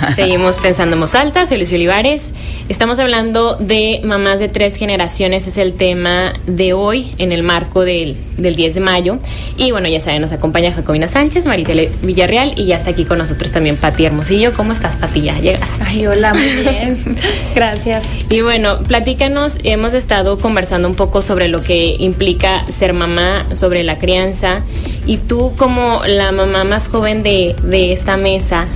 Seguimos 0.15 0.57
pensando 0.59 0.95
en 0.95 1.01
voz 1.01 1.15
alta, 1.15 1.45
soy 1.45 1.57
Lucio 1.57 1.75
Olivares. 1.75 2.33
Estamos 2.69 2.99
hablando 2.99 3.55
de 3.55 4.01
mamás 4.03 4.39
de 4.39 4.47
tres 4.47 4.75
generaciones, 4.75 5.47
es 5.47 5.57
el 5.57 5.73
tema 5.73 6.33
de 6.45 6.73
hoy 6.73 7.13
en 7.17 7.31
el 7.31 7.43
marco 7.43 7.83
del, 7.83 8.17
10 8.37 8.75
de 8.75 8.81
mayo. 8.81 9.19
Y 9.57 9.71
bueno, 9.71 9.87
ya 9.87 9.99
saben, 9.99 10.21
nos 10.21 10.31
acompaña 10.31 10.71
Jacobina 10.71 11.07
Sánchez, 11.07 11.45
Maritele 11.45 11.91
Villarreal 12.03 12.53
y 12.57 12.65
ya 12.65 12.77
está 12.77 12.91
aquí 12.91 13.05
con 13.05 13.17
nosotros 13.17 13.51
también 13.51 13.77
Pati 13.77 14.05
Hermosillo. 14.05 14.53
¿Cómo 14.53 14.73
estás, 14.73 14.95
Pati? 14.95 15.21
Ya 15.21 15.39
llegas. 15.39 15.69
Ay, 15.85 16.05
hola, 16.07 16.33
muy 16.33 16.51
bien. 16.51 17.17
Gracias. 17.55 18.05
Y 18.29 18.41
bueno, 18.41 18.79
platícanos, 18.79 19.57
hemos 19.63 19.93
estado 19.93 20.39
conversando 20.39 20.87
un 20.87 20.95
poco 20.95 21.21
sobre 21.21 21.47
lo 21.47 21.61
que 21.61 21.95
implica 21.99 22.65
ser 22.69 22.93
mamá, 22.93 23.45
sobre 23.55 23.83
la 23.83 23.97
crianza. 23.97 24.61
Y 25.05 25.17
tú 25.17 25.53
como 25.57 26.01
la 26.05 26.31
mamá 26.31 26.63
más 26.63 26.87
joven 26.87 27.23
de, 27.23 27.55
de 27.63 27.93
esta 27.93 28.17
mesa, 28.17 28.67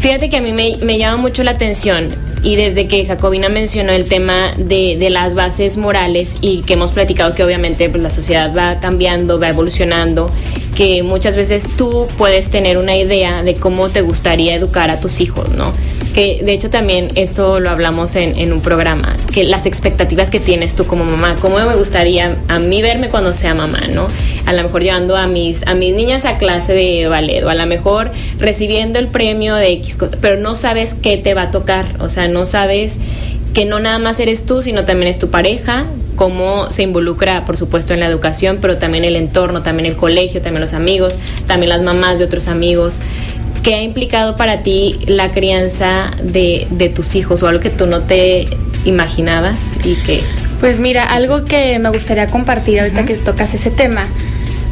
Fíjate 0.00 0.30
que 0.30 0.38
a 0.38 0.40
mí 0.40 0.52
me, 0.54 0.98
llama 0.98 1.18
mucho 1.18 1.42
la 1.44 1.50
atención 1.50 2.08
y 2.42 2.56
desde 2.56 2.88
que 2.88 3.04
Jacobina 3.04 3.50
mencionó 3.50 3.92
el 3.92 4.08
tema 4.08 4.54
de, 4.56 4.96
las 5.10 5.34
bases 5.34 5.76
morales 5.76 6.36
y 6.40 6.62
que 6.62 6.72
hemos 6.72 6.92
platicado 6.92 7.34
que 7.34 7.44
obviamente 7.44 7.90
pues, 7.90 8.02
la 8.02 8.10
sociedad 8.10 8.56
va 8.56 8.80
cambiando, 8.80 9.38
va 9.38 9.50
evolucionando, 9.50 10.32
que 10.74 11.02
muchas 11.02 11.36
veces 11.36 11.66
tú 11.76 12.06
puedes 12.16 12.50
tener 12.50 12.78
una 12.78 12.96
idea 12.96 13.42
de 13.42 13.54
cómo 13.54 13.88
te 13.88 14.02
gustaría 14.02 14.54
educar 14.54 14.90
a 14.90 15.00
tus 15.00 15.20
hijos, 15.20 15.48
¿no? 15.50 15.72
que 16.12 16.40
de 16.44 16.52
hecho 16.52 16.70
también 16.70 17.08
eso 17.14 17.60
lo 17.60 17.70
hablamos 17.70 18.16
en, 18.16 18.52
un 18.52 18.60
programa, 18.60 19.16
que 19.32 19.44
las 19.44 19.66
expectativas 19.66 20.30
que 20.30 20.40
tienes 20.40 20.74
tú 20.74 20.86
como 20.86 21.04
mamá, 21.04 21.36
cómo 21.40 21.58
me 21.58 21.76
gustaría 21.76 22.36
a 22.48 22.58
mí 22.58 22.82
verme 22.82 23.08
cuando 23.08 23.32
sea 23.32 23.54
mamá, 23.54 23.80
¿no? 23.92 24.08
A 24.46 24.52
lo 24.52 24.62
mejor 24.62 24.82
llevando 24.82 25.16
a 25.16 25.26
mis, 25.26 25.66
a 25.66 25.74
mis 25.74 25.94
niñas 25.94 26.24
a 26.24 26.36
clase 26.36 26.72
de 26.72 27.08
ballet, 27.08 27.44
o 27.44 27.48
a 27.48 27.54
lo 27.54 27.66
mejor 27.66 28.10
recibiendo 28.38 28.98
el 28.98 29.08
premio 29.08 29.54
de 29.54 29.70
X 29.72 29.96
cosas, 29.96 30.18
pero 30.20 30.36
no 30.36 30.56
sabes 30.56 30.94
qué 30.94 31.16
te 31.16 31.34
va 31.34 31.42
a 31.42 31.50
tocar, 31.50 31.86
o 32.00 32.08
sea, 32.08 32.28
no 32.28 32.44
sabes 32.44 32.98
que 33.54 33.64
no 33.64 33.78
nada 33.78 33.98
más 33.98 34.20
eres 34.20 34.46
tú, 34.46 34.62
sino 34.62 34.84
también 34.84 35.08
es 35.08 35.18
tu 35.18 35.30
pareja, 35.30 35.86
cómo 36.20 36.70
se 36.70 36.82
involucra, 36.82 37.46
por 37.46 37.56
supuesto, 37.56 37.94
en 37.94 38.00
la 38.00 38.06
educación, 38.06 38.58
pero 38.60 38.76
también 38.76 39.04
el 39.04 39.16
entorno, 39.16 39.62
también 39.62 39.86
el 39.86 39.96
colegio, 39.96 40.42
también 40.42 40.60
los 40.60 40.74
amigos, 40.74 41.16
también 41.46 41.70
las 41.70 41.80
mamás 41.80 42.18
de 42.18 42.26
otros 42.26 42.46
amigos. 42.46 43.00
¿Qué 43.62 43.74
ha 43.74 43.82
implicado 43.82 44.36
para 44.36 44.62
ti 44.62 44.98
la 45.06 45.30
crianza 45.30 46.10
de, 46.22 46.92
tus 46.94 47.14
hijos 47.14 47.42
o 47.42 47.48
algo 47.48 47.60
que 47.60 47.70
tú 47.70 47.86
no 47.86 48.02
te 48.02 48.48
imaginadas 48.84 49.60
y 49.82 49.94
que... 49.94 50.22
Pues 50.60 50.78
mira, 50.78 51.04
algo 51.04 51.46
que 51.46 51.78
me 51.78 51.88
gustaría 51.88 52.26
compartir 52.26 52.80
ahorita 52.80 53.06
que 53.06 53.14
tocas 53.14 53.54
ese 53.54 53.70
tema. 53.70 54.06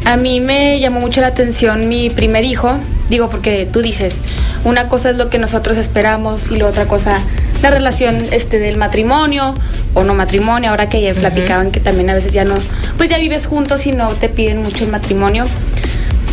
A 0.05 0.19
mí 0.19 0.41
me 0.41 0.79
llamó 0.81 1.01
mucho 1.01 1.23
la 1.23 1.29
atención 1.29 1.89
mi 1.89 2.11
primer 2.11 2.45
hijo, 2.45 2.77
digo 3.09 3.31
porque 3.31 3.67
tú 3.73 3.81
dices, 3.81 4.17
una 4.65 4.91
cosa 4.91 5.09
es 5.09 5.17
lo 5.17 5.31
que 5.31 5.39
nosotros 5.39 5.79
esperamos 5.79 6.51
y 6.51 6.57
la 6.57 6.67
otra 6.67 6.85
cosa 6.85 7.19
la 7.63 7.71
relación 7.71 8.19
este 8.31 8.59
del 8.59 8.77
matrimonio 8.77 9.55
o 9.95 10.05
no 10.05 10.15
matrimonio, 10.15 10.71
ahora 10.71 10.89
que 10.89 11.01
ya 11.01 11.15
platicaban 11.15 11.71
que 11.71 11.81
también 11.81 12.11
a 12.11 12.15
veces 12.15 12.33
ya 12.33 12.45
no, 12.45 12.55
pues 12.97 13.11
ya 13.11 13.19
vives 13.19 13.47
juntos 13.47 13.87
y 13.87 13.93
no 13.93 14.09
te 14.11 14.29
piden 14.29 14.63
mucho 14.63 14.85
el 14.85 14.91
matrimonio 14.91 15.47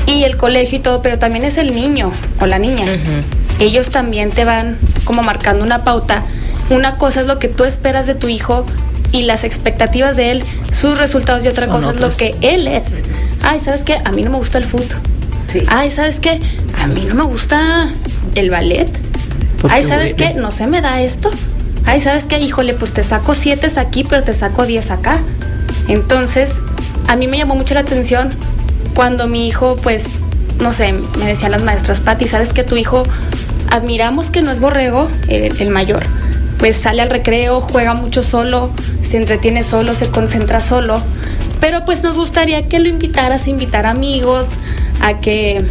y 0.07 0.23
el 0.23 0.37
colegio 0.37 0.77
y 0.79 0.81
todo, 0.81 1.01
pero 1.01 1.17
también 1.17 1.45
es 1.45 1.57
el 1.57 1.73
niño 1.73 2.11
o 2.39 2.45
la 2.45 2.59
niña. 2.59 2.85
Ellos 3.59 3.89
también 3.89 4.31
te 4.31 4.45
van 4.45 4.77
como 5.03 5.23
marcando 5.23 5.63
una 5.63 5.83
pauta. 5.83 6.21
Una 6.69 6.97
cosa 6.97 7.21
es 7.21 7.27
lo 7.27 7.39
que 7.39 7.47
tú 7.47 7.63
esperas 7.63 8.05
de 8.07 8.15
tu 8.15 8.27
hijo 8.27 8.65
y 9.11 9.23
las 9.23 9.43
expectativas 9.43 10.15
de 10.15 10.31
él, 10.31 10.43
sus 10.71 10.97
resultados 10.97 11.45
y 11.45 11.47
otra 11.47 11.67
cosa 11.67 11.91
es 11.91 11.99
lo 11.99 12.09
que 12.11 12.35
él 12.41 12.67
es. 12.67 13.01
Ay, 13.41 13.59
¿sabes 13.59 13.83
qué? 13.83 13.97
A 14.03 14.11
mí 14.11 14.23
no 14.23 14.31
me 14.31 14.37
gusta 14.37 14.57
el 14.57 14.65
fútbol. 14.65 14.97
Sí. 15.47 15.63
Ay, 15.67 15.89
¿sabes 15.89 16.19
qué? 16.19 16.39
A 16.81 16.87
mí 16.87 17.05
no 17.07 17.15
me 17.15 17.23
gusta 17.23 17.89
el 18.35 18.49
ballet. 18.49 19.04
Ay, 19.69 19.83
¿sabes 19.83 20.13
qué? 20.13 20.33
No 20.33 20.51
se 20.51 20.67
me 20.67 20.81
da 20.81 21.01
esto. 21.01 21.31
Ay, 21.85 22.01
¿sabes 22.01 22.25
qué? 22.25 22.39
Híjole, 22.39 22.73
pues 22.73 22.93
te 22.93 23.03
saco 23.03 23.35
siete 23.35 23.67
aquí, 23.77 24.03
pero 24.03 24.23
te 24.23 24.33
saco 24.33 24.65
diez 24.65 24.91
acá. 24.91 25.19
Entonces, 25.87 26.51
a 27.07 27.15
mí 27.15 27.27
me 27.27 27.37
llamó 27.37 27.55
mucho 27.55 27.73
la 27.73 27.81
atención 27.81 28.31
cuando 28.95 29.27
mi 29.27 29.47
hijo, 29.47 29.75
pues, 29.75 30.19
no 30.59 30.73
sé, 30.73 30.93
me 31.19 31.25
decían 31.25 31.51
las 31.51 31.63
maestras, 31.63 31.99
Pati, 31.99 32.27
¿sabes 32.27 32.53
que 32.53 32.63
tu 32.63 32.75
hijo 32.75 33.03
admiramos 33.69 34.31
que 34.31 34.41
no 34.41 34.51
es 34.51 34.59
borrego, 34.59 35.09
el, 35.27 35.69
mayor? 35.69 36.03
Pues 36.57 36.77
sale 36.77 37.01
al 37.01 37.09
recreo, 37.09 37.61
juega 37.61 37.93
mucho 37.93 38.23
solo, 38.23 38.71
se 39.03 39.17
entretiene 39.17 39.63
solo, 39.63 39.93
se 39.93 40.07
concentra 40.07 40.61
solo. 40.61 41.01
Pero 41.59 41.85
pues 41.85 42.01
nos 42.03 42.15
gustaría 42.15 42.67
que 42.67 42.79
lo 42.79 42.87
invitaras 42.87 43.45
a 43.45 43.49
invitar 43.49 43.85
amigos, 43.85 44.49
a 45.01 45.19
que 45.19 45.65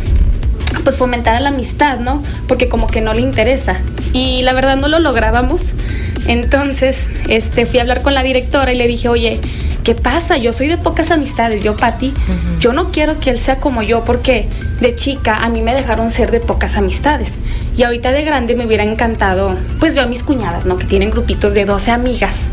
pues 0.83 0.99
fomentara 0.99 1.41
la 1.41 1.51
amistad, 1.51 2.01
¿no? 2.01 2.23
Porque 2.49 2.69
como 2.69 2.87
que 2.87 3.01
no 3.01 3.15
le 3.15 3.21
interesa. 3.21 3.81
Y 4.13 4.43
la 4.43 4.53
verdad 4.53 4.77
no 4.77 4.89
lo 4.89 4.99
lográbamos. 4.99 5.73
Entonces, 6.27 7.09
este, 7.29 7.67
fui 7.67 7.79
a 7.79 7.83
hablar 7.83 8.03
con 8.03 8.15
la 8.15 8.23
directora 8.23 8.73
y 8.73 8.77
le 8.77 8.87
dije, 8.87 9.09
oye, 9.09 9.41
¿qué 9.85 9.95
pasa? 9.95 10.39
Yo 10.39 10.53
soy 10.53 10.69
de 10.69 10.79
pocas 10.79 11.11
amistades, 11.11 11.63
yo 11.63 11.77
Pati, 11.77 12.15
yo 12.61 12.73
no 12.73 12.91
quiero 12.91 13.21
que 13.21 13.31
él 13.31 13.39
sea 13.39 13.57
como 13.57 13.83
yo 13.83 14.05
porque 14.05 14.49
de 14.81 14.95
chica 14.95 15.45
a 15.45 15.49
mí 15.49 15.61
me 15.61 15.75
dejaron 15.75 16.11
ser 16.11 16.31
de 16.31 16.41
pocas 16.41 16.77
amistades. 16.77 17.33
Y 17.77 17.83
ahorita 17.83 18.13
de 18.13 18.25
grande 18.25 18.55
me 18.57 18.67
hubiera 18.67 18.85
encantado, 18.85 19.57
pues 19.81 19.95
veo 19.95 20.05
a 20.05 20.07
mis 20.07 20.23
cuñadas, 20.23 20.65
¿no? 20.65 20.79
Que 20.79 20.87
tienen 20.87 21.11
grupitos 21.11 21.55
de 21.55 21.65
12 21.65 21.91
amigas. 21.91 22.47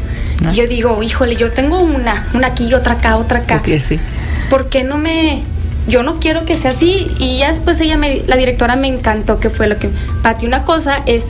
Y 0.51 0.55
yo 0.55 0.67
digo, 0.67 1.01
híjole, 1.03 1.35
yo 1.35 1.51
tengo 1.51 1.79
una, 1.79 2.27
una 2.33 2.47
aquí, 2.47 2.73
otra 2.73 2.93
acá, 2.93 3.17
otra 3.17 3.39
acá. 3.39 3.61
qué 3.61 3.79
sí. 3.79 3.99
¿Por 4.49 4.69
qué 4.69 4.83
no 4.83 4.97
me, 4.97 5.43
yo 5.87 6.03
no 6.03 6.19
quiero 6.19 6.45
que 6.45 6.57
sea 6.57 6.71
así? 6.71 7.07
Y 7.19 7.39
ya 7.39 7.49
después 7.49 7.79
ella, 7.81 7.97
me, 7.97 8.21
la 8.27 8.37
directora 8.37 8.75
me 8.75 8.87
encantó 8.87 9.39
que 9.39 9.49
fue 9.49 9.67
lo 9.67 9.77
que, 9.77 9.89
Pati, 10.21 10.45
una 10.45 10.63
cosa 10.63 11.01
es 11.05 11.27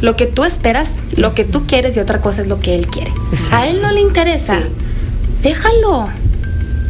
lo 0.00 0.16
que 0.16 0.26
tú 0.26 0.44
esperas, 0.44 0.96
lo 1.16 1.34
que 1.34 1.44
tú 1.44 1.66
quieres 1.66 1.96
y 1.96 2.00
otra 2.00 2.20
cosa 2.20 2.42
es 2.42 2.48
lo 2.48 2.60
que 2.60 2.74
él 2.74 2.86
quiere. 2.86 3.12
A 3.50 3.66
él 3.66 3.82
no 3.82 3.90
le 3.90 4.00
interesa 4.00 4.62
déjalo. 5.42 6.08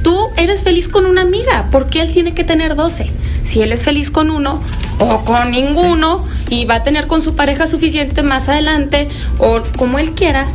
Tú 0.02 0.16
eres 0.36 0.62
feliz 0.62 0.88
con 0.88 1.06
una 1.06 1.22
amiga, 1.22 1.68
¿por 1.70 1.90
qué 1.90 2.02
él 2.02 2.12
tiene 2.12 2.32
que 2.32 2.44
tener 2.44 2.76
12? 2.76 3.10
Si 3.44 3.62
él 3.62 3.72
es 3.72 3.82
feliz 3.82 4.10
con 4.10 4.30
uno 4.30 4.62
o 4.98 5.24
con 5.24 5.50
ninguno 5.50 6.24
y 6.50 6.64
va 6.66 6.76
a 6.76 6.82
tener 6.82 7.06
con 7.06 7.20
su 7.20 7.34
pareja 7.34 7.66
suficiente 7.66 8.22
más 8.22 8.48
adelante 8.48 9.08
o 9.38 9.60
como 9.76 9.98
él 9.98 10.12
quiera, 10.12 10.46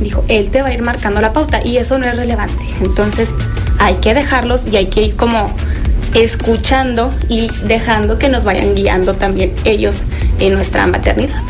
dijo, 0.00 0.24
él 0.28 0.50
te 0.50 0.62
va 0.62 0.68
a 0.68 0.74
ir 0.74 0.82
marcando 0.82 1.20
la 1.20 1.32
pauta 1.32 1.64
y 1.64 1.78
eso 1.78 1.98
no 1.98 2.06
es 2.06 2.16
relevante. 2.16 2.64
Entonces 2.80 3.30
hay 3.78 3.94
que 3.96 4.14
dejarlos 4.14 4.66
y 4.70 4.76
hay 4.76 4.86
que 4.86 5.02
ir 5.02 5.16
como 5.16 5.50
escuchando 6.14 7.12
y 7.28 7.48
dejando 7.64 8.18
que 8.18 8.28
nos 8.28 8.44
vayan 8.44 8.74
guiando 8.74 9.14
también 9.14 9.54
ellos 9.64 9.96
en 10.38 10.54
nuestra 10.54 10.86
maternidad. 10.86 11.40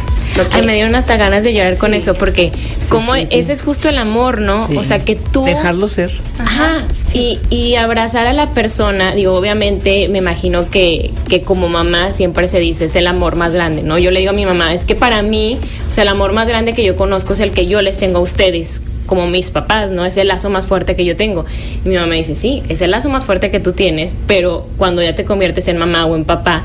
Ay, 0.53 0.63
me 0.63 0.75
dieron 0.75 0.95
hasta 0.95 1.17
ganas 1.17 1.45
de 1.45 1.53
llorar 1.53 1.77
con 1.77 1.93
eso, 1.93 2.15
porque 2.15 2.53
como 2.89 3.15
ese 3.15 3.53
es 3.53 3.63
justo 3.63 3.89
el 3.89 3.99
amor, 3.99 4.41
¿no? 4.41 4.65
O 4.77 4.85
sea, 4.85 5.01
que 5.01 5.17
tú... 5.17 5.45
Dejarlo 5.45 5.89
ser. 5.89 6.13
Ajá. 6.39 6.85
Y, 7.13 7.41
y 7.51 7.75
abrazar 7.75 8.27
a 8.27 8.33
la 8.33 8.53
persona, 8.53 9.13
digo, 9.13 9.35
obviamente 9.35 10.09
me 10.09 10.19
imagino 10.19 10.71
que, 10.71 11.11
que 11.29 11.43
como 11.43 11.69
mamá 11.69 12.13
siempre 12.13 12.47
se 12.47 12.61
dice, 12.61 12.85
es 12.85 12.97
el 12.97 13.09
amor 13.09 13.37
más 13.37 13.53
grande, 13.53 13.83
¿no? 13.83 13.99
Yo 13.99 14.13
le 14.13 14.21
digo 14.21 14.31
a 14.31 14.35
mi 14.35 14.47
mamá, 14.47 14.73
es 14.73 14.85
que 14.85 14.95
para 14.95 15.23
mí, 15.23 15.59
o 15.91 15.93
sea, 15.93 16.03
el 16.03 16.09
amor 16.09 16.33
más 16.33 16.47
grande 16.47 16.73
que 16.73 16.85
yo 16.85 16.97
conozco 16.97 17.33
es 17.33 17.41
el 17.41 17.51
que 17.51 17.67
yo 17.67 17.83
les 17.83 17.99
tengo 17.99 18.19
a 18.19 18.23
ustedes 18.23 18.81
como 19.11 19.27
mis 19.27 19.51
papás, 19.51 19.91
¿no? 19.91 20.07
Es 20.07 20.17
el 20.17 20.29
lazo 20.29 20.51
más 20.51 20.69
fuerte 20.69 20.95
que 20.95 21.05
yo 21.05 21.17
tengo. 21.17 21.45
Y 21.85 21.89
mi 21.89 21.97
mamá 21.97 22.15
dice, 22.15 22.37
sí, 22.37 22.63
es 22.69 22.81
el 22.81 22.93
lazo 22.93 23.09
más 23.09 23.25
fuerte 23.25 23.51
que 23.51 23.59
tú 23.59 23.73
tienes, 23.73 24.15
pero 24.29 24.69
cuando 24.77 25.03
ya 25.03 25.17
te 25.17 25.25
conviertes 25.25 25.67
en 25.67 25.79
mamá 25.79 26.07
o 26.07 26.15
en 26.15 26.25
papá, 26.25 26.65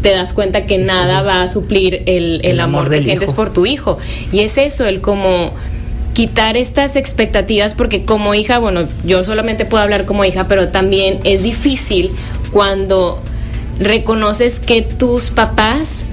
te 0.00 0.08
das 0.08 0.32
cuenta 0.32 0.64
que 0.64 0.78
nada 0.78 1.20
va 1.20 1.42
a 1.42 1.48
suplir 1.48 2.02
el, 2.06 2.58
amor, 2.60 2.88
que 2.88 3.02
sientes 3.02 3.34
por 3.34 3.52
tu 3.52 3.66
hijo. 3.66 3.98
Y 4.32 4.40
es 4.40 4.56
eso, 4.56 4.86
el 4.86 5.02
como 5.02 5.52
quitar 6.14 6.56
estas 6.56 6.96
expectativas, 6.96 7.74
porque 7.74 8.06
como 8.06 8.32
hija, 8.32 8.58
bueno, 8.58 8.84
yo 9.04 9.22
solamente 9.22 9.66
puedo 9.66 9.82
hablar 9.82 10.06
como 10.06 10.24
hija, 10.24 10.48
pero 10.48 10.68
también 10.68 11.20
es 11.24 11.42
difícil 11.42 12.12
cuando 12.52 13.20
reconoces 13.78 14.60
que 14.60 14.80
tus 14.80 15.28
papás 15.28 16.06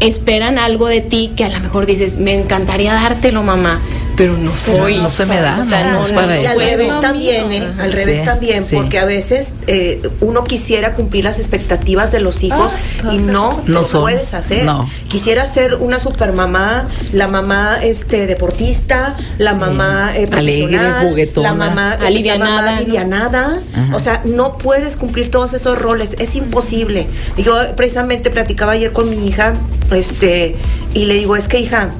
esperan 0.00 0.58
algo 0.58 0.88
de 0.88 1.02
ti 1.02 1.30
que 1.36 1.44
a 1.44 1.50
lo 1.50 1.60
mejor 1.60 1.86
dices, 1.86 2.16
me 2.16 2.34
encantaría 2.34 2.94
dártelo, 2.94 3.44
mamá, 3.44 3.80
pero 4.16 4.36
no 4.36 4.56
soy. 4.56 4.96
no 4.96 5.10
se 5.10 5.26
me 5.26 5.40
da. 5.40 5.58
O 5.60 5.64
sea, 5.64 5.92
no, 5.92 6.04
para 6.14 6.40
y 6.40 6.46
al 6.46 6.58
revés 6.58 7.00
también, 7.00 7.52
¿eh? 7.52 7.68
Al 7.78 7.92
revés 7.92 8.24
también, 8.24 8.62
porque 8.72 8.98
a 8.98 9.04
veces 9.04 9.52
eh, 9.66 10.08
uno 10.20 10.44
quisiera 10.44 10.94
cumplir 10.94 11.24
las 11.24 11.38
expectativas 11.38 12.12
de 12.12 12.20
los 12.20 12.42
hijos 12.42 12.74
ah, 13.04 13.12
y 13.12 13.18
no, 13.18 13.62
lo 13.66 13.86
puedes 13.86 14.34
hacer. 14.34 14.66
Quisiera 15.08 15.46
ser 15.46 15.74
una 15.74 15.98
super 15.98 16.32
mamá, 16.32 16.88
la 17.12 17.28
mamá 17.28 17.76
este 17.82 18.26
deportista, 18.26 19.16
la 19.38 19.54
mamá 19.54 20.16
eh, 20.16 20.26
profesional, 20.26 21.14
la 21.36 21.54
mamá 21.54 21.92
alivianada. 21.92 22.76
alivianada. 22.76 23.60
O 23.92 24.00
sea, 24.00 24.22
no 24.24 24.58
puedes 24.58 24.96
cumplir 24.96 25.30
todos 25.30 25.52
esos 25.52 25.78
roles, 25.78 26.16
es 26.18 26.34
imposible. 26.36 27.06
Yo 27.36 27.54
precisamente 27.76 28.30
platicaba 28.30 28.72
ayer 28.72 28.92
con 28.92 29.10
mi 29.10 29.26
hija, 29.26 29.54
este, 29.90 30.56
y 30.94 31.04
le 31.04 31.14
digo, 31.14 31.36
es 31.36 31.48
que 31.48 31.60
hija, 31.60 31.90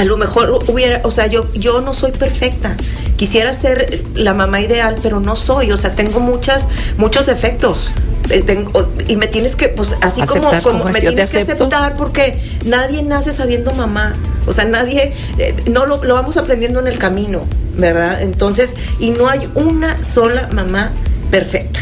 a 0.00 0.04
lo 0.06 0.16
mejor 0.16 0.60
hubiera, 0.66 1.02
o 1.04 1.10
sea, 1.10 1.26
yo, 1.26 1.52
yo 1.52 1.82
no 1.82 1.92
soy 1.92 2.12
perfecta. 2.12 2.74
Quisiera 3.18 3.52
ser 3.52 4.02
la 4.14 4.32
mamá 4.32 4.62
ideal, 4.62 4.96
pero 5.02 5.20
no 5.20 5.36
soy. 5.36 5.72
O 5.72 5.76
sea, 5.76 5.94
tengo 5.94 6.20
muchas, 6.20 6.68
muchos 6.96 7.26
defectos. 7.26 7.92
Eh, 8.30 8.64
y 9.08 9.16
me 9.16 9.26
tienes 9.26 9.56
que, 9.56 9.68
pues 9.68 9.94
así 10.00 10.22
como, 10.22 10.50
como, 10.62 10.84
me 10.84 11.00
tienes 11.00 11.28
que 11.28 11.40
aceptar 11.40 11.96
porque 11.96 12.40
nadie 12.64 13.02
nace 13.02 13.34
sabiendo 13.34 13.74
mamá. 13.74 14.14
O 14.46 14.54
sea, 14.54 14.64
nadie, 14.64 15.12
eh, 15.36 15.54
no 15.66 15.84
lo, 15.84 16.02
lo 16.02 16.14
vamos 16.14 16.38
aprendiendo 16.38 16.80
en 16.80 16.86
el 16.86 16.98
camino, 16.98 17.44
¿verdad? 17.76 18.22
Entonces, 18.22 18.74
y 19.00 19.10
no 19.10 19.28
hay 19.28 19.50
una 19.54 20.02
sola 20.02 20.48
mamá 20.50 20.92
perfecta, 21.30 21.80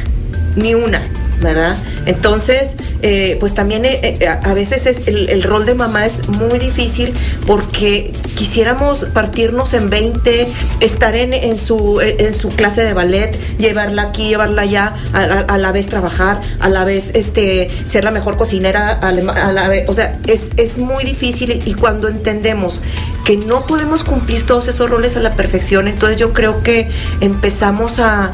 ni 0.56 0.74
una. 0.74 1.06
¿Verdad? 1.40 1.76
Entonces, 2.06 2.76
eh, 3.02 3.36
pues 3.40 3.54
también 3.54 3.84
eh, 3.84 4.00
eh, 4.02 4.28
a 4.28 4.54
veces 4.54 4.86
es 4.86 5.06
el, 5.06 5.42
rol 5.42 5.66
de 5.66 5.74
mamá 5.74 6.04
es 6.06 6.28
muy 6.28 6.58
difícil 6.58 7.14
porque 7.46 8.12
quisiéramos 8.34 9.04
partirnos 9.12 9.72
en 9.72 9.88
20, 9.88 10.48
estar 10.80 11.14
en, 11.14 11.58
su, 11.58 12.00
en 12.00 12.34
su 12.34 12.48
clase 12.50 12.82
de 12.82 12.94
ballet, 12.94 13.38
llevarla 13.58 14.02
aquí, 14.02 14.28
llevarla 14.28 14.62
allá, 14.62 14.94
a, 15.12 15.58
la 15.58 15.72
vez 15.72 15.88
trabajar, 15.88 16.40
a 16.60 16.68
la 16.68 16.84
vez 16.84 17.12
este, 17.14 17.70
ser 17.84 18.04
la 18.04 18.10
mejor 18.10 18.36
cocinera, 18.36 18.90
a 18.90 19.12
la, 19.12 19.68
vez, 19.68 19.88
o 19.88 19.94
sea, 19.94 20.18
es, 20.26 20.50
es 20.56 20.78
muy 20.78 21.04
difícil 21.04 21.62
y 21.64 21.74
cuando 21.74 22.08
entendemos 22.08 22.82
que 23.24 23.36
no 23.36 23.66
podemos 23.66 24.04
cumplir 24.04 24.44
todos 24.44 24.68
esos 24.68 24.90
roles 24.90 25.16
a 25.16 25.20
la 25.20 25.34
perfección, 25.34 25.88
entonces 25.88 26.18
yo 26.18 26.32
creo 26.32 26.62
que 26.62 26.88
empezamos 27.20 27.98
a, 27.98 28.32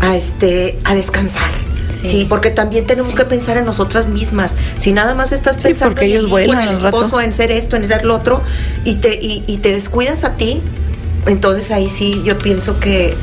a, 0.00 0.16
este, 0.16 0.78
a 0.84 0.94
descansar 0.94 1.63
Sí, 2.04 2.26
porque 2.28 2.50
también 2.50 2.86
tenemos 2.86 3.14
que 3.14 3.24
pensar 3.24 3.56
en 3.56 3.64
nosotras 3.64 4.08
mismas. 4.08 4.56
Si 4.78 4.92
nada 4.92 5.14
más 5.14 5.32
estás 5.32 5.58
pensando 5.58 6.00
en, 6.00 6.12
el, 6.12 6.32
en 6.32 6.58
el 6.58 6.74
esposo, 6.74 7.20
en 7.20 7.32
ser 7.32 7.50
esto, 7.50 7.76
en 7.76 7.86
ser 7.86 8.04
lo 8.04 8.14
otro, 8.14 8.42
y 8.84 8.96
te, 8.96 9.18
y, 9.20 9.58
te 9.62 9.72
descuidas 9.72 10.24
a 10.24 10.36
ti, 10.36 10.60
entonces 11.26 11.70
ahí 11.70 11.88
sí 11.88 12.22
yo 12.24 12.38
pienso 12.38 12.78
que 12.78 13.16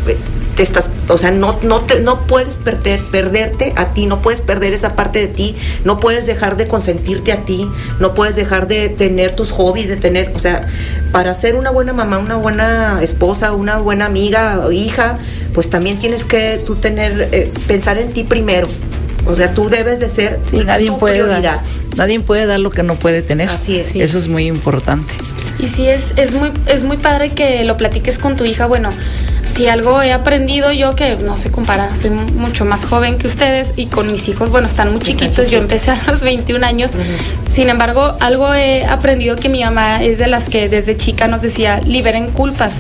te 0.56 0.64
estás, 0.64 0.90
o 1.08 1.18
sea, 1.18 1.32
no, 1.32 1.58
no, 1.62 1.82
te, 1.82 2.02
no 2.02 2.26
puedes 2.28 2.58
perder, 2.58 3.02
perderte 3.12 3.74
a 3.76 3.94
ti, 3.94 4.06
no 4.06 4.22
puedes 4.22 4.42
perder 4.42 4.74
esa 4.74 4.96
parte 4.96 5.20
de 5.20 5.28
ti, 5.28 5.56
no 5.86 6.00
puedes 6.00 6.26
dejar 6.26 6.58
de 6.58 6.68
consentirte 6.68 7.32
a 7.32 7.46
ti, 7.46 7.70
no 8.00 8.14
puedes 8.14 8.36
dejar 8.36 8.68
de 8.68 8.90
tener 8.90 9.36
tus 9.36 9.52
hobbies, 9.52 9.88
de 9.88 9.98
tener, 9.98 10.32
o 10.36 10.40
sea, 10.40 10.68
para 11.12 11.34
ser 11.34 11.56
una 11.56 11.72
buena 11.72 11.94
mamá, 11.94 12.18
una 12.18 12.36
buena 12.36 13.00
esposa, 13.02 13.54
una 13.54 13.78
buena 13.78 14.06
amiga 14.06 14.60
o 14.66 14.72
hija, 14.72 15.20
pues 15.54 15.70
también 15.70 16.00
tienes 16.00 16.26
que 16.26 16.62
tú 16.66 16.76
tener, 16.76 17.30
eh, 17.32 17.52
pensar 17.68 17.98
en 17.98 18.12
ti 18.12 18.24
primero. 18.24 18.68
O 19.26 19.36
sea, 19.36 19.54
tú 19.54 19.70
debes 19.70 20.00
de 20.00 20.10
ser 20.10 20.40
nadie 20.66 20.88
tu 20.88 21.00
puede 21.00 21.22
prioridad. 21.22 21.42
Dar, 21.42 21.62
nadie 21.96 22.20
puede 22.20 22.46
dar 22.48 22.60
lo 22.60 22.72
que 22.72 22.84
no 22.84 22.96
puede 22.96 23.22
tener. 23.22 23.50
Así 23.50 23.78
es. 23.78 23.96
Eso 23.96 24.18
es 24.18 24.28
muy 24.28 24.48
importante. 24.48 25.14
Y 25.60 25.68
sí, 25.68 25.88
es, 25.88 26.14
es, 26.16 26.32
muy, 26.32 26.52
es 26.66 26.84
muy 26.84 26.98
padre 26.98 27.30
que 27.30 27.64
lo 27.64 27.78
platiques 27.78 28.18
con 28.18 28.36
tu 28.36 28.46
hija. 28.46 28.66
Bueno, 28.66 28.90
si 29.54 29.68
algo 29.68 30.02
he 30.02 30.12
aprendido 30.12 30.72
yo 30.72 30.96
que 30.96 31.16
no 31.18 31.38
se 31.38 31.52
compara, 31.52 31.96
soy 31.96 32.10
mucho 32.10 32.66
más 32.66 32.86
joven 32.86 33.18
que 33.18 33.28
ustedes 33.28 33.74
y 33.76 33.88
con 33.88 34.12
mis 34.12 34.28
hijos, 34.28 34.50
bueno, 34.50 34.68
están 34.68 34.92
muy 34.92 35.02
chiquitos, 35.02 35.49
yo 35.49 35.58
empecé 35.58 35.91
a 35.91 36.02
los 36.08 36.22
21 36.22 36.66
años, 36.66 36.91
sin 37.54 37.70
embargo, 37.70 38.16
algo 38.20 38.54
he 38.54 38.86
aprendido 38.86 39.36
que 39.36 39.49
mi 39.49 39.64
mamá 39.64 40.04
es 40.04 40.18
de 40.18 40.28
las 40.28 40.49
que 40.49 40.70
desde 40.70 40.97
chica 40.97 41.28
nos 41.28 41.41
decía, 41.41 41.82
liberen 41.82 42.30
culpas. 42.32 42.76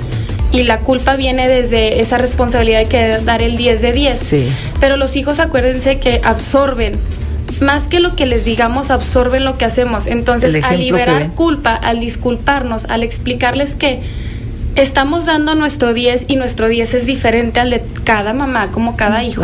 Y 0.53 0.63
la 0.63 0.79
culpa 0.79 1.15
viene 1.15 1.47
desde 1.47 2.01
esa 2.01 2.17
responsabilidad 2.17 2.79
de 2.79 2.85
querer 2.87 3.23
dar 3.23 3.41
el 3.41 3.55
10 3.55 3.81
de 3.81 3.93
10. 3.93 4.19
Sí. 4.19 4.47
Pero 4.81 4.97
los 4.97 5.15
hijos 5.15 5.39
acuérdense 5.39 5.97
que 5.97 6.19
absorben 6.25 6.99
más 7.61 7.87
que 7.87 7.99
lo 7.99 8.15
que 8.15 8.25
les 8.25 8.43
digamos, 8.43 8.89
absorben 8.89 9.45
lo 9.45 9.57
que 9.57 9.65
hacemos. 9.65 10.07
Entonces, 10.07 10.63
al 10.63 10.79
liberar 10.79 11.29
culpa, 11.29 11.75
al 11.75 11.99
disculparnos, 11.99 12.85
al 12.85 13.03
explicarles 13.03 13.75
que 13.75 14.01
estamos 14.75 15.25
dando 15.25 15.55
nuestro 15.55 15.93
10 15.93 16.25
y 16.27 16.35
nuestro 16.35 16.67
10 16.67 16.93
es 16.93 17.05
diferente 17.05 17.59
al 17.59 17.69
de 17.69 17.83
cada 18.03 18.33
mamá, 18.33 18.71
como 18.71 18.95
cada 18.95 19.23
hijo. 19.23 19.43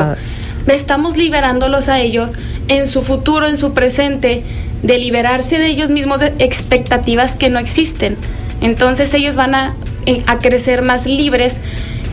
Estamos 0.68 1.18
liberándolos 1.18 1.90
a 1.90 2.00
ellos 2.00 2.34
en 2.68 2.88
su 2.88 3.02
futuro, 3.02 3.48
en 3.48 3.58
su 3.58 3.74
presente, 3.74 4.44
de 4.84 4.98
liberarse 4.98 5.58
de 5.58 5.68
ellos 5.68 5.90
mismos 5.90 6.20
de 6.20 6.34
expectativas 6.40 7.36
que 7.36 7.50
no 7.50 7.60
existen. 7.60 8.18
Entonces 8.62 9.14
ellos 9.14 9.36
van 9.36 9.56
a, 9.56 9.74
eh, 10.06 10.24
a 10.28 10.40
crecer 10.40 10.82
más 10.82 11.06
libres 11.06 11.58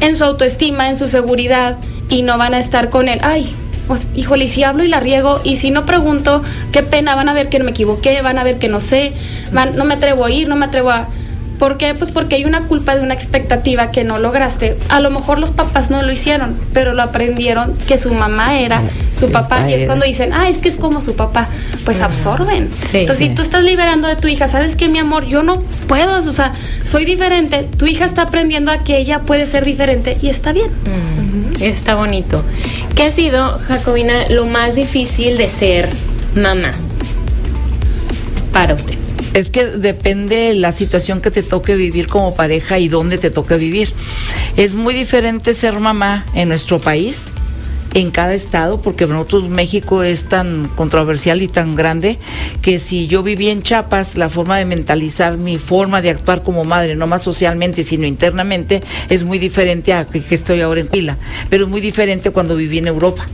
en 0.01 0.17
su 0.17 0.25
autoestima, 0.25 0.89
en 0.89 0.97
su 0.97 1.09
seguridad 1.09 1.77
y 2.09 2.23
no 2.23 2.39
van 2.39 2.55
a 2.55 2.59
estar 2.59 2.91
con 2.91 3.09
él, 3.09 3.19
ay, 3.23 3.55
pues, 3.87 4.03
híjole, 4.15 4.45
y 4.45 4.49
si 4.49 4.63
hablo 4.63 4.85
y 4.85 4.89
la 4.89 5.01
riego, 5.01 5.41
y 5.45 5.57
si 5.57 5.71
no 5.71 5.85
pregunto, 5.85 6.43
qué 6.73 6.83
pena, 6.83 7.15
van 7.15 7.29
a 7.29 7.35
ver 7.35 7.49
que 7.49 7.59
me 7.59 7.71
equivoqué, 7.71 8.23
van 8.23 8.39
a 8.39 8.45
ver 8.45 8.59
que 8.59 8.69
no 8.69 8.81
sé, 8.81 9.13
van, 9.53 9.77
no 9.77 9.85
me 9.85 9.95
atrevo 9.95 10.25
a 10.25 10.31
ir, 10.31 10.49
no 10.49 10.57
me 10.57 10.67
atrevo 10.67 10.91
a 10.91 11.07
¿Por 11.59 11.79
qué? 11.79 11.95
Pues 11.95 12.11
porque 12.11 12.37
hay 12.37 12.45
una 12.45 12.63
culpa 12.63 12.97
de 12.97 13.03
una 13.03 13.15
expectativa 13.15 13.91
que 13.91 14.05
no 14.05 14.19
lograste. 14.19 14.77
A 14.89 15.01
lo 15.01 15.11
mejor 15.11 15.39
los 15.39 15.51
papás 15.51 15.91
no 15.91 16.03
lo 16.03 16.13
hicieron, 16.13 16.57
pero 16.73 16.95
lo 16.95 17.03
aprendieron 17.03 17.75
que 17.87 17.99
su 17.99 18.13
mamá 18.13 18.59
era 18.59 18.83
su 19.13 19.31
papá. 19.31 19.69
Y 19.69 19.75
es 19.75 19.85
cuando 19.85 20.05
dicen, 20.05 20.33
ah, 20.33 20.49
es 20.49 20.59
que 20.59 20.69
es 20.69 20.77
como 20.77 21.01
su 21.01 21.15
papá. 21.15 21.49
Pues 21.85 22.01
absorben. 22.01 22.71
Entonces, 22.93 23.19
si 23.19 23.35
tú 23.35 23.43
estás 23.43 23.63
liberando 23.63 24.09
de 24.09 24.17
tu 24.17 24.29
hija, 24.29 24.49
¿sabes 24.49 24.77
qué, 24.77 24.89
mi 24.89 24.99
amor? 24.99 25.27
Yo 25.27 25.43
no 25.43 25.61
puedo, 25.87 26.19
o 26.19 26.33
sea, 26.33 26.53
soy 26.85 27.05
diferente. 27.05 27.69
Tu 27.77 27.87
hija 27.87 28.05
está 28.05 28.23
aprendiendo 28.23 28.71
a 28.71 28.79
que 28.79 28.99
ella 28.99 29.21
puede 29.21 29.47
ser 29.47 29.65
diferente 29.65 30.17
y 30.21 30.29
está 30.29 30.53
bien. 30.53 30.71
Está 31.61 31.95
bonito. 31.95 32.43
¿Qué 32.95 33.05
ha 33.05 33.11
sido, 33.11 33.59
Jacobina, 33.69 34.29
lo 34.29 34.47
más 34.47 34.75
difícil 34.75 35.37
de 35.37 35.49
ser 35.49 35.89
mamá 36.35 36.73
para 38.53 38.75
usted? 38.75 38.94
Es 39.35 39.51
que 39.51 39.67
depende 39.67 40.55
la 40.55 40.71
situación 40.71 41.21
que 41.21 41.33
te 41.33 41.43
toque 41.43 41.75
vivir 41.75 42.07
como 42.07 42.37
pareja 42.37 42.79
y 42.79 42.87
dónde 42.87 43.19
te 43.19 43.31
toque 43.31 43.57
vivir. 43.57 43.93
Es 44.57 44.75
muy 44.75 44.95
diferente 44.95 45.55
ser 45.55 45.81
mamá 45.81 46.25
en 46.35 46.49
nuestro 46.49 46.79
país, 46.79 47.31
en 47.95 48.13
cada 48.13 48.35
estado, 48.35 48.81
porque 48.81 49.07
nosotros 49.07 49.49
México 49.49 50.05
es 50.05 50.29
tan 50.29 50.69
controversial 50.77 51.43
y 51.43 51.49
tan 51.49 51.75
grande 51.75 52.19
que 52.63 52.79
si 52.79 53.09
yo 53.09 53.25
viví 53.25 53.49
en 53.49 53.65
Chiapas, 53.65 54.15
la 54.15 54.31
forma 54.31 54.57
de 54.57 54.67
mentalizar 54.67 55.37
mi 55.37 55.59
forma 55.59 56.01
de 56.01 56.11
actuar 56.11 56.45
como 56.45 56.63
madre, 56.63 56.95
no 56.95 57.09
más 57.09 57.25
socialmente, 57.25 57.83
sino 57.83 58.07
internamente, 58.07 58.83
es 59.09 59.25
muy 59.25 59.41
diferente 59.41 59.95
a 59.95 60.05
que, 60.05 60.23
que 60.23 60.37
estoy 60.37 60.61
ahora 60.61 60.81
en 60.81 60.87
Pila, 60.87 61.19
pero 61.51 61.65
es 61.65 61.71
muy 61.71 61.81
diferente 61.81 62.31
cuando 62.31 62.55
viví 62.55 62.79
en 62.79 62.87
Europa 62.87 63.27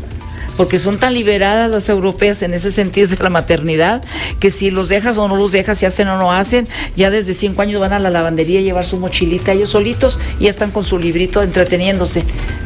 porque 0.60 0.78
son 0.78 0.98
tan 0.98 1.14
liberadas 1.14 1.70
las 1.70 1.88
europeas 1.88 2.42
en 2.42 2.52
ese 2.52 2.70
sentido 2.70 3.08
de 3.08 3.16
la 3.16 3.30
maternidad, 3.30 4.04
que 4.40 4.50
si 4.50 4.70
los 4.70 4.90
dejas 4.90 5.16
o 5.16 5.26
no 5.26 5.34
los 5.34 5.52
dejas, 5.52 5.78
si 5.78 5.86
hacen 5.86 6.06
o 6.08 6.18
no 6.18 6.34
hacen, 6.34 6.68
ya 6.94 7.08
desde 7.08 7.32
cinco 7.32 7.62
años 7.62 7.80
van 7.80 7.94
a 7.94 7.98
la 7.98 8.10
lavandería 8.10 8.58
a 8.58 8.62
llevar 8.62 8.84
su 8.84 9.00
mochilita 9.00 9.52
ellos 9.52 9.70
solitos 9.70 10.18
y 10.38 10.44
ya 10.44 10.50
están 10.50 10.70
con 10.70 10.84
su 10.84 10.98
librito 10.98 11.42
entreteniéndose 11.42 12.24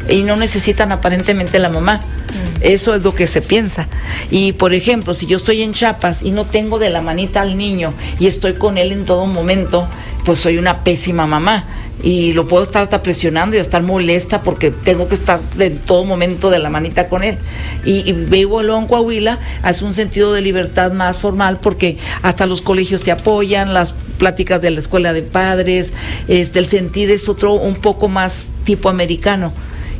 y 0.09 0.23
no 0.23 0.35
necesitan 0.35 0.91
aparentemente 0.91 1.57
la 1.57 1.69
mamá. 1.69 2.01
Mm. 2.01 2.63
Eso 2.63 2.95
es 2.95 3.01
lo 3.01 3.15
que 3.15 3.27
se 3.27 3.41
piensa. 3.41 3.87
Y 4.29 4.51
por 4.51 4.73
ejemplo, 4.73 5.13
si 5.13 5.25
yo 5.25 5.37
estoy 5.37 5.61
en 5.61 5.73
Chiapas 5.73 6.21
y 6.21 6.31
no 6.31 6.43
tengo 6.43 6.79
de 6.79 6.89
la 6.89 6.99
manita 6.99 7.39
al 7.39 7.57
niño 7.57 7.93
y 8.19 8.27
estoy 8.27 8.55
con 8.55 8.77
él 8.77 8.91
en 8.91 9.05
todo 9.05 9.25
momento, 9.25 9.87
pues 10.25 10.39
soy 10.39 10.57
una 10.57 10.83
pésima 10.83 11.27
mamá 11.27 11.65
y 12.03 12.33
lo 12.33 12.47
puedo 12.47 12.61
estar 12.61 12.83
hasta 12.83 13.01
presionando 13.01 13.55
y 13.55 13.59
estar 13.59 13.81
molesta 13.81 14.41
porque 14.41 14.71
tengo 14.71 15.07
que 15.07 15.15
estar 15.15 15.39
en 15.57 15.77
todo 15.79 16.03
momento 16.03 16.49
de 16.49 16.59
la 16.59 16.69
manita 16.69 17.07
con 17.07 17.23
él. 17.23 17.37
Y, 17.85 18.09
y 18.09 18.13
vivo 18.13 18.61
en 18.61 18.87
Coahuila, 18.87 19.39
hace 19.61 19.85
un 19.85 19.93
sentido 19.93 20.33
de 20.33 20.41
libertad 20.41 20.91
más 20.91 21.19
formal 21.19 21.59
porque 21.61 21.97
hasta 22.21 22.45
los 22.45 22.61
colegios 22.61 23.03
te 23.03 23.11
apoyan, 23.11 23.73
las 23.73 23.93
pláticas 23.93 24.61
de 24.61 24.71
la 24.71 24.79
escuela 24.79 25.13
de 25.13 25.21
padres, 25.21 25.93
este, 26.27 26.59
el 26.59 26.65
sentir 26.65 27.11
es 27.11 27.29
otro 27.29 27.53
un 27.53 27.75
poco 27.75 28.07
más 28.07 28.47
tipo 28.65 28.89
americano. 28.89 29.53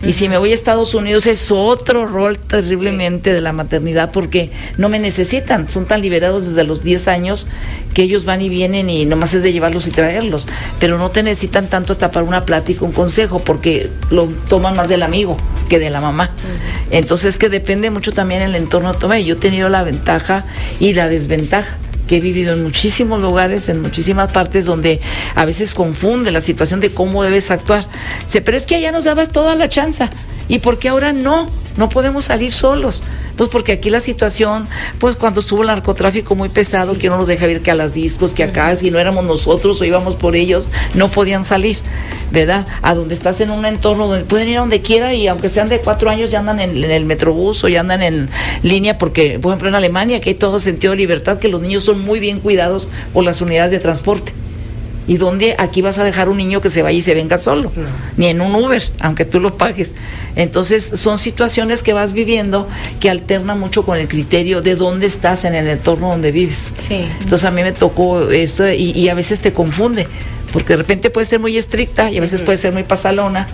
Y 0.04 0.14
si 0.14 0.30
me 0.30 0.38
voy 0.38 0.52
a 0.52 0.54
Estados 0.54 0.93
Unidos 0.93 1.26
es 1.26 1.52
otro 1.52 2.06
rol 2.06 2.38
terriblemente 2.38 3.34
de 3.34 3.41
la 3.41 3.54
maternidad 3.54 4.12
porque 4.12 4.52
no 4.78 4.89
me 4.89 5.00
necesitan, 5.00 5.70
son 5.70 5.86
tan 5.86 6.02
liberados 6.02 6.48
desde 6.48 6.64
los 6.64 6.84
10 6.84 7.08
años 7.08 7.48
que 7.93 8.04
ellos 8.04 8.26
van 8.26 8.41
y 8.41 8.50
vienen 8.50 8.89
y 8.89 9.06
nomás 9.06 9.34
es 9.34 9.41
de 9.41 9.54
llevarlos 9.54 9.88
y 9.88 9.91
traerlos, 9.91 10.48
pero 10.80 10.98
no 10.98 11.10
te 11.10 11.24
necesitan 11.24 11.68
tanto 11.68 11.93
hasta 11.93 12.12
para 12.12 12.26
una 12.26 12.46
plática, 12.46 12.86
un 12.86 12.91
consejo, 12.91 13.39
porque 13.39 13.89
lo 14.10 14.26
toman 14.50 14.76
más 14.76 14.89
del 14.89 15.02
amigo 15.02 15.38
que 15.70 15.80
de 15.80 15.89
la 15.89 16.02
mamá. 16.02 16.30
Entonces 16.91 17.38
que 17.38 17.50
depende 17.50 17.89
mucho 17.91 18.12
también 18.12 18.41
el 18.41 18.56
entorno. 18.56 18.96
Yo 19.18 19.36
he 19.36 19.38
tenido 19.38 19.70
la 19.70 19.84
ventaja 19.84 20.46
y 20.80 20.93
la 20.93 21.08
desventaja 21.08 21.78
que 22.08 22.18
he 22.18 22.20
vivido 22.20 22.53
en 22.53 22.64
muchísimos 22.64 23.22
lugares, 23.22 23.70
en 23.70 23.82
muchísimas 23.82 24.32
partes 24.32 24.66
donde 24.66 24.99
a 25.36 25.45
veces 25.45 25.74
confunde 25.74 26.32
la 26.32 26.41
situación 26.41 26.80
de 26.80 26.91
cómo 26.91 27.24
debes 27.24 27.51
actuar. 27.51 27.86
pero 28.43 28.58
es 28.58 28.66
que 28.66 28.76
allá 28.76 28.91
nos 28.91 29.06
dabas 29.06 29.32
toda 29.32 29.56
la 29.56 29.70
chanza. 29.70 30.10
¿Y 30.48 30.60
por 30.60 30.80
qué 30.80 30.89
ahora 30.89 31.14
no? 31.14 31.48
No 31.78 31.89
podemos 31.89 32.26
salir 32.26 32.52
solos. 32.52 33.04
Pues 33.36 33.50
porque 33.50 33.74
aquí 33.74 33.89
la 33.89 34.00
situación, 34.00 34.68
pues 34.98 35.18
cuando 35.18 35.41
estuvo 35.41 35.62
el 35.62 35.68
narcotráfico 35.68 36.36
muy 36.36 36.48
pesado, 36.48 36.98
que 36.98 37.10
no 37.10 37.18
nos 37.18 37.28
deja 37.28 37.50
ir 37.50 37.62
que 37.62 37.72
a 37.72 37.76
las 37.76 37.93
discos, 37.93 38.34
que 38.34 38.43
acá, 38.43 38.74
si 38.78 38.91
no 38.91 39.00
éramos 39.00 39.26
nosotros 39.26 39.82
o 39.82 39.86
íbamos 39.86 40.16
por 40.16 40.38
ellos, 40.38 40.70
no 40.93 41.10
podían 41.10 41.43
salir, 41.43 41.78
¿verdad? 42.32 42.66
A 42.82 42.96
donde 42.96 43.14
estás 43.14 43.41
en 43.41 43.50
un 43.52 43.66
entorno 43.66 44.08
donde 44.08 44.24
pueden 44.24 44.48
ir 44.48 44.58
a 44.58 44.62
donde 44.62 44.82
quieran 44.82 45.14
y 45.16 45.28
aunque 45.28 45.50
sean 45.50 45.68
de 45.68 45.80
cuatro 45.80 46.10
años 46.10 46.32
ya 46.32 46.39
andan 46.39 46.62
en, 46.62 46.82
el 46.82 47.04
metrobús 47.04 47.62
o 47.66 47.68
ya 47.68 47.82
andan 47.82 48.04
en 48.04 48.30
línea, 48.64 48.98
porque, 48.98 49.38
por 49.38 49.52
ejemplo, 49.52 49.68
en 49.68 49.76
Alemania, 49.76 50.22
que 50.22 50.30
hay 50.30 50.36
todo 50.36 50.62
sentido 50.62 50.91
de 50.91 50.98
libertad, 50.98 51.38
que 51.38 51.50
los 51.50 51.62
niños 51.62 51.84
son 51.84 52.00
muy 52.00 52.22
bien 52.22 52.39
cuidados 52.39 52.88
por 53.14 53.26
las 53.26 53.41
unidades 53.41 53.72
de 53.72 53.80
transporte. 53.80 54.32
¿Y 55.08 55.18
dónde 55.18 55.56
aquí 55.60 55.82
vas 55.82 55.97
a 55.99 56.03
dejar 56.03 56.30
un 56.30 56.38
niño 56.38 56.62
que 56.62 56.70
se 56.70 56.82
vaya 56.82 56.97
y 56.97 57.01
se 57.01 57.14
venga 57.14 57.38
solo? 57.38 57.72
Ni 58.18 58.28
en 58.28 58.41
un 58.41 58.56
Uber, 58.56 58.82
aunque 58.99 59.26
tú 59.26 59.39
lo 59.39 59.56
pagues. 59.56 59.93
Entonces, 60.36 60.84
son 60.95 61.18
situaciones 61.18 61.84
que 61.84 61.93
vas 61.93 62.14
viviendo 62.14 62.68
que 62.99 63.10
alternan 63.10 63.60
mucho 63.60 63.86
con 63.86 63.99
el 63.99 64.08
criterio 64.08 64.62
de 64.62 64.76
dónde 64.76 65.06
estás 65.06 65.45
en 65.45 65.53
el 65.53 65.68
entorno 65.68 66.10
donde 66.10 66.32
vives. 66.32 66.72
Sí. 66.88 67.06
Entonces, 67.22 67.45
a 67.45 67.51
mí 67.51 67.62
me 67.62 67.72
tocó 67.72 68.30
eso 68.32 68.70
y, 68.72 69.08
a 69.10 69.14
veces 69.14 69.41
te 69.41 69.53
confunde, 69.53 70.08
porque 70.51 70.74
de 70.74 70.78
repente 70.78 71.10
puede 71.10 71.26
ser 71.26 71.39
muy 71.39 71.56
estricta 71.56 72.12
y 72.12 72.18
a 72.18 72.22
veces 72.22 72.41
puede 72.41 72.58
ser 72.58 72.74
muy 72.74 72.84
pasalona 72.84 73.47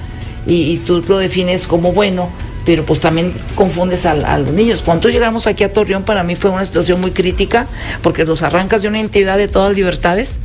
y, 0.48 0.72
y 0.72 0.78
tú 0.78 1.04
lo 1.08 1.18
defines 1.18 1.68
como 1.68 1.92
bueno, 1.92 2.30
pero 2.66 2.86
pues 2.86 3.00
también 3.00 3.34
confundes 3.56 4.06
a, 4.06 4.38
los 4.38 4.52
niños. 4.52 4.82
Cuando 4.82 5.10
llegamos 5.10 5.48
aquí 5.48 5.64
a 5.64 5.74
Torreón, 5.74 6.04
para 6.04 6.24
mí 6.24 6.36
fue 6.36 6.52
una 6.52 6.66
situación 6.66 7.02
muy 7.02 7.12
crítica, 7.12 7.68
porque 8.02 8.26
los 8.26 8.44
arrancas 8.44 8.82
de 8.82 8.88
una 8.88 9.00
entidad 9.00 9.38
de 9.38 9.48
todas 9.48 9.76
libertades, 9.76 10.40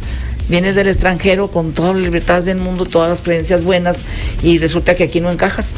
vienes 0.49 0.75
del 0.75 0.89
extranjero 0.89 1.49
con 1.49 1.73
todas 1.73 1.95
las 1.95 2.05
libertades 2.05 2.45
del 2.45 2.59
mundo, 2.59 2.85
todas 2.85 3.11
las 3.11 3.21
creencias 3.21 3.65
buenas, 3.65 3.99
y 4.43 4.59
resulta 4.59 4.95
que 4.95 5.05
aquí 5.05 5.21
no 5.21 5.31
encajas 5.31 5.77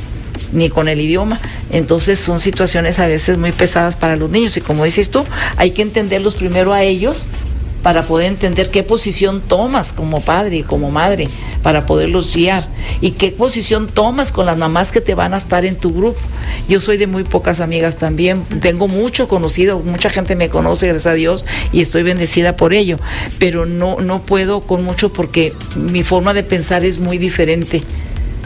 ni 0.53 0.71
con 0.71 0.89
el 0.89 1.01
idioma. 1.01 1.41
Entonces 1.71 2.19
son 2.19 2.41
situaciones 2.41 2.99
a 2.99 3.07
veces 3.07 3.39
muy 3.39 3.53
pesadas 3.53 3.97
para 3.97 4.17
los 4.17 4.31
niños 4.31 4.57
y 4.57 4.61
como 4.61 4.85
dices 4.85 5.11
tú, 5.11 5.25
hay 5.57 5.73
que 5.73 5.83
entenderlos 5.83 6.35
primero 6.35 6.73
a 6.73 6.83
ellos 6.83 7.27
para 7.83 8.03
poder 8.03 8.27
entender 8.27 8.71
qué 8.71 8.83
posición 8.83 9.41
tomas 9.41 9.93
como 9.93 10.21
padre 10.21 10.59
y 10.59 10.63
como 10.63 10.91
madre, 10.91 11.29
para 11.63 11.87
poderlos 11.87 12.35
guiar, 12.35 12.69
y 13.01 13.13
qué 13.13 13.31
posición 13.31 13.89
tomas 13.89 14.33
con 14.33 14.47
las 14.47 14.59
mamás 14.59 14.93
que 14.93 15.01
te 15.01 15.15
van 15.15 15.35
a 15.35 15.39
estar 15.39 15.65
en 15.65 15.77
tu 15.77 15.93
grupo. 15.93 16.21
Yo 16.69 16.81
soy 16.81 16.97
de 16.97 17.07
muy 17.07 17.25
pocas 17.25 17.61
amigas 17.61 17.97
también, 17.97 18.43
tengo 18.61 18.89
mucho 18.89 19.29
conocido, 19.29 19.81
mucha 19.81 20.11
gente 20.11 20.37
me 20.37 20.49
conoce, 20.49 20.89
gracias 20.89 21.13
a 21.13 21.15
Dios, 21.15 21.45
y 21.73 21.81
estoy 21.81 22.03
bendecida 22.03 22.57
por 22.57 22.73
ello, 22.73 22.99
pero 23.39 23.67
no, 23.67 24.01
no 24.01 24.23
puedo 24.23 24.61
con 24.61 24.85
mucho 24.85 25.13
porque 25.13 25.53
mi 25.77 26.03
forma 26.03 26.35
de 26.35 26.43
pensar 26.43 26.85
es 26.85 26.99
muy 26.99 27.19
diferente 27.19 27.83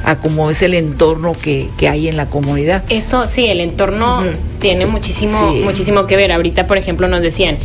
a 0.05 0.17
cómo 0.17 0.51
es 0.51 0.63
el 0.63 0.75
entorno 0.75 1.33
que, 1.33 1.71
hay 1.89 2.09
en 2.09 2.17
la 2.17 2.27
comunidad. 2.27 2.85
Eso 2.89 3.27
sí, 3.27 3.47
el 3.47 3.61
entorno 3.61 4.23
tiene 4.61 4.87
muchísimo, 4.87 5.53
muchísimo 5.65 6.07
que 6.07 6.17
ver. 6.17 6.33
Ahorita, 6.33 6.67
por 6.67 6.79
ejemplo, 6.79 7.09
nos 7.09 7.23
decían, 7.23 7.59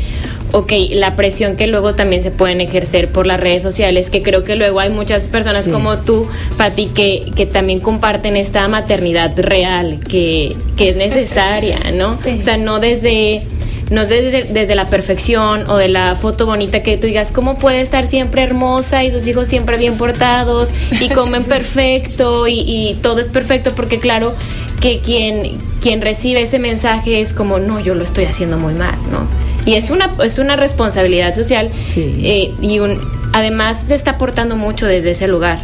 ok, 0.51 0.71
la 0.91 1.15
presión 1.15 1.55
que 1.55 1.67
luego 1.67 1.95
también 1.95 2.23
se 2.23 2.31
pueden 2.31 2.61
ejercer 2.61 3.09
por 3.09 3.25
las 3.25 3.39
redes 3.39 3.63
sociales, 3.63 4.09
que 4.09 4.23
creo 4.23 4.43
que 4.43 4.55
luego 4.55 4.79
hay 4.79 4.89
muchas 4.89 5.27
personas 5.27 5.67
como 5.67 5.97
tú, 5.99 6.27
Pati, 6.57 6.87
que, 6.87 7.31
que 7.35 7.45
también 7.45 7.79
comparten 7.79 8.35
esta 8.37 8.67
maternidad 8.67 9.37
real, 9.37 9.99
que, 10.07 10.55
que 10.75 10.89
es 10.89 10.95
necesaria, 10.95 11.79
¿no? 11.93 12.11
O 12.11 12.41
sea, 12.41 12.57
no 12.57 12.79
desde 12.79 13.43
no 13.89 14.01
es 14.01 14.09
desde, 14.09 14.43
desde, 14.53 14.75
la 14.75 14.85
perfección 14.87 15.69
o 15.69 15.77
de 15.77 15.87
la 15.87 16.15
foto 16.15 16.45
bonita 16.45 16.83
que 16.83 16.97
tú 16.97 17.07
digas, 17.07 17.31
¿cómo 17.31 17.57
puede 17.57 17.81
estar 17.81 18.05
siempre 18.05 18.43
hermosa 18.43 19.03
y 19.03 19.11
sus 19.11 19.25
hijos 19.27 19.47
siempre 19.47 19.77
bien 19.77 19.97
portados 19.97 20.73
y 20.99 21.09
comen 21.09 21.43
perfecto 21.45 22.47
y, 22.47 22.59
y 22.59 22.97
todo 23.01 23.19
es 23.19 23.27
perfecto? 23.27 23.71
Porque 23.75 23.99
claro 23.99 24.33
que 24.81 24.99
quien, 24.99 25.57
quien 25.81 26.01
recibe 26.01 26.41
ese 26.41 26.59
mensaje 26.59 27.21
es 27.21 27.33
como, 27.33 27.59
no, 27.59 27.79
yo 27.79 27.95
lo 27.95 28.03
estoy 28.03 28.25
haciendo 28.25 28.57
muy 28.57 28.73
mal, 28.73 28.95
¿no? 29.11 29.27
Y 29.65 29.75
es 29.75 29.89
una, 29.89 30.11
es 30.23 30.39
una 30.39 30.55
responsabilidad 30.55 31.35
social 31.35 31.69
eh, 31.95 32.53
y 32.61 32.79
un, 32.79 32.99
además 33.33 33.83
se 33.87 33.95
está 33.95 34.11
aportando 34.11 34.55
mucho 34.55 34.85
desde 34.85 35.11
ese 35.11 35.27
lugar. 35.27 35.59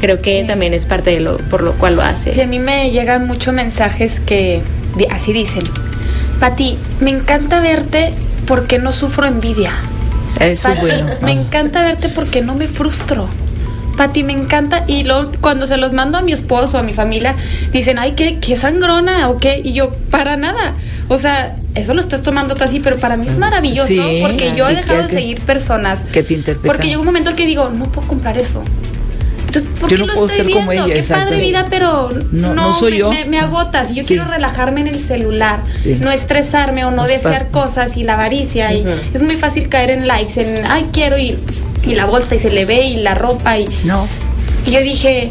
Creo 0.00 0.18
que 0.18 0.44
también 0.44 0.74
es 0.74 0.84
parte 0.84 1.10
de 1.10 1.20
lo 1.20 1.38
por 1.38 1.62
lo 1.62 1.72
cual 1.74 1.96
lo 1.96 2.02
hace. 2.02 2.32
Sí, 2.32 2.40
a 2.40 2.46
mí 2.46 2.58
me 2.58 2.90
llegan 2.90 3.26
muchos 3.26 3.54
mensajes 3.54 4.20
que 4.20 4.62
así 5.10 5.32
dicen. 5.32 5.62
Pati, 6.40 6.76
me 7.00 7.10
encanta 7.10 7.60
verte 7.60 8.12
porque 8.46 8.78
no 8.78 8.92
sufro 8.92 9.26
envidia. 9.26 9.72
Eso 10.40 10.70
es 10.70 10.80
bueno. 10.80 11.06
Me 11.22 11.32
encanta 11.32 11.82
verte 11.82 12.08
porque 12.08 12.42
no 12.42 12.54
me 12.54 12.68
frustro. 12.68 13.28
Pati, 13.96 14.22
me 14.22 14.34
encanta. 14.34 14.84
Y 14.86 15.04
luego, 15.04 15.32
cuando 15.40 15.66
se 15.66 15.78
los 15.78 15.94
mando 15.94 16.18
a 16.18 16.22
mi 16.22 16.32
esposo, 16.32 16.78
a 16.78 16.82
mi 16.82 16.92
familia, 16.92 17.34
dicen, 17.72 17.98
ay, 17.98 18.12
¿qué, 18.12 18.38
qué 18.38 18.54
sangrona 18.56 19.30
o 19.30 19.38
qué? 19.38 19.62
Y 19.64 19.72
yo, 19.72 19.94
para 20.10 20.36
nada. 20.36 20.74
O 21.08 21.16
sea, 21.16 21.56
eso 21.74 21.94
lo 21.94 22.00
estás 22.00 22.22
tomando 22.22 22.54
tú 22.54 22.64
así, 22.64 22.80
pero 22.80 22.96
para 22.98 23.16
mí 23.16 23.26
es 23.28 23.38
maravilloso 23.38 24.02
porque 24.20 24.52
yo 24.56 24.68
he 24.68 24.74
dejado 24.74 25.02
de 25.02 25.08
seguir 25.08 25.40
personas. 25.40 26.00
Que 26.12 26.22
te 26.22 26.34
interpretan. 26.34 26.66
Porque 26.66 26.88
llega 26.88 26.98
un 26.98 27.06
momento 27.06 27.34
que 27.34 27.46
digo, 27.46 27.70
no 27.70 27.86
puedo 27.86 28.06
comprar 28.06 28.36
eso. 28.36 28.62
Entonces, 29.56 29.80
¿por 29.80 29.90
yo 29.90 29.96
qué 29.96 30.00
no 30.00 30.06
lo 30.06 30.12
puedo 30.14 30.26
estoy 30.26 30.44
ser 30.44 30.52
como 30.52 30.70
viendo? 30.70 30.92
ella, 30.92 31.02
Qué 31.06 31.12
padre 31.14 31.36
vida, 31.40 31.66
pero 31.70 32.10
No, 32.32 32.48
no, 32.48 32.54
no 32.54 32.74
soy 32.74 32.92
me, 32.92 32.98
yo. 32.98 33.10
Me, 33.10 33.24
me 33.26 33.38
agotas. 33.40 33.94
Yo 33.94 34.02
Sí. 34.02 34.08
quiero 34.14 34.24
relajarme 34.24 34.80
en 34.82 34.88
el 34.88 35.00
celular, 35.00 35.60
Sí. 35.74 35.96
no 36.00 36.10
estresarme 36.10 36.84
o 36.84 36.90
no, 36.90 36.96
No 37.02 37.06
desear 37.08 37.50
cosas 37.50 37.96
y 37.96 38.02
la 38.04 38.14
avaricia. 38.14 38.72
y 38.72 38.84
es 39.14 39.22
muy 39.22 39.36
fácil 39.36 39.68
caer 39.68 39.90
en 39.90 40.06
likes, 40.06 40.40
en, 40.40 40.64
ay, 40.66 40.86
quiero 40.92 41.18
y, 41.18 41.36
y 41.86 41.94
la 41.94 42.06
bolsa 42.06 42.34
y 42.34 42.38
se 42.38 42.50
le 42.50 42.64
ve 42.64 42.82
y 42.86 42.96
la 42.96 43.14
ropa 43.14 43.58
y 43.58 43.66
No. 43.84 44.06
y 44.64 44.70
yo 44.72 44.80
dije, 44.82 45.30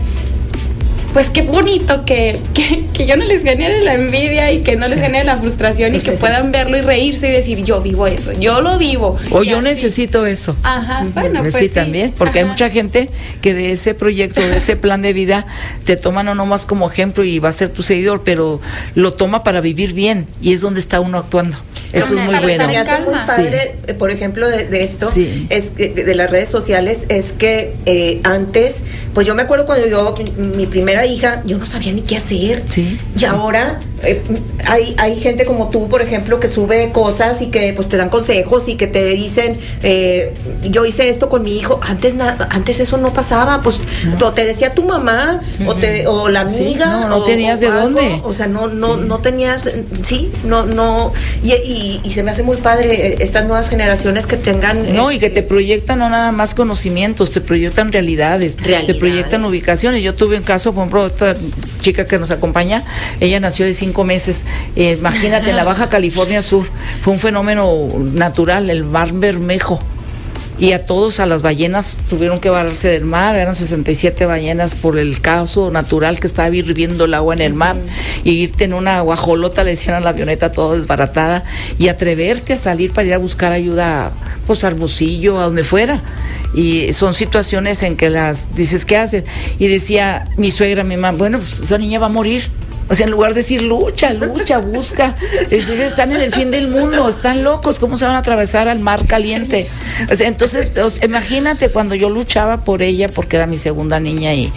pues 1.16 1.30
qué 1.30 1.44
bonito 1.44 2.04
que, 2.04 2.42
que, 2.54 2.88
que 2.92 3.08
yo 3.08 3.16
no 3.16 3.24
les 3.24 3.42
genere 3.42 3.82
la 3.86 3.94
envidia 3.94 4.52
y 4.52 4.60
que 4.60 4.76
no 4.76 4.90
les 4.90 5.00
genere 5.00 5.24
la 5.24 5.38
frustración 5.38 5.96
y 5.96 6.02
que 6.02 6.12
puedan 6.12 6.52
verlo 6.52 6.76
y 6.76 6.82
reírse 6.82 7.30
y 7.30 7.32
decir, 7.32 7.64
yo 7.64 7.80
vivo 7.80 8.06
eso, 8.06 8.34
yo 8.34 8.60
lo 8.60 8.78
vivo. 8.78 9.18
O 9.32 9.42
yo 9.42 9.60
así. 9.60 9.64
necesito 9.64 10.26
eso. 10.26 10.58
Ajá, 10.62 11.06
bueno, 11.14 11.40
pues 11.42 11.54
sí, 11.54 11.70
también, 11.70 12.14
porque 12.18 12.40
hay 12.40 12.46
mucha 12.46 12.70
gente 12.70 13.10
que 13.42 13.54
de 13.54 13.72
ese 13.72 13.96
proyecto, 13.96 14.42
de 14.42 14.58
ese 14.58 14.76
plan 14.76 15.02
de 15.02 15.14
vida, 15.14 15.46
te 15.86 15.96
toma 15.96 16.22
no 16.22 16.36
nomás 16.36 16.66
como 16.66 16.92
ejemplo 16.92 17.24
y 17.24 17.40
va 17.40 17.48
a 17.48 17.54
ser 17.54 17.70
tu 17.70 17.82
seguidor, 17.82 18.24
pero 18.26 18.60
lo 18.94 19.14
toma 19.14 19.42
para 19.42 19.62
vivir 19.62 19.94
bien 19.94 20.28
y 20.42 20.52
es 20.52 20.60
donde 20.60 20.82
está 20.82 21.00
uno 21.00 21.18
actuando. 21.18 21.56
Eso 21.96 22.14
es 22.16 22.22
muy 22.22 22.36
bueno. 22.36 22.68
me 22.68 22.78
hace 22.78 23.02
muy 23.02 23.14
padre, 23.26 23.76
eh, 23.88 23.94
por 23.94 24.12
ejemplo, 24.12 24.48
de, 24.50 24.66
de 24.66 24.84
esto, 24.84 25.10
Sí. 25.10 25.48
es 25.50 25.76
de 25.76 26.16
las 26.16 26.30
redes 26.30 26.50
sociales, 26.50 27.06
es 27.10 27.32
que 27.32 27.74
eh, 27.86 28.20
antes, 28.24 28.82
pues 29.14 29.26
yo 29.26 29.34
me 29.36 29.42
acuerdo 29.44 29.66
cuando 29.66 29.88
yo, 29.88 30.14
mi, 30.38 30.48
mi 30.48 30.66
primera 30.66 31.06
hija, 31.06 31.42
yo 31.46 31.58
no 31.58 31.66
sabía 31.66 31.92
ni 31.94 32.02
qué 32.02 32.18
hacer. 32.18 32.64
Sí. 32.70 33.00
Y 33.18 33.26
ahora 33.26 33.80
eh, 34.04 34.22
hay, 34.68 34.94
hay 34.98 35.16
gente 35.20 35.46
como 35.46 35.70
tú, 35.70 35.88
por 35.88 36.02
ejemplo, 36.02 36.40
que 36.40 36.48
sube 36.50 36.92
cosas 36.92 37.42
y 37.42 37.48
que 37.48 37.72
pues 37.74 37.88
te 37.90 37.98
dan 37.98 38.10
consejos 38.10 38.68
y 38.68 38.76
que 38.76 38.88
te 38.88 39.04
dicen, 39.10 39.58
eh, 39.84 40.34
yo 40.64 40.86
hice 40.86 41.10
esto 41.10 41.30
con 41.30 41.44
mi 41.44 41.56
hijo. 41.58 41.80
Antes 41.82 42.14
na- 42.14 42.48
antes 42.52 42.80
eso 42.80 42.98
no 42.98 43.14
pasaba, 43.14 43.62
pues 43.62 43.80
te 44.36 44.46
decía 44.46 44.74
tu 44.74 44.84
mamá 44.84 45.40
o, 45.66 45.76
te, 45.76 46.08
o 46.08 46.30
la 46.30 46.48
Sí, 46.50 46.64
amiga. 46.66 46.86
no, 47.02 47.10
no 47.10 47.16
o- 47.18 47.24
tenías 47.26 47.58
o 47.58 47.62
de 47.62 47.68
algo. 47.68 47.82
dónde. 47.84 48.22
O 48.24 48.34
sea, 48.34 48.48
no, 48.48 48.68
no, 48.68 48.98
no 48.98 49.20
tenías, 49.20 49.70
sí, 50.04 50.32
no, 50.44 50.66
no. 50.66 51.14
Y, 51.42 51.54
y- 51.54 51.85
y 52.04 52.12
se 52.12 52.24
me 52.24 52.32
hace 52.32 52.44
muy 52.44 52.58
padre 52.58 52.94
eh, 52.94 53.18
estas 53.20 53.46
nuevas 53.46 53.70
generaciones 53.70 54.26
que 54.26 54.38
tengan. 54.38 54.94
No, 54.94 55.12
y 55.12 55.20
que 55.20 55.28
este, 55.28 55.42
te 55.42 55.48
proyectan 55.48 56.00
no 56.00 56.10
nada 56.10 56.32
más 56.32 56.54
conocimientos, 56.56 57.32
te 57.32 57.42
proyectan 57.42 57.92
realidades, 57.92 58.58
te 58.58 58.94
proyectan 58.96 59.44
ubicaciones. 59.46 60.04
Yo 60.04 60.16
tuve 60.16 60.38
un 60.38 60.44
caso, 60.44 60.74
por 60.74 60.82
ejemplo, 60.82 61.06
esta 61.08 61.36
chica 61.82 62.06
que 62.06 62.20
nos 62.20 62.32
acompaña, 62.32 62.84
ella 63.20 63.40
nació 63.40 63.66
de 63.66 63.74
cinco 63.74 64.04
meses, 64.04 64.46
eh, 64.76 64.96
imagínate, 64.98 65.50
en 65.50 65.56
la 65.56 65.64
Baja 65.64 65.90
California 65.90 66.42
Sur, 66.42 66.68
fue 67.02 67.14
un 67.14 67.20
fenómeno 67.20 67.88
natural, 68.14 68.70
el 68.70 68.84
mar 68.84 69.12
Bermejo. 69.14 69.80
Y 70.58 70.72
a 70.72 70.86
todos, 70.86 71.20
a 71.20 71.26
las 71.26 71.42
ballenas, 71.42 71.96
tuvieron 72.10 72.40
que 72.40 72.50
barrarse 72.50 72.88
del 72.88 73.04
mar, 73.04 73.36
eran 73.36 73.56
67 73.56 74.26
ballenas 74.26 74.76
por 74.76 74.98
el 74.98 75.20
caso 75.20 75.70
natural 75.70 76.20
que 76.20 76.28
estaba 76.28 76.56
hirviendo 76.56 77.06
el 77.06 77.14
agua 77.14 77.34
en 77.34 77.42
el 77.42 77.54
mar, 77.54 77.76
y 78.24 78.32
irte 78.32 78.64
en 78.64 78.74
una 78.74 79.02
guajolota, 79.02 79.64
le 79.66 79.72
decían 79.72 79.96
a 79.96 80.00
la 80.00 80.12
avioneta 80.12 80.54
toda 80.54 80.78
desbaratada, 80.78 81.44
y 81.78 81.90
atreverte 81.90 82.54
a 82.54 82.58
salir 82.58 82.92
para 82.94 83.08
ir 83.08 83.14
a 83.14 83.18
buscar 83.18 83.52
ayuda, 83.52 84.12
pues 84.48 84.64
a 84.64 84.68
Hermosillo, 84.68 85.40
a 85.40 85.46
donde 85.46 85.64
fuera. 85.64 86.02
Y 86.54 86.94
son 86.94 87.14
situaciones 87.14 87.84
en 87.84 87.98
que 87.98 88.10
las 88.10 88.56
dices, 88.56 88.86
¿qué 88.86 88.96
haces? 88.96 89.26
Y 89.60 89.68
decía 89.68 90.26
mi 90.38 90.52
suegra, 90.52 90.86
mi 90.86 90.96
mamá, 90.96 91.18
bueno, 91.18 91.40
pues 91.40 91.60
esa 91.60 91.78
niña 91.78 92.00
va 92.00 92.06
a 92.06 92.10
morir. 92.10 92.50
O 92.90 92.94
sea, 92.96 93.06
en 93.06 93.12
lugar 93.12 93.34
de 93.34 93.42
decir 93.42 93.62
lucha, 93.64 94.14
lucha, 94.14 94.60
busca, 94.60 95.16
es- 95.50 95.70
están 95.70 96.12
en 96.12 96.22
el 96.22 96.32
fin 96.34 96.52
del 96.52 96.68
mundo, 96.68 97.10
están 97.10 97.44
locos, 97.44 97.80
¿cómo 97.80 97.98
se 97.98 98.06
van 98.06 98.16
a 98.16 98.20
atravesar 98.20 98.68
al 98.68 98.80
mar 98.80 99.08
caliente? 99.08 99.68
O 100.12 100.16
sea, 100.16 100.28
entonces, 100.28 100.72
imagínate 101.04 101.70
cuando 101.70 101.96
yo 101.96 102.10
luchaba 102.10 102.64
por 102.64 102.82
ella, 102.82 103.08
porque 103.10 103.38
era 103.38 103.48
mi 103.48 103.58
segunda 103.58 104.00
niña, 104.00 104.34
y, 104.36 104.52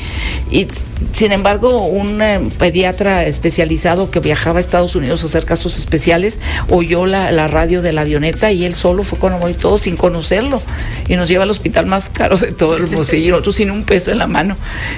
y 0.51 0.67
sin 1.13 1.33
embargo, 1.33 1.87
un 1.87 2.21
eh, 2.23 2.41
pediatra 2.59 3.25
especializado 3.25 4.11
que 4.11 4.21
viajaba 4.21 4.59
a 4.59 4.61
Estados 4.61 4.97
Unidos 4.97 5.23
a 5.23 5.27
hacer 5.27 5.45
casos 5.45 5.79
especiales 5.79 6.41
oyó 6.71 7.07
la, 7.07 7.31
la 7.31 7.47
radio 7.47 7.83
de 7.83 7.93
la 7.93 8.01
avioneta 8.01 8.51
y 8.51 8.65
él 8.65 8.75
solo 8.75 9.05
fue 9.05 9.19
con 9.19 9.33
amor 9.33 9.51
y 9.51 9.55
todo 9.55 9.79
sin 9.79 9.97
conocerlo. 9.97 10.61
Y 11.09 11.17
nos 11.17 11.29
lleva 11.29 11.45
al 11.45 11.51
hospital 11.51 11.87
más 11.87 12.09
caro 12.09 12.37
de 12.37 12.53
todo 12.53 12.77
el 12.77 12.85
Hermosillo, 12.85 13.29
y 13.29 13.31
nosotros 13.31 13.55
sin 13.57 13.71
un 13.71 13.85
peso 13.85 14.11
en 14.11 14.19
la 14.19 14.27
mano. 14.27 14.57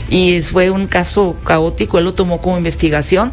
Y 0.09 0.41
fue 0.43 0.71
un 0.71 0.87
caso 0.87 1.37
caótico, 1.45 1.99
él 1.99 2.05
lo 2.05 2.15
tomó 2.15 2.41
como 2.41 2.57
investigación 2.57 3.33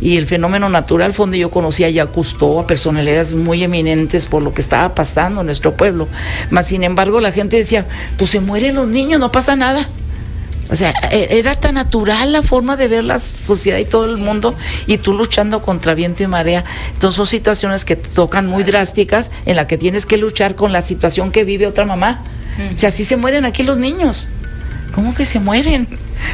y 0.00 0.16
el 0.16 0.26
fenómeno 0.26 0.68
natural 0.68 1.12
fue 1.12 1.24
donde 1.24 1.38
yo 1.38 1.50
conocí 1.50 1.84
a 1.84 1.90
Yacusto, 1.90 2.60
a 2.60 2.66
personalidades 2.66 3.34
muy 3.34 3.64
eminentes 3.64 4.26
por 4.26 4.42
lo 4.42 4.54
que 4.54 4.60
estaba 4.60 4.94
pasando 4.94 5.40
en 5.40 5.46
nuestro 5.46 5.74
pueblo. 5.74 6.08
Mas 6.50 6.66
sin 6.66 6.84
embargo 6.84 7.20
la 7.20 7.32
gente 7.32 7.56
decía, 7.56 7.86
pues 8.16 8.30
se 8.30 8.40
mueren 8.40 8.76
los 8.76 8.88
niños, 8.88 9.20
no 9.20 9.32
pasa 9.32 9.56
nada. 9.56 9.88
O 10.70 10.76
sea, 10.76 10.92
e- 11.10 11.28
era 11.38 11.54
tan 11.54 11.74
natural 11.74 12.32
la 12.32 12.42
forma 12.42 12.76
de 12.76 12.88
ver 12.88 13.04
la 13.04 13.18
sociedad 13.20 13.78
y 13.78 13.84
todo 13.84 14.04
el 14.06 14.16
mundo 14.18 14.54
y 14.86 14.98
tú 14.98 15.14
luchando 15.14 15.62
contra 15.62 15.94
viento 15.94 16.22
y 16.22 16.26
marea. 16.26 16.64
Entonces 16.92 17.16
son 17.16 17.26
situaciones 17.26 17.84
que 17.84 17.96
tocan 17.96 18.46
muy 18.46 18.64
drásticas 18.64 19.30
en 19.46 19.56
la 19.56 19.66
que 19.66 19.78
tienes 19.78 20.04
que 20.06 20.16
luchar 20.18 20.54
con 20.56 20.72
la 20.72 20.82
situación 20.82 21.30
que 21.32 21.44
vive 21.44 21.66
otra 21.66 21.84
mamá. 21.84 22.22
O 22.72 22.76
sea, 22.76 22.88
así 22.90 23.04
se 23.04 23.16
mueren 23.16 23.44
aquí 23.44 23.62
los 23.62 23.78
niños. 23.78 24.28
¿Cómo 24.94 25.14
que 25.14 25.24
se 25.26 25.38
mueren? 25.38 25.86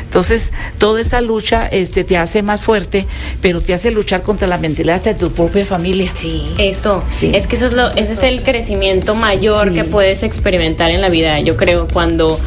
Entonces, 0.04 0.52
toda 0.78 1.00
esa 1.02 1.20
lucha 1.20 1.66
este, 1.66 2.02
te 2.04 2.16
hace 2.16 2.42
más 2.42 2.62
fuerte, 2.62 3.06
pero 3.42 3.60
te 3.60 3.74
hace 3.74 3.90
luchar 3.90 4.22
contra 4.22 4.48
la 4.48 4.56
mentalidad 4.56 5.02
de 5.02 5.12
tu 5.14 5.30
propia 5.32 5.66
familia. 5.66 6.10
Sí. 6.14 6.54
Eso, 6.56 7.04
Sí. 7.10 7.30
es 7.34 7.46
que 7.46 7.56
eso 7.56 7.66
es 7.66 7.74
lo, 7.74 7.88
ese 7.90 8.14
es 8.14 8.22
el 8.22 8.42
crecimiento 8.42 9.14
mayor 9.14 9.68
Sí. 9.68 9.74
que 9.74 9.84
puedes 9.84 10.22
experimentar 10.22 10.90
en 10.90 11.02
la 11.02 11.10
vida, 11.10 11.38
yo 11.40 11.58
creo, 11.58 11.86
cuando 11.92 12.40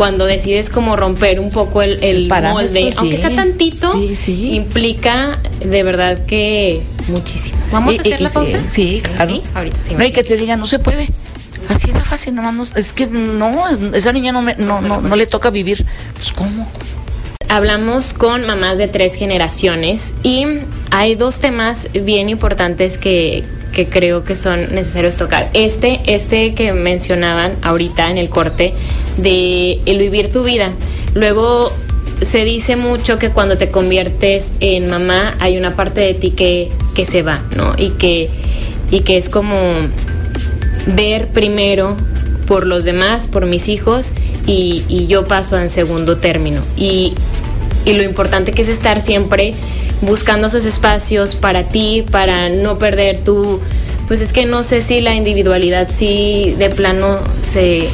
cuando 0.00 0.24
decides 0.24 0.70
como 0.70 0.96
romper 0.96 1.38
un 1.40 1.50
poco 1.50 1.82
el, 1.82 2.26
molde, 2.26 2.90
sí. 2.90 2.96
aunque 2.96 3.18
sea 3.18 3.34
tantito, 3.34 3.92
Sí, 3.92 4.16
sí. 4.16 4.54
implica 4.54 5.38
de 5.62 5.82
verdad 5.82 6.24
que 6.24 6.80
muchísimo. 7.08 7.58
¿Vamos 7.70 7.96
Y- 7.96 7.98
a 7.98 8.00
hacer 8.00 8.18
y- 8.18 8.22
la 8.22 8.30
pausa? 8.30 8.60
Sí, 8.70 9.02
claro. 9.02 9.34
Sí, 9.34 9.42
ahorita 9.54 9.76
sí. 9.86 9.94
No, 9.94 10.02
y 10.02 10.10
que 10.10 10.24
te 10.24 10.38
digan, 10.38 10.58
no 10.58 10.64
se 10.64 10.78
puede. 10.78 11.06
Así 11.68 11.92
de 11.92 12.00
fácil, 12.00 12.34
nomás 12.34 12.54
no, 12.54 12.62
es 12.80 12.92
que 12.94 13.08
no, 13.08 13.52
esa 13.92 14.10
niña 14.14 14.32
no, 14.32 14.40
me- 14.40 14.54
no, 14.54 14.80
no, 14.80 15.02
no 15.02 15.16
le 15.16 15.26
toca 15.26 15.50
vivir. 15.50 15.84
Pues, 16.14 16.32
¿cómo? 16.32 16.66
Hablamos 17.50 18.14
con 18.14 18.46
mamás 18.46 18.78
de 18.78 18.88
tres 18.88 19.16
generaciones 19.16 20.14
y 20.22 20.46
hay 20.90 21.14
dos 21.14 21.40
temas 21.40 21.88
bien 21.92 22.30
importantes 22.30 22.96
que, 22.96 23.44
que 23.72 23.86
creo 23.86 24.24
que 24.24 24.36
son 24.36 24.74
necesarios 24.74 25.16
tocar. 25.16 25.50
Este, 25.54 26.00
este 26.06 26.54
que 26.54 26.72
mencionaban 26.72 27.56
ahorita 27.62 28.10
en 28.10 28.18
el 28.18 28.28
corte 28.28 28.74
de 29.16 29.80
el 29.86 29.98
vivir 29.98 30.32
tu 30.32 30.44
vida. 30.44 30.72
Luego 31.14 31.72
se 32.22 32.44
dice 32.44 32.76
mucho 32.76 33.18
que 33.18 33.30
cuando 33.30 33.56
te 33.56 33.70
conviertes 33.70 34.52
en 34.60 34.88
mamá 34.88 35.36
hay 35.40 35.56
una 35.56 35.74
parte 35.76 36.00
de 36.00 36.14
ti 36.14 36.30
que, 36.30 36.70
que 36.94 37.06
se 37.06 37.22
va, 37.22 37.42
¿no? 37.56 37.74
Y 37.76 37.90
que, 37.90 38.28
y 38.90 39.00
que 39.00 39.16
es 39.16 39.28
como 39.28 39.56
ver 40.86 41.28
primero 41.28 41.96
por 42.46 42.66
los 42.66 42.84
demás, 42.84 43.26
por 43.26 43.46
mis 43.46 43.68
hijos, 43.68 44.12
y, 44.46 44.84
y 44.88 45.06
yo 45.06 45.24
paso 45.24 45.58
en 45.58 45.70
segundo 45.70 46.16
término. 46.16 46.62
Y, 46.76 47.14
y 47.84 47.92
lo 47.92 48.02
importante 48.02 48.52
que 48.52 48.62
es 48.62 48.68
estar 48.68 49.00
siempre 49.00 49.54
buscando 50.02 50.46
esos 50.46 50.64
espacios 50.64 51.34
para 51.34 51.68
ti, 51.68 52.04
para 52.10 52.48
no 52.48 52.78
perder 52.78 53.18
tu... 53.18 53.60
Pues 54.08 54.20
es 54.20 54.32
que 54.32 54.44
no 54.44 54.64
sé 54.64 54.82
si 54.82 55.00
la 55.00 55.14
individualidad 55.14 55.88
sí 55.96 56.56
de 56.58 56.68
plano 56.68 57.20
se, 57.42 57.88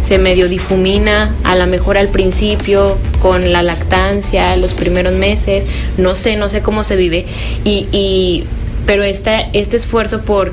se 0.00 0.18
medio 0.18 0.48
difumina, 0.48 1.34
a 1.44 1.54
lo 1.54 1.66
mejor 1.68 1.96
al 1.96 2.08
principio, 2.08 2.98
con 3.20 3.52
la 3.52 3.62
lactancia, 3.62 4.56
los 4.56 4.72
primeros 4.72 5.12
meses, 5.12 5.64
no 5.98 6.16
sé, 6.16 6.36
no 6.36 6.48
sé 6.48 6.62
cómo 6.62 6.82
se 6.82 6.96
vive. 6.96 7.26
Y, 7.64 8.44
pero 8.86 9.04
esta, 9.04 9.40
este 9.52 9.76
esfuerzo 9.76 10.22
por 10.22 10.52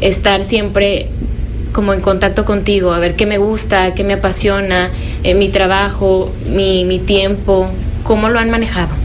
estar 0.00 0.44
siempre 0.44 1.06
como 1.72 1.92
en 1.92 2.00
contacto 2.00 2.44
contigo, 2.44 2.92
a 2.92 2.98
ver 2.98 3.14
qué 3.14 3.26
me 3.26 3.38
gusta, 3.38 3.94
qué 3.94 4.02
me 4.02 4.14
apasiona, 4.14 4.90
eh, 5.22 5.34
mi 5.34 5.48
trabajo, 5.48 6.32
mi, 6.48 6.84
mi 6.84 6.98
tiempo, 6.98 7.68
cómo 8.02 8.30
lo 8.30 8.40
han 8.40 8.50
manejado. 8.50 8.97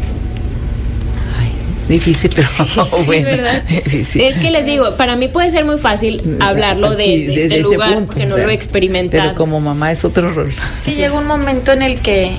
Difícil, 1.87 2.31
pero 2.35 2.47
bueno. 3.05 3.27
¿verdad? 3.27 3.63
Es 3.69 4.39
que 4.39 4.51
les 4.51 4.65
digo, 4.65 4.95
para 4.97 5.15
mí 5.15 5.27
puede 5.27 5.51
ser 5.51 5.65
muy 5.65 5.77
fácil 5.77 6.37
hablarlo 6.39 6.95
de, 6.95 7.03
Sí, 7.03 7.25
de 7.25 7.27
desde 7.27 7.41
este 7.43 7.59
ese 7.59 7.63
lugar 7.63 7.93
punto, 7.93 8.05
porque 8.07 8.25
no 8.25 8.33
o 8.33 8.37
sea, 8.37 8.45
lo 8.45 8.51
he 8.51 8.55
experimentado. 8.55 9.23
Pero 9.23 9.35
como 9.35 9.59
mamá 9.59 9.91
es 9.91 10.05
otro 10.05 10.31
rol. 10.31 10.53
Sí, 10.81 10.95
llega 10.95 11.17
un 11.17 11.27
momento 11.27 11.71
en 11.71 11.81
el 11.81 11.99
que, 11.99 12.37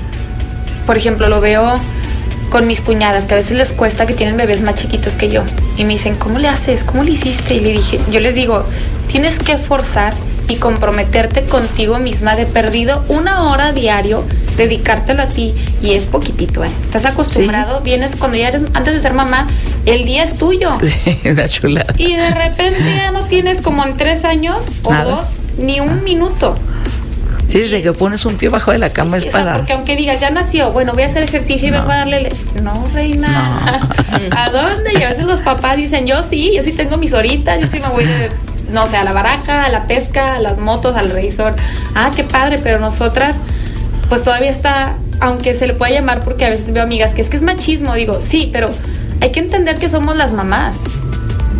por 0.85 0.97
ejemplo, 0.97 1.29
lo 1.29 1.41
veo 1.41 1.79
con 2.49 2.67
mis 2.67 2.81
cuñadas, 2.81 3.25
que 3.25 3.33
a 3.33 3.37
veces 3.37 3.57
les 3.57 3.73
cuesta 3.73 4.05
que 4.05 4.13
tienen 4.13 4.37
bebés 4.37 4.61
más 4.61 4.75
chiquitos 4.75 5.15
que 5.15 5.29
yo. 5.29 5.43
Y 5.77 5.83
me 5.83 5.93
dicen, 5.93 6.15
¿cómo 6.15 6.39
le 6.39 6.47
haces? 6.47 6.83
¿Cómo 6.83 7.03
le 7.03 7.11
hiciste? 7.11 7.55
Y 7.55 7.59
le 7.59 7.71
dije, 7.73 7.99
yo 8.11 8.19
les 8.19 8.35
digo, 8.35 8.63
tienes 9.11 9.39
que 9.39 9.57
forzar 9.57 10.13
y 10.47 10.55
comprometerte 10.55 11.43
contigo 11.43 11.99
misma 11.99 12.35
de 12.35 12.45
perdido 12.45 13.03
una 13.07 13.49
hora 13.51 13.73
diario, 13.73 14.23
dedicártelo 14.57 15.23
a 15.23 15.27
ti. 15.27 15.53
Y 15.81 15.91
es 15.93 16.05
poquitito, 16.05 16.63
¿eh? 16.63 16.69
Estás 16.85 17.05
acostumbrado, 17.05 17.81
vienes 17.81 18.15
cuando 18.15 18.37
ya 18.37 18.47
eres, 18.49 18.63
antes 18.73 18.93
de 18.93 18.99
ser 18.99 19.13
mamá, 19.13 19.47
el 19.85 20.05
día 20.05 20.23
es 20.23 20.37
tuyo. 20.37 20.71
Sí, 20.81 21.19
una 21.29 21.47
chulada. 21.47 21.93
Y 21.97 22.13
de 22.15 22.31
repente 22.31 22.81
ya 22.95 23.11
no 23.11 23.23
tienes 23.25 23.61
como 23.61 23.83
en 23.85 23.97
tres 23.97 24.25
años 24.25 24.63
o 24.83 24.91
Nada. 24.91 25.15
dos, 25.17 25.37
ni 25.57 25.79
un 25.79 26.03
minuto. 26.03 26.57
Sí, 27.47 27.59
desde 27.59 27.83
que 27.83 27.93
pones 27.93 28.25
un 28.25 28.37
pie 28.37 28.49
bajo 28.49 28.71
de 28.71 28.79
la 28.79 28.89
cama 28.89 29.19
Sí, 29.19 29.27
es 29.27 29.33
o 29.33 29.37
sea, 29.37 29.45
para. 29.45 29.57
porque 29.57 29.73
aunque 29.73 29.95
digas, 29.95 30.19
ya 30.19 30.31
nació, 30.31 30.71
bueno, 30.71 30.93
voy 30.93 31.03
a 31.03 31.05
hacer 31.05 31.21
ejercicio 31.23 31.67
y 31.67 31.71
No. 31.71 31.77
vengo 31.79 31.91
a 31.91 31.97
darle 31.97 32.21
leche. 32.21 32.37
No, 32.63 32.83
reina. 32.91 33.81
¿A 34.35 34.49
dónde? 34.49 34.93
Y 34.93 35.03
a 35.03 35.09
veces 35.09 35.25
los 35.25 35.39
papás 35.41 35.77
dicen, 35.77 36.07
yo 36.07 36.23
sí, 36.23 36.53
yo 36.55 36.63
sí 36.63 36.71
tengo 36.73 36.97
mis 36.97 37.13
horitas, 37.13 37.59
yo 37.61 37.67
sí 37.67 37.79
me 37.79 37.87
voy 37.89 38.05
de, 38.05 38.31
no 38.71 38.87
sé, 38.87 38.97
a 38.97 39.03
la 39.03 39.13
baraja, 39.13 39.63
a 39.63 39.69
la 39.69 39.85
pesca, 39.85 40.35
a 40.35 40.39
las 40.39 40.57
motos, 40.57 40.95
al 40.97 41.11
revisor. 41.11 41.55
Ah, 41.93 42.09
qué 42.15 42.23
padre, 42.23 42.59
pero 42.61 42.79
nosotras, 42.79 43.35
pues 44.09 44.23
todavía 44.23 44.49
está, 44.49 44.97
aunque 45.19 45.55
se 45.55 45.67
le 45.67 45.73
pueda 45.73 45.91
llamar, 45.91 46.23
porque 46.23 46.45
a 46.45 46.49
veces 46.49 46.71
veo 46.71 46.83
amigas 46.83 47.13
que 47.13 47.21
es 47.21 47.29
que 47.29 47.37
es 47.37 47.43
machismo, 47.43 47.93
digo, 47.93 48.19
sí, 48.21 48.49
pero 48.51 48.69
hay 49.21 49.31
que 49.31 49.39
entender 49.39 49.77
que 49.77 49.89
somos 49.89 50.15
las 50.15 50.33
mamás. 50.33 50.79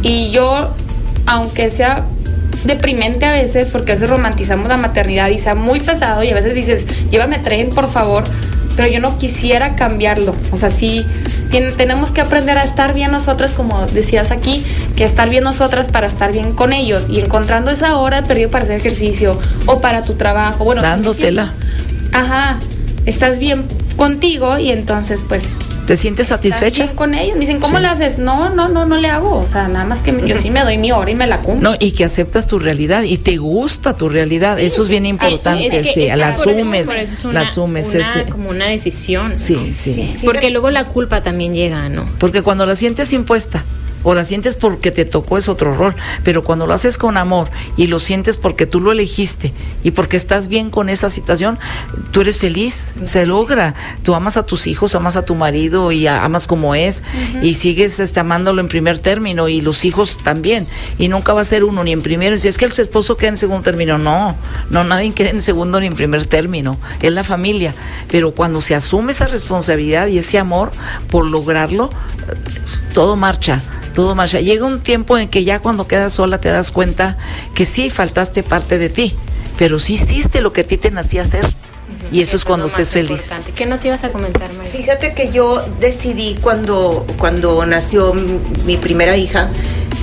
Y 0.02 0.32
yo, 0.32 0.74
aunque 1.26 1.70
sea 1.70 2.06
deprimente 2.64 3.26
a 3.26 3.32
veces, 3.32 3.70
porque 3.70 3.92
a 3.92 3.96
veces 3.96 4.10
romantizamos 4.10 4.68
la 4.68 4.78
maternidad 4.78 5.30
y 5.30 5.40
sea 5.40 5.56
muy 5.56 5.80
pesado 5.80 6.24
y 6.24 6.30
a 6.30 6.34
veces 6.34 6.54
dices, 6.54 6.86
llévame 7.10 7.40
tren, 7.40 7.70
por 7.70 7.90
favor, 7.90 8.24
pero 8.76 8.88
yo 8.88 9.00
no 9.00 9.18
quisiera 9.18 9.76
cambiarlo. 9.76 10.36
O 10.52 10.58
sea, 10.58 10.70
sí, 10.70 11.06
tenemos 11.78 12.12
que 12.12 12.22
aprender 12.22 12.58
a 12.58 12.64
estar 12.64 12.94
bien 12.94 13.12
nosotras, 13.12 13.54
como 13.54 13.86
decías 13.88 14.32
aquí, 14.32 14.66
que 14.96 15.04
estar 15.04 15.30
bien 15.30 15.44
nosotras 15.44 15.88
para 15.88 16.08
estar 16.08 16.32
bien 16.32 16.54
con 16.54 16.74
ellos 16.74 17.10
y 17.10 17.20
encontrando 17.20 17.72
esa 17.72 17.98
hora 17.98 18.24
perdido 18.24 18.50
para 18.52 18.64
hacer 18.64 18.78
ejercicio 18.78 19.40
o 19.66 19.80
para 19.80 20.02
tu 20.02 20.14
trabajo. 20.14 20.66
Bueno, 20.66 20.82
Dándotela. 20.82 21.54
Ajá, 22.16 22.60
estás 23.06 23.40
bien 23.40 23.66
contigo 23.98 24.58
y 24.58 24.72
entonces 24.72 25.22
pues 25.28 25.46
¿Te 25.86 25.96
sientes 25.98 26.30
satisfecha? 26.30 26.86
bien 26.86 26.96
con 26.96 27.14
ellos. 27.14 27.36
Me 27.36 27.42
dicen, 27.42 27.60
¿cómo 27.60 27.78
Sí. 27.78 27.84
le 27.84 27.88
haces? 27.90 28.18
No, 28.18 28.50
no, 28.50 28.68
no, 28.70 28.88
no 28.88 28.98
le 28.98 29.08
hago. 29.08 29.38
O 29.38 29.46
sea, 29.46 29.68
nada 29.68 29.86
más 29.86 30.02
que 30.02 30.20
yo 30.28 30.36
sí 30.40 30.50
me 30.50 30.62
doy 30.62 30.80
mi 30.80 30.92
hora 30.92 31.12
y 31.12 31.14
me 31.14 31.28
la 31.28 31.42
cumplo. 31.42 31.70
No, 31.70 31.78
y 31.80 31.92
que 31.92 32.04
aceptas 32.04 32.48
tu 32.48 32.58
realidad 32.58 33.04
y 33.04 33.20
te 33.20 33.38
gusta 33.38 33.96
tu 33.96 34.10
realidad. 34.10 34.60
Eso 34.60 34.82
es 34.82 34.88
bien 34.88 35.06
importante. 35.06 35.70
Sí, 35.70 35.78
es 35.78 35.94
que 35.94 36.16
la 36.16 36.30
asumes. 36.30 36.88
por 36.88 36.96
eso 36.96 37.30
es 37.30 37.34
la 37.36 37.42
asumes. 37.42 37.94
una- 37.94 38.00
ese- 38.00 38.26
como 38.32 38.50
una 38.50 38.66
decisión. 38.66 39.38
Sí, 39.38 39.54
¿no? 39.54 39.74
sí, 39.76 40.16
Porque 40.26 40.50
luego 40.50 40.72
la 40.72 40.86
culpa 40.86 41.22
también 41.22 41.54
llega, 41.54 41.88
¿no? 41.88 42.10
Porque 42.18 42.42
cuando 42.42 42.66
la 42.66 42.76
sientes 42.76 43.14
impuesta 43.14 43.64
o 44.06 44.14
la 44.16 44.24
sientes 44.24 44.56
porque 44.56 44.92
te 44.92 45.04
tocó 45.04 45.38
es 45.38 45.50
otro 45.50 45.76
rol, 45.76 45.94
pero 46.24 46.46
cuando 46.46 46.66
lo 46.68 46.74
haces 46.74 46.98
con 46.98 47.18
amor 47.18 47.50
y 47.76 47.88
lo 47.88 48.00
sientes 48.00 48.38
porque 48.38 48.66
tú 48.66 48.80
lo 48.80 48.94
elegiste 48.94 49.54
y 49.84 49.92
porque 49.92 50.16
estás 50.16 50.48
bien 50.48 50.70
con 50.70 50.88
esa 50.88 51.10
situación, 51.10 51.60
tú 52.12 52.22
eres 52.22 52.38
feliz, 52.38 52.94
se 53.04 53.26
logra. 53.26 53.74
Tú 54.04 54.16
amas 54.16 54.38
a 54.38 54.46
tus 54.46 54.68
hijos, 54.68 54.96
amas 54.96 55.16
a 55.18 55.26
tu 55.26 55.36
marido 55.36 55.92
y 55.92 56.08
a- 56.08 56.24
amas 56.24 56.48
como 56.48 56.76
es 56.76 57.04
y 57.42 57.56
sigues 57.56 58.00
este, 58.00 58.20
amándolo 58.22 58.62
en 58.62 58.68
primer 58.70 59.00
término 59.00 59.50
y 59.50 59.60
los 59.60 59.84
hijos 59.84 60.20
también. 60.24 60.68
Y 60.98 61.08
nunca 61.10 61.34
va 61.34 61.42
a 61.42 61.46
ser 61.46 61.64
uno 61.64 61.84
ni 61.84 61.92
en 61.92 62.02
primero. 62.02 62.36
Y 62.36 62.40
si 62.40 62.48
es 62.48 62.58
que 62.58 62.66
el 62.66 62.72
esposo 62.72 63.18
queda 63.18 63.30
en 63.30 63.38
segundo 63.38 63.64
término, 63.64 63.98
no, 63.98 64.36
no, 64.70 64.84
nadie 64.84 65.12
queda 65.14 65.32
en 65.32 65.42
segundo 65.42 65.80
ni 65.80 65.88
en 65.88 65.96
primer 65.96 66.26
término, 66.28 66.78
es 67.02 67.12
la 67.12 67.24
familia. 67.24 67.74
Pero 68.12 68.32
cuando 68.32 68.62
se 68.62 68.76
asume 68.76 69.12
esa 69.14 69.26
responsabilidad 69.28 70.08
y 70.08 70.20
ese 70.20 70.38
amor 70.38 70.72
por 71.10 71.26
lograrlo, 71.26 71.90
eh, 72.30 72.34
todo 72.94 73.16
marcha, 73.16 73.62
todo 73.96 74.14
marcha. 74.14 74.40
Llega 74.40 74.66
un 74.66 74.82
tiempo 74.82 75.18
en 75.18 75.28
que 75.28 75.44
ya 75.44 75.60
cuando 75.60 75.88
quedas 75.88 76.14
sola 76.14 76.40
te 76.40 76.50
das 76.50 76.70
cuenta 76.70 77.18
que 77.56 77.66
sí 77.66 77.90
faltaste 77.90 78.44
parte 78.44 78.78
de 78.78 78.90
ti, 78.90 79.16
pero 79.58 79.80
sí 79.80 79.96
hiciste 79.96 80.42
lo 80.42 80.54
que 80.54 80.62
a 80.62 80.68
ti 80.68 80.78
te 80.78 80.92
nacía 80.92 81.24
hacer. 81.24 81.56
Y 82.12 82.22
eso 82.22 82.36
es 82.36 82.46
cuando 82.46 82.68
más 82.68 82.76
seas 82.76 82.92
feliz. 82.92 83.24
importante. 83.24 83.52
¿Qué 83.54 83.66
nos 83.66 83.84
ibas 83.84 84.04
a 84.04 84.10
comentar, 84.10 84.54
María? 84.54 84.72
Fíjate 84.72 85.14
que 85.16 85.32
yo 85.32 85.66
decidí 85.80 86.38
cuando, 86.40 87.06
cuando 87.18 87.66
nació 87.66 88.14
mi, 88.14 88.40
mi 88.66 88.78
primera 88.78 89.18
hija 89.18 89.50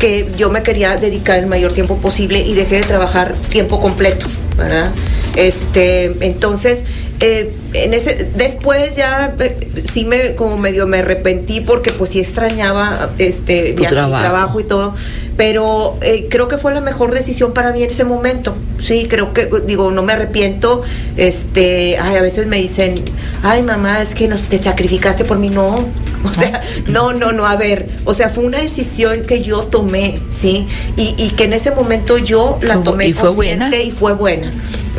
que 0.00 0.32
yo 0.36 0.50
me 0.50 0.64
quería 0.64 0.96
dedicar 0.96 1.38
el 1.38 1.46
mayor 1.46 1.72
tiempo 1.72 1.98
posible 1.98 2.40
y 2.40 2.54
dejé 2.54 2.76
de 2.76 2.82
trabajar 2.82 3.36
tiempo 3.50 3.80
completo, 3.80 4.26
¿verdad? 4.56 4.90
Este, 5.36 6.26
entonces, 6.26 6.82
eh, 7.24 7.54
en 7.74 7.94
ese, 7.94 8.28
después 8.34 8.96
ya 8.96 9.32
eh, 9.38 9.56
sí 9.88 10.04
me 10.04 10.34
como 10.34 10.58
medio 10.58 10.88
me 10.88 10.98
arrepentí 10.98 11.60
porque 11.60 11.92
pues 11.92 12.10
sí 12.10 12.18
extrañaba 12.18 13.10
este 13.18 13.76
mi 13.78 13.86
trabajo. 13.86 14.20
trabajo 14.22 14.60
y 14.60 14.64
todo, 14.64 14.94
pero 15.36 15.96
eh, 16.02 16.26
creo 16.28 16.48
que 16.48 16.58
fue 16.58 16.74
la 16.74 16.80
mejor 16.80 17.14
decisión 17.14 17.54
para 17.54 17.72
mí 17.72 17.84
en 17.84 17.90
ese 17.90 18.02
momento. 18.04 18.56
Sí, 18.82 19.06
creo 19.08 19.32
que 19.32 19.48
digo, 19.64 19.92
no 19.92 20.02
me 20.02 20.14
arrepiento. 20.14 20.82
Este, 21.16 21.96
ay, 21.96 22.16
a 22.16 22.22
veces 22.22 22.48
me 22.48 22.56
dicen, 22.56 22.96
"Ay, 23.44 23.62
mamá, 23.62 24.02
es 24.02 24.16
que 24.16 24.26
nos 24.26 24.42
te 24.48 24.60
sacrificaste 24.60 25.24
por 25.24 25.38
mí." 25.38 25.48
No. 25.48 25.86
O 26.24 26.32
sea, 26.34 26.60
no, 26.86 27.12
no, 27.12 27.32
no, 27.32 27.46
a 27.46 27.56
ver, 27.56 27.88
o 28.04 28.14
sea, 28.14 28.30
fue 28.30 28.44
una 28.44 28.58
decisión 28.58 29.22
que 29.22 29.40
yo 29.42 29.62
tomé, 29.64 30.20
¿sí? 30.30 30.68
Y, 30.96 31.16
y 31.18 31.30
que 31.30 31.44
en 31.46 31.52
ese 31.52 31.72
momento 31.72 32.16
yo 32.16 32.60
la 32.62 32.80
tomé 32.80 33.08
y 33.08 33.12
fue 33.12 33.30
consciente 33.30 33.64
buena. 33.64 33.76
y 33.82 33.90
fue 33.90 34.12
buena. 34.12 34.52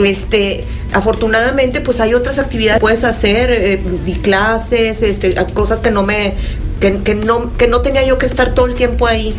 Este, 0.04 0.66
afortunadamente, 0.94 1.82
pues 1.82 2.00
hay 2.00 2.14
otras 2.14 2.40
actividades 2.40 2.80
que 2.80 2.82
puedes 2.82 3.04
hacer, 3.04 3.52
eh, 3.52 3.82
di 4.06 4.14
clases, 4.16 5.02
este, 5.02 5.36
cosas 5.54 5.82
que 5.82 5.92
no 5.92 6.04
me, 6.04 6.34
que, 6.80 7.00
que 7.00 7.16
no, 7.16 7.56
que 7.58 7.68
no 7.68 7.82
tenía 7.82 8.04
yo 8.06 8.18
que 8.18 8.26
estar 8.26 8.54
todo 8.54 8.66
el 8.68 8.76
tiempo 8.76 9.08
ahí. 9.08 9.36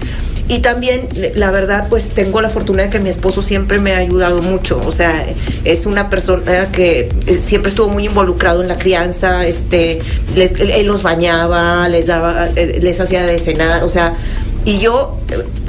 Y 0.46 0.58
también, 0.58 1.08
la 1.36 1.50
verdad, 1.50 1.86
pues 1.88 2.10
tengo 2.10 2.42
la 2.42 2.50
fortuna 2.50 2.82
de 2.82 2.90
que 2.90 3.00
mi 3.00 3.08
esposo 3.08 3.42
siempre 3.42 3.78
me 3.78 3.94
ha 3.94 3.96
ayudado 3.96 4.42
mucho. 4.42 4.78
O 4.86 4.92
sea, 4.92 5.24
es 5.64 5.86
una 5.86 6.10
persona 6.10 6.70
que 6.70 7.08
eh, 7.26 7.38
siempre 7.40 7.70
estuvo 7.70 7.88
muy 7.88 8.04
involucrado 8.04 8.60
en 8.60 8.68
la 8.68 8.76
crianza. 8.76 9.46
Este, 9.46 10.00
les- 10.36 10.52
él, 10.60 10.70
él 10.70 10.86
los 10.86 11.02
bañaba, 11.02 11.88
les 11.88 12.08
daba, 12.08 12.48
eh, 12.56 12.78
les 12.82 13.00
hacía 13.00 13.24
de 13.24 13.38
cenar. 13.38 13.84
O 13.84 13.88
sea, 13.88 14.12
y 14.64 14.78
yo, 14.80 15.18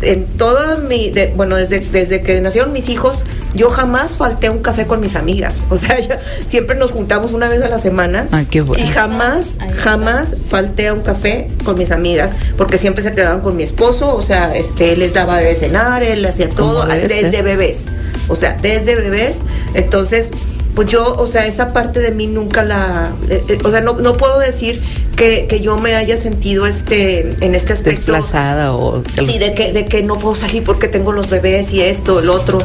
en 0.01 0.25
toda 0.37 0.77
mi, 0.77 1.09
de- 1.09 1.33
bueno, 1.35 1.55
desde, 1.55 1.79
desde 1.79 2.21
que 2.21 2.39
nacieron 2.41 2.71
mis 2.73 2.87
hijos, 2.89 3.25
yo 3.53 3.69
jamás 3.69 4.15
falté 4.15 4.47
a 4.47 4.51
un 4.51 4.59
café 4.59 4.87
con 4.87 4.99
mis 5.01 5.15
amigas. 5.15 5.61
O 5.69 5.77
sea, 5.77 5.99
yo- 5.99 6.15
siempre 6.45 6.75
nos 6.77 6.91
juntamos 6.91 7.31
una 7.33 7.49
vez 7.49 7.61
a 7.61 7.67
la 7.67 7.79
semana. 7.79 8.27
Ah, 8.31 8.43
qué 8.49 8.61
bueno. 8.61 8.83
Y 8.83 8.87
jamás, 8.89 9.57
jamás 9.77 10.35
falté 10.49 10.87
a 10.87 10.93
un 10.93 11.01
café 11.01 11.49
con 11.63 11.77
mis 11.77 11.91
amigas, 11.91 12.33
porque 12.57 12.77
siempre 12.77 13.03
se 13.03 13.13
quedaban 13.13 13.41
con 13.41 13.57
mi 13.57 13.63
esposo, 13.63 14.15
o 14.15 14.21
sea, 14.21 14.55
este, 14.55 14.93
él 14.93 14.99
les 14.99 15.13
daba 15.13 15.37
de 15.39 15.55
cenar, 15.55 16.01
él 16.03 16.25
hacía 16.25 16.49
todo, 16.49 16.85
desde 16.85 17.31
ser. 17.31 17.43
bebés. 17.43 17.85
O 18.27 18.35
sea, 18.35 18.57
desde 18.61 18.95
bebés. 18.95 19.41
Entonces, 19.73 20.31
pues 20.73 20.87
yo, 20.89 21.15
o 21.17 21.27
sea, 21.27 21.45
esa 21.45 21.71
parte 21.73 21.99
de 21.99 22.11
mí 22.11 22.27
nunca 22.27 22.63
la, 22.63 23.11
eh, 23.29 23.43
eh, 23.47 23.57
o 23.63 23.71
sea, 23.71 23.81
no, 23.81 23.93
no 23.93 24.17
puedo 24.17 24.39
decir 24.39 24.81
que, 25.15 25.47
que 25.47 25.59
yo 25.61 25.77
me 25.77 25.95
haya 25.95 26.17
sentido 26.17 26.65
este, 26.65 27.35
en 27.41 27.55
este 27.55 27.73
aspecto. 27.73 28.11
Desplazada 28.11 28.73
o... 28.73 29.03
Sí, 29.25 29.37
de 29.39 29.53
que, 29.53 29.71
de 29.71 29.85
que 29.85 30.03
no 30.03 30.17
puedo 30.17 30.35
salir 30.35 30.63
porque 30.63 30.87
tengo 30.87 31.11
los 31.11 31.29
bebés 31.29 31.71
y 31.71 31.81
esto, 31.81 32.19
el 32.19 32.29
otro. 32.29 32.59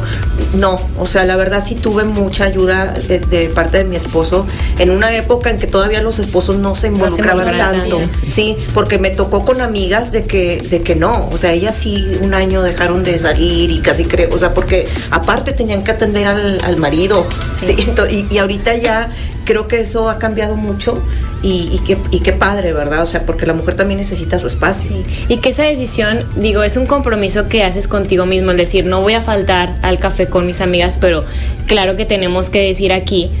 No, 0.55 0.79
o 0.99 1.07
sea, 1.07 1.25
la 1.25 1.35
verdad 1.35 1.63
sí 1.65 1.75
tuve 1.75 2.03
mucha 2.03 2.45
ayuda 2.45 2.93
de, 2.93 3.19
de 3.19 3.49
parte 3.49 3.79
de 3.79 3.83
mi 3.85 3.95
esposo 3.95 4.45
en 4.79 4.89
una 4.89 5.15
época 5.15 5.49
en 5.49 5.59
que 5.59 5.67
todavía 5.67 6.01
los 6.01 6.19
esposos 6.19 6.57
no 6.57 6.75
se 6.75 6.89
No 6.89 7.09
se 7.09 7.21
involucraban 7.21 7.57
tanto. 7.57 7.99
Sí, 8.29 8.57
porque 8.73 8.97
me 8.97 9.11
tocó 9.11 9.45
con 9.45 9.61
amigas 9.61 10.11
de 10.11 10.23
que, 10.23 10.61
de 10.69 10.81
que 10.81 10.95
no, 10.95 11.29
o 11.31 11.37
sea, 11.37 11.53
ellas 11.53 11.75
sí 11.75 12.17
un 12.21 12.33
año 12.33 12.61
dejaron 12.61 13.03
de 13.03 13.17
salir 13.19 13.71
y 13.71 13.79
casi 13.79 14.05
creo, 14.05 14.33
o 14.33 14.39
sea, 14.39 14.53
porque 14.53 14.87
aparte 15.09 15.53
tenían 15.53 15.83
que 15.83 15.91
atender 15.91 16.27
al, 16.27 16.59
al 16.63 16.77
marido. 16.77 17.25
Sí. 17.59 17.75
y, 18.09 18.33
y 18.33 18.37
ahorita 18.39 18.75
ya 18.75 19.09
creo 19.45 19.67
que 19.67 19.81
eso 19.81 20.09
ha 20.09 20.19
cambiado 20.19 20.55
mucho 20.55 21.01
y, 21.43 21.69
y, 21.73 21.79
qué, 21.79 21.97
y 22.11 22.19
qué 22.19 22.33
padre, 22.33 22.73
¿verdad? 22.73 23.01
O 23.03 23.05
sea, 23.05 23.25
porque 23.25 23.45
la 23.45 23.53
mujer 23.53 23.75
también 23.75 23.99
necesita 23.99 24.39
su 24.39 24.47
espacio. 24.47 24.95
Y 25.27 25.37
que 25.37 25.49
esa 25.49 25.63
decisión, 25.63 26.25
digo, 26.35 26.63
es 26.63 26.77
un 26.77 26.85
compromiso 26.85 27.47
que 27.49 27.63
haces 27.63 27.87
contigo 27.87 28.25
mismo, 28.25 28.51
es 28.51 28.57
decir, 28.57 28.85
no 28.85 29.01
voy 29.01 29.13
a 29.13 29.21
faltar 29.21 29.75
al 29.81 29.97
café 29.97 30.27
con 30.27 30.45
mis 30.45 30.61
amigas, 30.61 30.97
pero 30.99 31.23
claro 31.65 31.95
que 31.95 32.05
tenemos 32.05 32.49
que 32.49 32.61
decir 32.65 32.93
aquí 32.93 33.31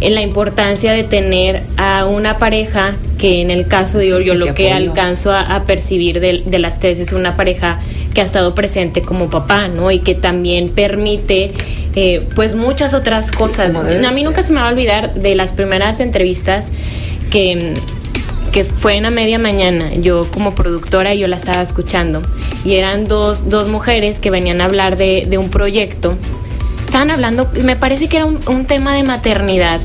en 0.00 0.14
la 0.14 0.22
importancia 0.22 0.92
de 0.92 1.04
tener 1.04 1.62
a 1.76 2.06
una 2.06 2.38
pareja 2.38 2.94
que 3.18 3.42
en 3.42 3.50
el 3.50 3.66
caso 3.66 3.98
de 3.98 4.06
Sí, 4.06 4.24
yo 4.24 4.34
lo 4.34 4.54
que 4.54 4.72
alcanzo 4.72 5.32
a, 5.32 5.40
a 5.40 5.64
percibir 5.64 6.20
de, 6.20 6.42
de 6.44 6.58
las 6.58 6.78
tres 6.80 6.98
es 6.98 7.12
una 7.12 7.36
pareja 7.36 7.78
que 8.14 8.22
ha 8.22 8.24
estado 8.24 8.54
presente 8.54 9.02
como 9.02 9.28
papá, 9.30 9.68
¿no? 9.68 9.90
Y 9.90 10.00
que 10.00 10.14
también 10.14 10.70
permite 10.70 11.52
eh, 11.94 12.26
pues 12.34 12.54
muchas 12.54 12.94
otras 12.94 13.30
cosas. 13.30 13.74
A 13.74 14.10
mí 14.12 14.22
nunca 14.24 14.42
se 14.42 14.52
me 14.52 14.60
va 14.60 14.68
a 14.68 14.70
olvidar 14.70 15.14
de 15.14 15.34
las 15.34 15.52
primeras 15.52 16.00
entrevistas 16.00 16.70
que 17.30 17.74
que 18.52 18.64
fue 18.64 18.96
en 18.96 19.06
a 19.06 19.10
media 19.10 19.38
mañana, 19.38 19.94
yo 19.94 20.28
como 20.30 20.56
productora 20.56 21.14
yo 21.14 21.28
la 21.28 21.36
estaba 21.36 21.62
escuchando 21.62 22.20
y 22.64 22.74
eran 22.74 23.06
dos, 23.06 23.48
dos 23.48 23.68
mujeres 23.68 24.18
que 24.18 24.30
venían 24.30 24.60
a 24.60 24.64
hablar 24.64 24.96
de, 24.96 25.26
de 25.28 25.38
un 25.38 25.50
proyecto. 25.50 26.16
Estaban 26.90 27.12
hablando, 27.12 27.48
me 27.62 27.76
parece 27.76 28.08
que 28.08 28.16
era 28.16 28.26
un, 28.26 28.40
un 28.48 28.64
tema 28.64 28.96
de 28.96 29.04
maternidad 29.04 29.80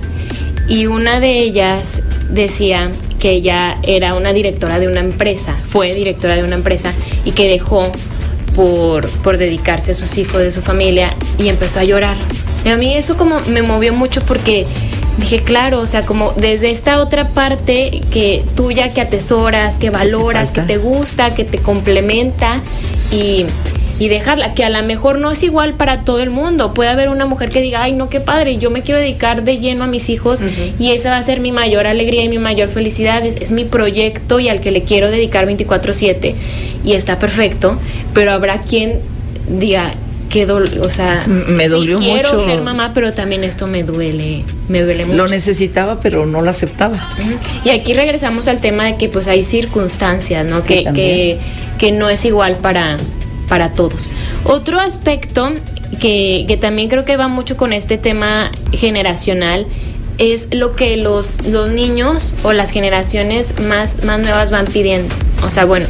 y 0.68 0.88
una 0.88 1.20
de 1.20 1.38
ellas 1.38 2.02
decía 2.32 2.90
que 3.20 3.30
ella 3.30 3.78
era 3.84 4.16
una 4.16 4.34
directora 4.34 4.80
de 4.80 4.88
una 4.88 5.02
empresa, 5.02 5.54
fue 5.68 5.94
directora 5.94 6.36
de 6.36 6.44
una 6.44 6.56
empresa 6.56 6.92
y 7.24 7.34
que 7.34 7.48
dejó 7.48 7.92
por, 8.56 9.08
por 9.20 9.38
dedicarse 9.38 9.92
a 9.92 9.94
sus 9.94 10.18
hijos, 10.18 10.40
de 10.40 10.52
su 10.52 10.64
familia 10.64 11.14
y 11.38 11.50
empezó 11.50 11.80
a 11.80 11.84
llorar. 11.84 12.18
Y 12.66 12.70
a 12.70 12.76
mí 12.76 12.96
eso 12.96 13.18
como 13.18 13.40
me 13.42 13.62
movió 13.62 13.94
mucho 13.94 14.22
porque 14.22 14.66
dije, 15.20 15.44
claro, 15.44 15.82
o 15.82 15.88
sea, 15.88 16.02
como 16.08 16.32
desde 16.32 16.72
esta 16.72 17.00
otra 17.00 17.28
parte 17.28 18.02
que 18.10 18.44
tuya, 18.56 18.92
que 18.92 19.02
atesoras, 19.02 19.78
que 19.78 19.92
valoras, 19.92 20.50
que 20.50 20.62
te 20.62 20.78
gusta, 20.78 21.36
que 21.36 21.44
te 21.44 21.60
complementa 21.60 22.64
y, 23.12 23.46
y 24.00 24.08
dejarla, 24.10 24.54
que 24.54 24.64
a 24.64 24.70
lo 24.70 24.82
mejor 24.84 25.20
no 25.20 25.32
es 25.32 25.44
igual 25.44 25.74
para 25.74 26.02
todo 26.02 26.20
el 26.20 26.30
mundo. 26.30 26.74
Puede 26.74 26.90
haber 26.90 27.10
una 27.10 27.26
mujer 27.26 27.50
que 27.50 27.62
diga, 27.62 27.84
ay, 27.84 27.94
no, 27.94 28.10
qué 28.10 28.20
padre, 28.20 28.58
yo 28.58 28.72
me 28.72 28.82
quiero 28.82 29.00
dedicar 29.00 29.44
de 29.44 29.60
lleno 29.60 29.84
a 29.86 29.88
mis 29.88 30.10
hijos 30.10 30.44
y 30.80 30.92
esa 30.92 31.12
va 31.12 31.18
a 31.18 31.24
ser 31.24 31.40
mi 31.40 31.52
mayor 31.52 31.88
alegría 31.88 32.24
y 32.24 32.30
mi 32.30 32.40
mayor 32.40 32.70
felicidad. 32.70 33.26
Es, 33.26 33.38
es 33.38 33.52
mi 33.52 33.64
proyecto 33.64 34.40
y 34.40 34.50
al 34.50 34.60
que 34.60 34.72
le 34.72 34.84
quiero 34.84 35.10
dedicar 35.10 35.48
24/7 35.48 36.36
y 36.84 36.94
está 36.94 37.20
perfecto, 37.20 37.80
pero 38.14 38.32
habrá 38.32 38.62
quien 38.62 39.00
diga, 39.48 39.94
qué 40.30 40.46
o 40.46 40.90
sea, 40.90 41.24
me 41.28 41.70
dolió 41.70 41.98
sí 41.98 42.06
quiero 42.06 42.34
mucho. 42.34 42.46
ser 42.46 42.62
mamá, 42.62 42.92
pero 42.94 43.14
también 43.14 43.44
esto 43.44 43.68
me 43.68 43.84
duele, 43.84 44.44
me 44.68 44.82
duele 44.82 45.06
mucho. 45.06 45.18
Lo 45.18 45.28
necesitaba, 45.28 46.00
pero 46.00 46.26
no 46.26 46.42
lo 46.42 46.50
aceptaba. 46.50 47.00
Y 47.64 47.70
aquí 47.70 47.94
regresamos 47.94 48.48
al 48.48 48.60
tema 48.60 48.86
de 48.86 48.98
que 48.98 49.08
pues 49.08 49.28
hay 49.28 49.44
circunstancias, 49.44 50.46
¿no? 50.46 50.62
Sí, 50.62 50.68
que, 50.68 50.84
que, 50.94 51.38
que 51.78 51.92
no 51.92 52.10
es 52.10 52.26
igual 52.26 52.58
para, 52.58 52.98
para 53.48 53.74
todos. 53.74 54.10
Otro 54.44 54.80
aspecto 54.80 55.52
que, 56.00 56.46
que 56.48 56.58
también 56.58 56.90
creo 56.90 57.06
que 57.06 57.18
va 57.18 57.28
mucho 57.28 57.58
con 57.58 57.74
este 57.74 57.98
tema 57.98 58.52
generacional 58.72 59.66
es 60.18 60.48
lo 60.54 60.76
que 60.76 60.98
los, 60.98 61.46
los 61.48 61.70
niños 61.70 62.34
o 62.44 62.54
las 62.54 62.72
generaciones 62.72 63.60
más, 63.62 64.04
más 64.04 64.20
nuevas 64.20 64.52
van 64.52 64.66
pidiendo. 64.66 65.14
O 65.44 65.50
sea, 65.50 65.66
bueno, 65.66 65.86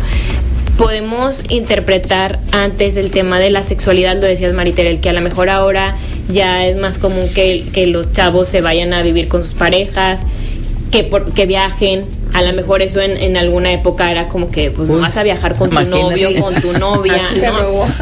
podemos 0.77 1.43
interpretar 1.49 2.39
antes 2.51 2.97
el 2.97 3.11
tema 3.11 3.39
de 3.39 3.49
la 3.49 3.63
sexualidad, 3.63 4.15
lo 4.15 4.27
decías 4.27 4.53
Maritere, 4.53 4.99
que 4.99 5.09
a 5.09 5.13
lo 5.13 5.21
mejor 5.21 5.49
ahora 5.49 5.95
ya 6.27 6.65
es 6.65 6.75
más 6.75 6.97
común 6.97 7.29
que, 7.33 7.67
que 7.71 7.87
los 7.87 8.11
chavos 8.13 8.49
se 8.49 8.61
vayan 8.61 8.93
a 8.93 9.01
vivir 9.01 9.27
con 9.27 9.43
sus 9.43 9.53
parejas, 9.53 10.23
que, 10.91 11.03
por, 11.03 11.33
que 11.33 11.45
viajen. 11.45 12.05
A 12.35 12.41
lo 12.41 12.51
mejor 12.51 12.81
eso 12.81 12.99
en, 12.99 13.15
en 13.15 13.37
alguna 13.37 13.71
época 13.71 14.11
era 14.11 14.27
como 14.27 14.51
que 14.51 14.69
pues 14.69 14.89
Uy, 14.89 14.99
vas 14.99 15.15
a 15.15 15.23
viajar 15.23 15.55
con 15.55 15.69
tu 15.69 15.81
novio, 15.81 16.29
con 16.41 16.53
tu 16.61 16.73
novia. 16.79 17.17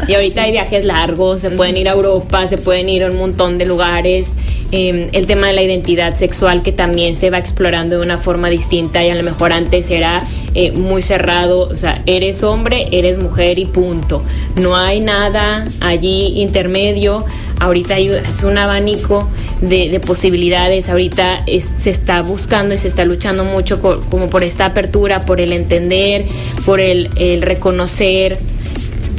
Y 0.08 0.14
ahorita 0.14 0.42
hay 0.42 0.50
viajes 0.50 0.84
largos, 0.84 1.40
se 1.40 1.50
pueden 1.50 1.76
ir 1.76 1.88
a 1.88 1.92
Europa, 1.92 2.48
se 2.48 2.58
pueden 2.58 2.88
ir 2.88 3.04
a 3.04 3.12
un 3.12 3.16
montón 3.16 3.58
de 3.58 3.64
lugares. 3.64 4.34
Eh, 4.72 5.08
el 5.12 5.28
tema 5.28 5.46
de 5.46 5.52
la 5.52 5.62
identidad 5.62 6.16
sexual 6.16 6.64
que 6.64 6.72
también 6.72 7.14
se 7.14 7.30
va 7.30 7.38
explorando 7.38 8.00
de 8.00 8.04
una 8.04 8.18
forma 8.18 8.50
distinta 8.50 9.04
y 9.04 9.10
a 9.10 9.14
lo 9.14 9.22
mejor 9.22 9.52
antes 9.52 9.88
era 9.88 10.20
eh, 10.54 10.72
muy 10.72 11.02
cerrado, 11.02 11.68
o 11.68 11.76
sea, 11.76 12.02
eres 12.06 12.42
hombre, 12.42 12.88
eres 12.90 13.18
mujer 13.18 13.60
y 13.60 13.66
punto. 13.66 14.24
No 14.56 14.74
hay 14.74 14.98
nada 14.98 15.64
allí 15.80 16.40
intermedio. 16.40 17.24
Ahorita 17.64 17.94
hay, 17.94 18.08
es 18.08 18.42
un 18.42 18.58
abanico 18.58 19.28
de, 19.60 19.88
de 19.88 20.00
posibilidades. 20.00 20.88
Ahorita 20.88 21.44
se 21.78 21.90
está 21.90 22.20
buscando 22.22 22.74
y 22.74 22.78
se 22.78 22.88
está 22.88 23.04
luchando 23.04 23.44
mucho 23.44 23.80
co- 23.80 24.00
como 24.10 24.28
por 24.28 24.44
esta 24.44 24.66
apertura, 24.66 25.20
por 25.20 25.40
el 25.40 25.52
entender, 25.52 26.26
por 26.66 26.80
el, 26.80 27.08
el 27.16 27.40
reconocer, 27.42 28.38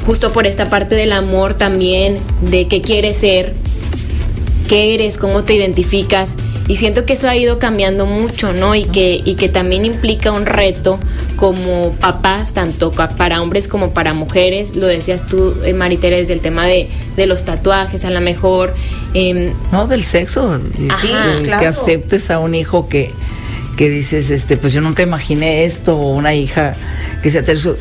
justo 0.05 0.31
por 0.31 0.45
esta 0.45 0.65
parte 0.65 0.93
del 0.95 1.11
amor 1.11 1.55
también, 1.55 2.19
de 2.41 2.67
qué 2.67 2.81
quieres 2.81 3.17
ser, 3.17 3.53
qué 4.69 4.93
eres, 4.93 5.17
cómo 5.17 5.43
te 5.43 5.55
identificas. 5.55 6.35
Y 6.67 6.77
siento 6.77 7.05
que 7.05 7.13
eso 7.13 7.29
ha 7.29 7.35
ido 7.35 7.59
cambiando 7.59 8.07
mucho, 8.07 8.51
¿no? 8.51 8.73
Y 8.73 8.85
que, 8.85 9.21
y 9.23 9.35
que 9.35 9.49
también 9.49 9.85
implica 9.85 10.31
un 10.31 10.47
reto 10.47 10.97
como 11.35 11.91
papás, 11.99 12.53
tanto 12.55 12.91
para 12.91 13.41
hombres 13.41 13.67
como 13.67 13.91
para 13.93 14.13
mujeres. 14.13 14.75
Lo 14.75 14.87
decías 14.87 15.27
tú, 15.27 15.53
eh, 15.63 15.73
Maritere, 15.73 16.17
desde 16.17 16.33
el 16.33 16.39
tema 16.41 16.65
de, 16.65 16.89
de 17.15 17.27
los 17.27 17.45
tatuajes, 17.45 18.03
a 18.03 18.09
lo 18.09 18.19
mejor. 18.19 18.73
em, 19.13 19.53
No, 19.71 19.85
del 19.87 20.03
sexo. 20.03 20.59
Ajá, 20.89 21.07
claro. 21.43 21.59
Que 21.59 21.67
aceptes 21.67 22.31
a 22.31 22.39
un 22.39 22.55
hijo 22.55 22.89
que, 22.89 23.11
que 23.77 23.87
dices, 23.89 24.31
este, 24.31 24.57
pues 24.57 24.73
yo 24.73 24.81
nunca 24.81 25.03
imaginé 25.03 25.65
esto, 25.65 25.95
o 25.97 26.15
una 26.15 26.33
hija 26.33 26.75
que 27.21 27.29
sea 27.29 27.43
tercio. 27.45 27.77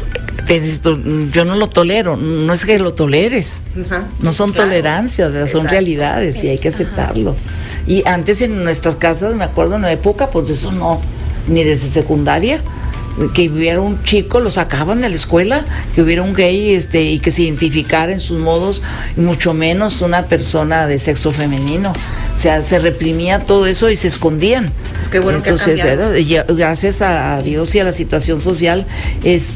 yo 1.32 1.45
no 1.47 1.57
lo 1.57 1.68
tolero, 1.68 2.16
no 2.18 2.53
es 2.53 2.66
que 2.66 2.78
lo 2.78 2.93
toleres. 2.93 3.62
Ajá. 3.87 4.09
No 4.20 4.32
son 4.35 4.53
Claro. 4.53 4.68
tolerancias, 4.68 5.30
son 5.32 5.43
Exacto. 5.47 5.68
realidades 5.70 6.45
y 6.45 6.49
hay 6.51 6.59
que 6.59 6.68
aceptarlo. 6.68 7.35
Y 7.87 8.03
antes 8.07 8.41
en 8.41 8.64
nuestras 8.64 8.97
casas, 8.97 9.35
me 9.35 9.45
acuerdo 9.45 9.76
en 9.76 9.82
la 9.82 9.93
época, 9.93 10.30
pues 10.30 10.49
eso 10.51 10.72
no, 10.72 11.01
ni 11.49 11.64
desde 11.64 11.89
secundaria, 11.89 12.61
que 13.32 13.49
hubiera 13.49 13.80
un 13.80 14.03
chico, 14.03 14.41
lo 14.41 14.51
sacaban 14.51 15.01
de 15.01 15.09
la 15.09 15.14
escuela, 15.14 15.64
que 15.95 16.03
hubiera 16.03 16.22
un 16.22 16.35
gay 16.35 16.74
este, 16.74 17.05
y 17.05 17.20
que 17.20 17.30
se 17.30 17.43
identificara 17.43 18.11
en 18.11 18.18
sus 18.18 18.39
modos, 18.39 18.82
y 19.16 19.20
mucho 19.20 19.55
menos 19.55 20.03
una 20.03 20.26
persona 20.26 20.87
de 20.87 20.99
sexo 20.99 21.30
femenino. 21.30 21.93
O 22.35 22.39
sea, 22.39 22.61
se 22.62 22.80
reprimía 22.80 23.41
todo 23.41 23.66
eso 23.66 23.89
y 23.91 23.97
se 23.97 24.09
escondían. 24.09 24.70
Pues 24.97 25.09
qué 25.09 25.20
bueno 25.20 25.43
que 25.43 25.51
ha 25.51 25.53
Entonces. 25.53 26.20
Y 26.20 26.24
ya- 26.24 26.45
gracias 26.49 27.03
a 27.03 27.41
Dios 27.41 27.72
y 27.76 27.78
a 27.78 27.85
la 27.85 27.93
situación 27.93 28.41
social, 28.41 28.85
es 29.22 29.49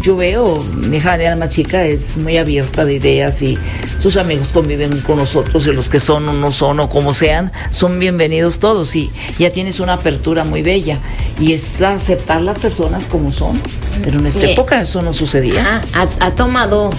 yo 0.00 0.16
veo, 0.16 0.62
mi 0.62 0.96
hija 0.96 1.10
Daniela 1.10 1.36
más 1.36 1.50
chica 1.50 1.84
es 1.84 2.16
muy 2.16 2.38
abierta 2.38 2.84
de 2.84 2.94
ideas 2.94 3.42
y 3.42 3.58
sus 3.98 4.16
amigos 4.16 4.48
conviven 4.48 5.00
con 5.00 5.18
nosotros 5.18 5.66
y 5.66 5.72
los 5.72 5.88
que 5.88 6.00
son 6.00 6.28
o 6.28 6.32
no 6.32 6.50
son 6.50 6.80
o 6.80 6.88
como 6.88 7.12
sean, 7.12 7.52
son 7.70 7.98
bienvenidos 7.98 8.58
todos 8.58 8.96
y 8.96 9.10
ya 9.38 9.50
tienes 9.50 9.80
una 9.80 9.94
apertura 9.94 10.44
muy 10.44 10.62
bella 10.62 10.98
y 11.38 11.52
es 11.52 11.78
la 11.80 11.94
aceptar 11.94 12.40
las 12.42 12.58
personas 12.58 13.04
como 13.04 13.32
son. 13.32 13.60
Pero 14.02 14.18
en 14.18 14.24
Bien. 14.24 14.50
época 14.50 14.80
eso 14.80 15.02
no 15.02 15.12
sucedía. 15.12 15.60
Ajá, 15.60 16.08
ha, 16.20 16.26
ha 16.26 16.30
tomado, 16.32 16.90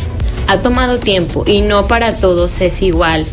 ha 0.47 0.59
tomado 0.59 0.99
tiempo 0.99 1.43
y 1.47 1.61
no 1.61 1.87
para 1.87 2.13
todos 2.13 2.61
es 2.61 2.81
igual 2.81 3.25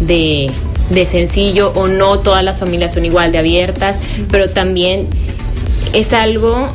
de, 0.00 0.50
de 0.90 1.06
sencillo 1.06 1.72
o 1.74 1.88
no 1.88 2.20
todas 2.20 2.42
las 2.42 2.60
familias 2.60 2.94
son 2.94 3.04
igual 3.04 3.32
de 3.32 3.38
abiertas, 3.38 3.98
pero 4.30 4.50
también 4.50 5.06
es 5.92 6.12
algo 6.12 6.70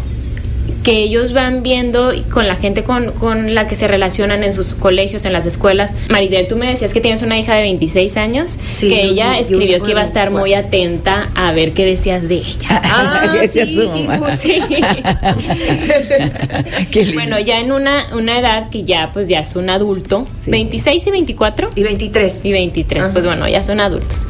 que 0.88 1.00
ellos 1.00 1.34
van 1.34 1.64
viendo 1.64 2.14
con 2.32 2.48
la 2.48 2.56
gente 2.56 2.86
con, 2.86 3.12
con 3.12 3.54
la 3.54 3.68
que 3.68 3.76
se 3.76 3.90
relacionan 3.90 4.42
en 4.44 4.54
sus 4.54 4.74
colegios, 4.74 5.26
en 5.26 5.34
las 5.34 5.46
escuelas. 5.46 5.92
Maridel, 6.08 6.48
tú 6.48 6.56
me 6.56 6.66
decías 6.68 6.94
que 6.94 7.02
tienes 7.02 7.22
una 7.24 7.38
hija 7.38 7.56
de 7.56 7.64
26 7.64 8.16
años, 8.16 8.58
Sí, 8.72 8.88
que 8.88 9.04
ella 9.04 9.38
escribió 9.38 9.84
que 9.84 9.92
iba 9.92 10.00
a 10.00 10.06
estar 10.06 10.32
muy 10.32 10.52
24. 10.52 10.68
atenta 10.70 11.30
a 11.36 11.52
ver 11.52 11.74
qué 11.74 11.84
decías 11.86 12.30
de 12.30 12.36
ella. 12.36 12.82
Ah, 12.86 13.34
Decía 13.42 13.66
sí, 13.66 13.76
su 13.76 13.86
sí, 13.98 14.04
mamá. 14.08 14.20
pues, 14.20 14.40
Sí. 14.40 14.62
Qué 16.92 17.00
lindo. 17.02 17.14
Bueno, 17.16 17.38
ya 17.40 17.60
en 17.60 17.74
una, 17.74 18.08
una 18.16 18.40
edad 18.40 18.70
que 18.70 18.86
ya 18.86 19.12
pues 19.12 19.28
ya 19.28 19.40
es 19.42 19.58
un 19.58 19.70
adulto, 19.70 20.26
Sí. 20.46 20.52
26 20.52 21.06
y 21.08 21.12
24 21.12 21.70
Y 21.76 21.84
23. 21.84 22.46
y 22.46 22.52
23, 22.54 23.04
Ajá. 23.04 23.12
pues 23.14 23.26
bueno, 23.26 23.46
ya 23.50 23.62
son 23.64 23.82
adultos. 23.82 24.26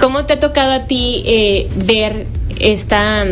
¿Cómo 0.00 0.24
te 0.24 0.32
ha 0.34 0.40
tocado 0.40 0.72
a 0.72 0.84
ti 0.86 1.22
eh, 1.26 1.68
ver 1.84 2.26
esta 2.60 3.26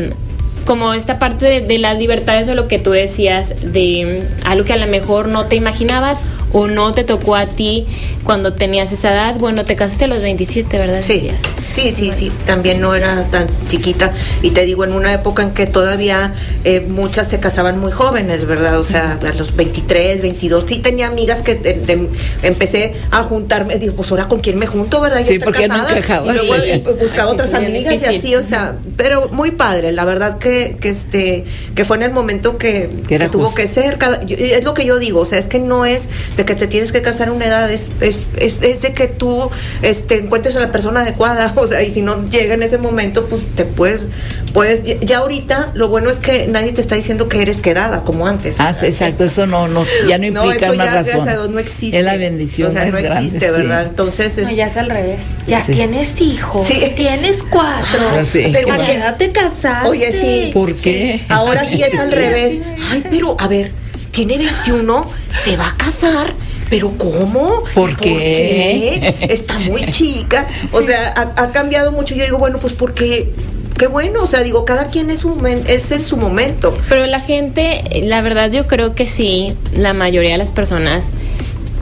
como 0.67 0.93
esta 0.93 1.19
parte 1.19 1.62
de, 1.62 1.79
las 1.79 1.97
libertades 1.97 2.49
o 2.49 2.55
lo 2.55 2.69
que 2.69 2.79
tú 2.79 2.91
decías 2.91 3.55
de 3.62 4.27
mm, 4.43 4.47
algo 4.47 4.64
que 4.67 4.75
a 4.75 4.77
lo 4.77 4.87
mejor 4.87 5.29
no 5.29 5.47
te 5.47 5.57
imaginabas 5.57 6.23
o 6.59 6.67
no 6.69 6.95
te 6.95 7.05
tocó 7.05 7.37
a 7.37 7.47
ti 7.47 7.87
cuando 8.25 8.55
tenías 8.55 8.91
esa 8.93 9.13
edad? 9.13 9.37
Bueno, 9.39 9.65
te 9.67 9.77
casaste 9.77 10.05
a 10.05 10.09
los 10.09 10.21
27, 10.23 10.79
¿verdad? 10.79 11.03
Sí, 11.03 11.15
Decías. 11.21 11.43
sí, 11.69 11.91
sí, 11.95 12.13
sí, 12.17 12.33
también 12.47 12.81
no 12.81 12.95
era 12.95 13.25
tan 13.31 13.47
chiquita 13.69 14.13
y 14.43 14.51
te 14.53 14.65
digo 14.65 14.85
en 14.85 14.93
una 14.93 15.13
época 15.13 15.43
en 15.43 15.51
que 15.51 15.67
todavía 15.67 16.33
eh, 16.65 16.81
muchas 16.81 17.29
se 17.29 17.41
casaban 17.41 17.79
muy 17.79 17.93
jóvenes, 17.93 18.47
¿verdad? 18.47 18.79
O 18.81 18.85
sea, 18.85 19.19
a 19.23 19.33
los 19.35 19.55
23, 19.55 20.23
22, 20.23 20.65
sí 20.67 20.79
tenía 20.79 21.09
amigas 21.09 21.43
que 21.43 21.57
de- 21.57 21.75
de- 21.75 22.09
empecé 22.43 22.95
a 23.11 23.23
juntarme, 23.23 23.77
digo, 23.79 23.95
pues 23.95 24.11
ahora 24.11 24.27
con 24.29 24.41
quién 24.41 24.59
me 24.59 24.67
junto, 24.67 25.01
¿verdad? 25.01 25.21
Sí, 25.27 25.35
está 25.35 25.45
porque 25.45 25.69
no 25.69 25.75
casada. 25.75 25.99
encajaba. 25.99 26.27
y 26.33 26.37
luego 26.37 26.55
Sí. 26.55 26.83
buscaba 27.01 27.31
otras 27.31 27.51
sí, 27.51 27.57
amigas 27.57 28.03
y 28.03 28.05
así, 28.07 28.35
o 28.35 28.43
sea, 28.43 28.77
pero 28.97 29.29
muy 29.29 29.51
padre, 29.51 29.93
la 29.93 30.05
verdad 30.05 30.39
que, 30.39 30.77
que 30.81 30.89
este 30.89 31.45
que 31.75 31.85
fue 31.85 31.97
en 31.99 32.05
el 32.05 32.13
momento 32.13 32.57
que, 32.57 32.89
Que 33.09 33.17
era 33.17 33.27
que 33.27 33.33
tuvo 33.33 33.45
justo. 33.47 33.61
que 33.61 33.69
ser, 33.69 33.99
cada- 33.99 34.25
yo- 34.25 34.37
es 34.39 34.65
lo 34.65 34.73
que 34.75 34.85
yo 34.87 34.99
digo, 34.99 35.21
o 35.21 35.27
sea, 35.27 35.39
es 35.39 35.49
que 35.49 35.59
no 35.59 35.85
es 35.85 36.09
de 36.37 36.45
de 36.47 36.53
que 36.55 36.55
te 36.55 36.66
tienes 36.66 36.92
que 36.92 37.03
casar 37.03 37.28
en 37.28 37.34
una 37.34 37.47
edad, 37.47 37.70
es, 37.70 37.90
es, 38.01 38.26
es, 38.38 38.61
es 38.62 38.82
de 38.82 38.94
que 38.94 39.07
tú 39.09 39.51
este, 39.82 40.18
encuentres 40.18 40.57
a 40.57 40.61
la 40.61 40.72
persona 40.72 41.01
adecuada, 41.01 41.53
o 41.57 41.66
sea, 41.66 41.82
y 41.82 41.90
si 41.90 42.03
no 42.03 42.28
llega 42.28 42.55
en 42.55 42.62
ese 42.62 42.78
momento, 42.78 43.26
pues 43.26 43.42
te 43.55 43.64
puedes, 43.64 44.09
puedes, 44.53 44.82
ya 45.01 45.18
ahorita 45.18 45.72
lo 45.74 45.88
bueno 45.88 46.11
es 46.11 46.18
que 46.18 46.47
nadie 46.47 46.72
te 46.72 46.80
está 46.80 46.94
diciendo 46.94 47.28
que 47.28 47.42
eres 47.42 47.61
quedada 47.61 48.03
como 48.03 48.26
antes. 48.26 48.57
Ah, 48.59 48.74
exacto, 48.82 49.24
eso 49.24 49.47
no, 49.47 49.68
no, 49.68 49.84
ya 50.09 50.18
no 50.18 50.26
No, 50.36 50.44
implica 50.44 50.66
eso 50.66 50.74
una 50.74 50.84
ya, 50.84 50.90
razón. 50.92 51.05
gracias 51.05 51.26
a 51.28 51.32
Dios, 51.32 51.51
no 51.51 51.59
existe. 51.59 51.99
Es 51.99 52.05
la 52.05 52.16
bendición 52.16 52.68
O 52.68 52.72
sea, 52.72 52.84
no 52.86 52.92
grande, 52.99 53.09
existe, 53.16 53.47
sí. 53.47 53.53
¿verdad? 53.53 53.86
Entonces, 53.88 54.36
No, 54.38 54.49
es, 54.49 54.57
ya 54.57 54.66
es 54.66 54.76
al 54.76 54.90
revés. 54.90 55.22
Ya 55.47 55.64
Sí. 55.64 55.72
tienes 55.72 56.20
hijos, 56.20 56.66
Sí. 56.68 56.92
tienes 56.97 57.42
cuatro. 57.42 58.01
Ah, 58.12 58.24
sí. 58.24 58.51
Pero 58.53 58.72
¿A 58.72 58.76
¿por 58.76 58.84
qué 58.86 58.92
qué? 58.92 58.99
edad 58.99 59.16
te 59.16 59.30
casaste? 59.30 59.88
Oye, 59.88 60.12
sí. 60.12 60.51
¿Por 60.53 60.70
sí. 60.76 60.82
qué? 60.82 61.20
Ahora 61.28 61.64
sí 61.68 61.82
es 61.82 61.94
al 61.99 62.12
revés. 62.12 62.61
Ay, 62.90 63.05
pero 63.11 63.36
a 63.38 63.49
ver, 63.49 63.72
tiene 64.17 64.39
21, 64.39 65.11
se 65.45 65.59
va 65.59 65.69
a 65.69 65.77
casar. 65.77 66.33
Pero 66.71 66.97
¿cómo? 66.97 67.64
¿Por 67.75 67.95
qué? 67.97 69.14
qué? 69.19 69.27
Está 69.33 69.59
muy 69.59 69.91
chica. 69.91 70.47
O 70.73 70.81
sea, 70.81 71.12
ha, 71.14 71.43
ha 71.43 71.53
cambiado 71.53 71.93
mucho. 71.93 72.14
Yo 72.14 72.25
digo, 72.25 72.39
bueno, 72.39 72.59
pues 72.59 72.73
porque 72.73 73.31
qué 73.77 73.89
bueno. 73.89 74.23
O 74.23 74.27
sea, 74.27 74.43
digo, 74.43 74.64
cada 74.64 74.89
quien 74.89 75.11
es, 75.11 75.27
un, 75.27 75.47
es 75.47 75.91
en 75.91 76.03
su 76.03 76.17
momento. 76.17 76.77
Pero 76.89 77.05
la 77.05 77.21
gente, 77.21 77.85
la 78.05 78.23
verdad 78.23 78.51
yo 78.51 78.67
creo 78.67 78.95
que 78.95 79.07
sí, 79.07 79.55
la 79.75 79.93
mayoría 79.93 80.33
de 80.33 80.39
las 80.39 80.51
personas 80.51 81.11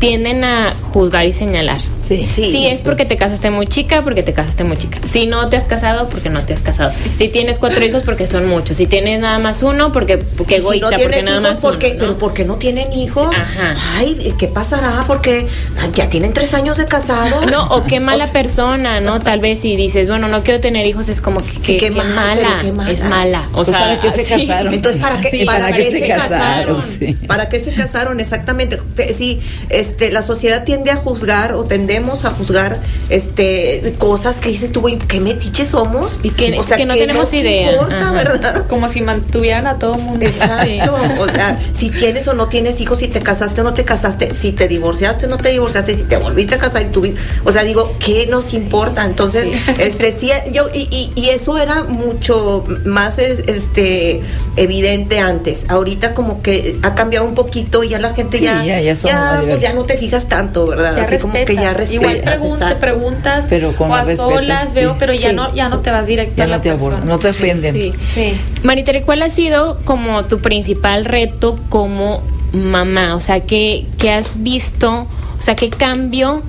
tienden 0.00 0.42
a 0.42 0.74
juzgar 0.92 1.28
y 1.28 1.32
señalar. 1.32 1.78
Sí. 2.06 2.28
Sí. 2.34 2.50
Si 2.50 2.66
es 2.66 2.82
porque 2.82 3.04
te 3.04 3.16
casaste 3.16 3.50
muy 3.50 3.66
chica, 3.66 4.02
porque 4.02 4.22
te 4.22 4.32
casaste 4.32 4.64
muy 4.64 4.76
chica. 4.76 4.98
Si 5.10 5.26
no 5.26 5.48
te 5.48 5.56
has 5.56 5.66
casado, 5.66 6.08
porque 6.08 6.28
no 6.30 6.44
te 6.44 6.52
has 6.54 6.60
casado. 6.60 6.92
Si 7.16 7.28
tienes 7.28 7.58
cuatro 7.58 7.84
hijos, 7.84 8.02
porque 8.04 8.26
son 8.26 8.46
muchos. 8.46 8.76
Si 8.76 8.86
tienes 8.86 9.20
nada 9.20 9.38
más 9.38 9.62
uno, 9.62 9.92
porque, 9.92 10.18
porque 10.18 10.54
Y 10.54 10.58
si 10.58 10.62
egoísta, 10.62 10.86
no 10.90 10.96
porque 10.96 11.06
tienes 11.06 11.24
nada 11.24 11.40
hijos, 11.40 11.52
más 11.54 11.60
¿por 11.62 11.78
qué? 11.78 11.86
uno, 11.88 11.94
¿no? 11.94 12.00
Pero 12.00 12.18
¿por 12.18 12.34
qué 12.34 12.44
no 12.44 12.56
tienen 12.56 12.92
hijos? 12.92 13.34
Ajá. 13.34 13.74
Ay, 13.96 14.34
¿qué 14.38 14.48
pasará? 14.48 15.04
Porque 15.06 15.46
ya 15.94 16.08
tienen 16.08 16.32
tres 16.32 16.52
años 16.54 16.76
de 16.76 16.84
casado. 16.84 17.46
No, 17.46 17.64
o 17.68 17.84
qué 17.84 18.00
mala 18.00 18.24
O 18.24 18.26
sea, 18.26 18.32
persona, 18.32 19.00
¿no? 19.00 19.20
Tal 19.20 19.40
vez 19.40 19.60
si 19.60 19.76
dices, 19.76 20.08
bueno, 20.08 20.28
no 20.28 20.42
quiero 20.42 20.60
tener 20.60 20.86
hijos, 20.86 21.08
es 21.08 21.20
como 21.20 21.40
que, 21.40 21.52
Sí, 21.60 21.76
que- 21.76 21.90
mal, 21.90 22.08
mala, 22.14 22.34
pero 22.42 22.60
qué 22.60 22.72
mala. 22.72 22.90
es 22.90 23.04
mala. 23.04 23.48
O 23.52 23.56
Pues, 23.56 23.68
sea, 23.68 23.78
¿para 23.78 24.00
qué 24.00 24.10
se 24.10 24.24
sí. 24.26 24.46
casaron? 24.46 24.74
Entonces, 24.74 25.00
¿para 25.00 25.18
qué, 25.20 25.30
Sí, 25.30 25.44
para 25.44 25.64
¿para 25.66 25.76
qué 25.76 25.84
qué 25.84 25.90
se 25.92 25.98
se 26.00 26.08
casaron? 26.08 26.76
casaron? 26.76 26.82
Sí. 26.98 27.14
¿Para 27.26 27.48
qué 27.48 27.60
se 27.60 27.74
casaron? 27.74 28.20
Exactamente. 28.20 28.78
Te- 28.94 29.14
Sí, 29.14 29.40
este, 29.70 30.10
la 30.10 30.22
sociedad 30.22 30.64
tiende 30.64 30.90
a 30.90 30.96
juzgar 30.96 31.54
o 31.54 31.64
tendemos 31.94 32.24
a 32.24 32.30
juzgar 32.30 32.80
este, 33.08 33.94
cosas 33.98 34.40
que 34.40 34.48
dices 34.48 34.72
tú, 34.72 34.80
güey, 34.80 34.98
¿qué 34.98 35.20
metiches 35.20 35.68
somos? 35.68 36.18
Y 36.22 36.30
que- 36.30 36.50
que 36.76 36.86
no 36.86 36.94
tenemos 36.94 37.24
nos 37.24 37.34
idea. 37.34 37.72
importa. 37.72 38.12
¿verdad? 38.12 38.66
Como 38.68 38.88
si 38.88 39.00
mantuvieran 39.00 39.66
a 39.66 39.78
todo 39.78 39.94
mundo. 39.94 40.24
Exacto, 40.26 40.96
o 41.20 41.28
sea, 41.28 41.58
si 41.72 41.90
tienes 41.90 42.26
o 42.28 42.34
no 42.34 42.48
tienes 42.48 42.80
hijos, 42.80 42.98
si 42.98 43.08
te 43.08 43.20
casaste 43.20 43.60
o 43.60 43.64
no 43.64 43.74
te 43.74 43.84
casaste, 43.84 44.34
si 44.34 44.52
te 44.52 44.66
divorciaste 44.66 45.26
o 45.26 45.28
no 45.28 45.36
te 45.36 45.50
divorciaste, 45.50 45.94
si 45.96 46.02
te 46.02 46.16
volviste 46.16 46.56
a 46.56 46.58
casar 46.58 46.82
y 46.82 46.86
tuviste, 46.86 47.20
o 47.44 47.52
sea, 47.52 47.62
digo, 47.62 47.92
¿qué 48.04 48.26
nos 48.26 48.54
importa? 48.54 49.04
Entonces, 49.04 49.46
este, 49.78 50.10
sí, 50.12 50.30
yo, 50.52 50.66
y, 50.74 50.88
y- 50.90 51.12
y 51.14 51.28
eso 51.30 51.58
era 51.58 51.84
mucho 51.84 52.64
más, 52.84 53.18
es- 53.18 53.40
este, 53.46 54.22
evidente 54.56 55.20
antes, 55.20 55.66
ahorita 55.68 56.14
como 56.14 56.42
que 56.42 56.76
ha 56.82 56.94
cambiado 56.94 57.26
un 57.26 57.34
poquito 57.34 57.84
y 57.84 57.88
ya 57.90 57.98
la 57.98 58.14
gente 58.14 58.38
Sí, 58.38 58.44
ya, 58.44 58.64
ya- 58.64 58.80
ya 58.80 58.94
más 59.14 59.44
pues 59.44 59.60
ya 59.60 59.72
no 59.72 59.84
te 59.84 59.96
fijas 59.96 60.28
tanto, 60.28 60.66
¿verdad? 60.66 60.96
Ya 60.96 61.02
Así 61.04 61.18
como 61.18 61.34
que 61.44 61.54
ya 61.54 61.72
Igual 61.92 62.12
respetas, 62.14 62.40
pregun- 62.40 62.48
te 62.48 62.54
exacto. 62.54 62.80
preguntas 62.80 63.46
Pero 63.48 63.76
con 63.76 63.90
o 63.90 63.94
a 63.94 64.00
respeto, 64.04 64.30
solas 64.30 64.68
sí. 64.70 64.74
veo, 64.76 64.96
pero 64.98 65.12
ya 65.12 65.32
no 65.32 65.54
ya 65.54 65.68
no 65.68 65.80
te 65.80 65.90
vas 65.90 66.06
directo 66.06 66.34
Ya 66.36 66.44
a 66.44 66.46
la 66.46 66.56
no 66.56 66.62
te 66.62 66.70
persona. 66.70 67.00
no 67.04 67.18
te 67.18 67.28
ofenden. 67.28 67.74
Sí. 67.74 67.92
Sí. 68.14 68.34
Maritere, 68.62 69.02
¿cuál 69.02 69.22
ha 69.22 69.30
sido 69.30 69.78
como 69.84 70.24
tu 70.24 70.40
principal 70.40 71.04
reto 71.04 71.58
como 71.68 72.22
mamá? 72.52 73.14
O 73.14 73.20
sea, 73.20 73.40
¿qué, 73.40 73.86
qué 73.98 74.10
has 74.12 74.42
visto? 74.42 75.06
O 75.38 75.42
sea, 75.42 75.56
¿qué 75.56 75.70
cambio 75.70 76.42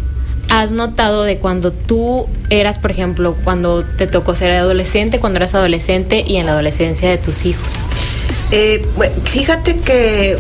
has 0.50 0.72
notado 0.72 1.24
de 1.24 1.38
cuando 1.38 1.72
tú 1.72 2.28
eras, 2.52 2.78
por 2.78 2.92
ejemplo, 2.92 3.36
cuando 3.44 3.84
te 3.84 4.06
tocó 4.06 4.36
ser 4.36 4.52
adolescente, 4.56 5.20
cuando 5.20 5.38
eras 5.38 5.56
adolescente 5.56 6.24
y 6.26 6.36
en 6.38 6.46
la 6.46 6.52
adolescencia 6.52 7.10
de 7.10 7.18
tus 7.18 7.46
hijos? 7.46 7.80
Eh, 8.52 8.86
fíjate 9.26 9.78
que 9.80 10.38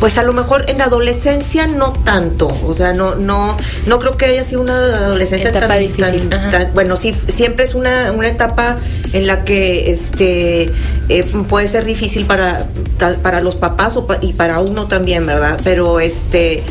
pues 0.00 0.16
a 0.16 0.22
lo 0.22 0.32
mejor 0.32 0.64
en 0.70 0.78
la 0.78 0.84
adolescencia 0.84 1.66
no 1.66 1.92
tanto, 1.92 2.48
o 2.66 2.72
sea, 2.72 2.94
no 2.94 3.16
no 3.16 3.54
no 3.84 3.98
creo 4.00 4.16
que 4.16 4.24
haya 4.24 4.44
sido 4.44 4.62
una 4.62 4.76
adolescencia 4.78 5.50
Etapa 5.50 5.68
tan, 5.68 5.78
difícil, 5.80 6.28
tan- 6.30 6.32
ajá. 6.32 6.50
tan- 6.50 6.72
bueno, 6.72 6.96
sí 6.96 7.14
siempre 7.28 7.66
es 7.66 7.74
una, 7.74 8.10
una 8.12 8.28
etapa 8.28 8.78
en 9.12 9.26
la 9.26 9.42
que 9.44 9.90
este 9.90 10.72
eh, 11.10 11.24
puede 11.48 11.68
ser 11.68 11.84
difícil 11.84 12.24
para 12.24 12.66
para 13.22 13.40
los 13.42 13.56
papás 13.56 13.96
o 13.98 14.06
pa- 14.06 14.18
y 14.22 14.32
para 14.32 14.60
uno 14.60 14.86
también, 14.88 15.26
¿verdad? 15.26 15.60
Pero 15.62 16.00
este 16.00 16.62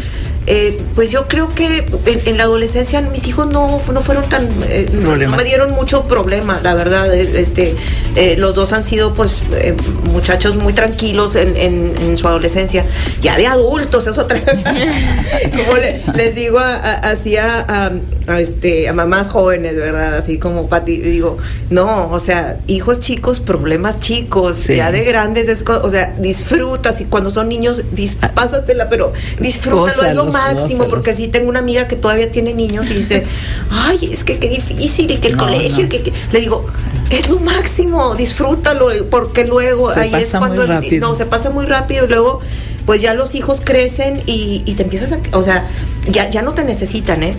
eh, 0.50 0.82
pues 0.96 1.12
yo 1.12 1.28
creo 1.28 1.48
que 1.54 1.86
en, 2.06 2.20
en 2.26 2.38
la 2.38 2.44
adolescencia 2.44 3.00
mis 3.02 3.26
hijos 3.28 3.48
no, 3.48 3.80
no 3.94 4.02
fueron 4.02 4.28
tan 4.28 4.50
eh, 4.68 4.88
no 4.92 5.10
Problemas. 5.10 5.38
me 5.38 5.44
dieron 5.46 5.72
mucho 5.72 6.06
problema, 6.08 6.60
la 6.64 6.74
verdad. 6.74 7.14
eh, 7.14 7.32
Este, 7.40 7.76
eh, 8.16 8.36
los 8.38 8.54
dos 8.56 8.74
han 8.74 8.84
sido, 8.84 9.14
pues, 9.14 9.42
eh, 9.54 9.76
muchachos 10.12 10.56
muy 10.58 10.74
tranquilos 10.74 11.36
en, 11.36 11.56
en- 11.56 11.94
en 12.02 12.18
su 12.18 12.28
adolescencia. 12.28 12.86
Ya 13.22 13.38
de 13.38 13.46
adultos 13.48 14.08
es 14.08 14.18
otra. 14.18 14.42
como 15.52 15.78
le- 15.78 16.02
les 16.16 16.36
digo 16.36 16.60
a- 16.60 16.74
a- 16.76 16.96
así 17.12 17.38
a, 17.38 17.60
a- 17.68 17.92
a, 18.28 18.40
este, 18.42 18.88
a 18.90 18.94
mamás 18.94 19.30
jóvenes, 19.30 19.76
¿verdad? 19.76 20.16
Así 20.16 20.38
como 20.38 20.68
Pati, 20.68 20.98
digo, 20.98 21.38
no, 21.70 22.10
o 22.12 22.20
sea, 22.20 22.58
hijos 22.68 23.00
chicos, 23.00 23.40
problemas 23.40 24.00
chicos. 24.00 24.58
Sí. 24.58 24.76
Ya 24.76 24.92
de 24.92 25.04
grandes, 25.04 25.64
o 25.68 25.90
sea, 25.90 26.14
disfrutas 26.20 27.02
y 27.02 27.06
cuando 27.06 27.32
son 27.32 27.50
niños, 27.50 27.84
dis- 27.96 28.18
pásatela, 28.34 28.88
pero 28.90 29.14
disfrútalo, 29.40 30.04
es 30.04 30.16
lo 30.16 30.26
Gózalos, 30.26 30.34
máximo, 30.40 30.88
porque 30.90 31.14
sí 31.14 31.28
tengo 31.28 31.50
una 31.50 31.60
amiga 31.60 31.88
que 31.88 31.96
todavía 31.96 32.32
tiene 32.32 32.54
niños 32.54 32.90
y 32.90 32.94
dice, 32.96 33.24
ay, 33.72 34.10
es 34.12 34.24
que 34.24 34.40
qué 34.40 34.50
difícil 34.50 35.12
y 35.12 35.18
que 35.18 35.30
el 35.30 35.38
No, 35.38 35.44
colegio, 35.46 35.84
no. 35.84 35.90
que, 35.90 36.02
que-". 36.04 36.14
le 36.32 36.40
digo, 36.42 36.66
es 37.10 37.30
lo 37.30 37.40
máximo, 37.40 38.16
disfrútalo, 38.16 38.90
porque 39.10 39.46
luego 39.46 39.92
Se 39.94 40.02
ahí 40.02 40.14
es 40.16 40.30
cuando 40.32 40.56
muy 40.56 40.64
el- 40.64 40.70
rápido. 40.70 41.08
no 41.08 41.16
se 41.16 41.26
pasa 41.26 41.50
muy 41.50 41.66
rápido 41.66 42.06
y 42.06 42.08
luego 42.08 42.40
pues 42.86 43.02
ya 43.02 43.14
los 43.14 43.36
hijos 43.36 43.62
crecen 43.64 44.24
y, 44.26 44.64
y 44.66 44.74
te 44.74 44.84
empiezas 44.84 45.12
a, 45.12 45.20
o 45.38 45.44
sea, 45.44 45.68
ya, 46.10 46.30
ya 46.30 46.42
no 46.42 46.54
te 46.54 46.64
necesitan, 46.64 47.22
¿eh? 47.22 47.36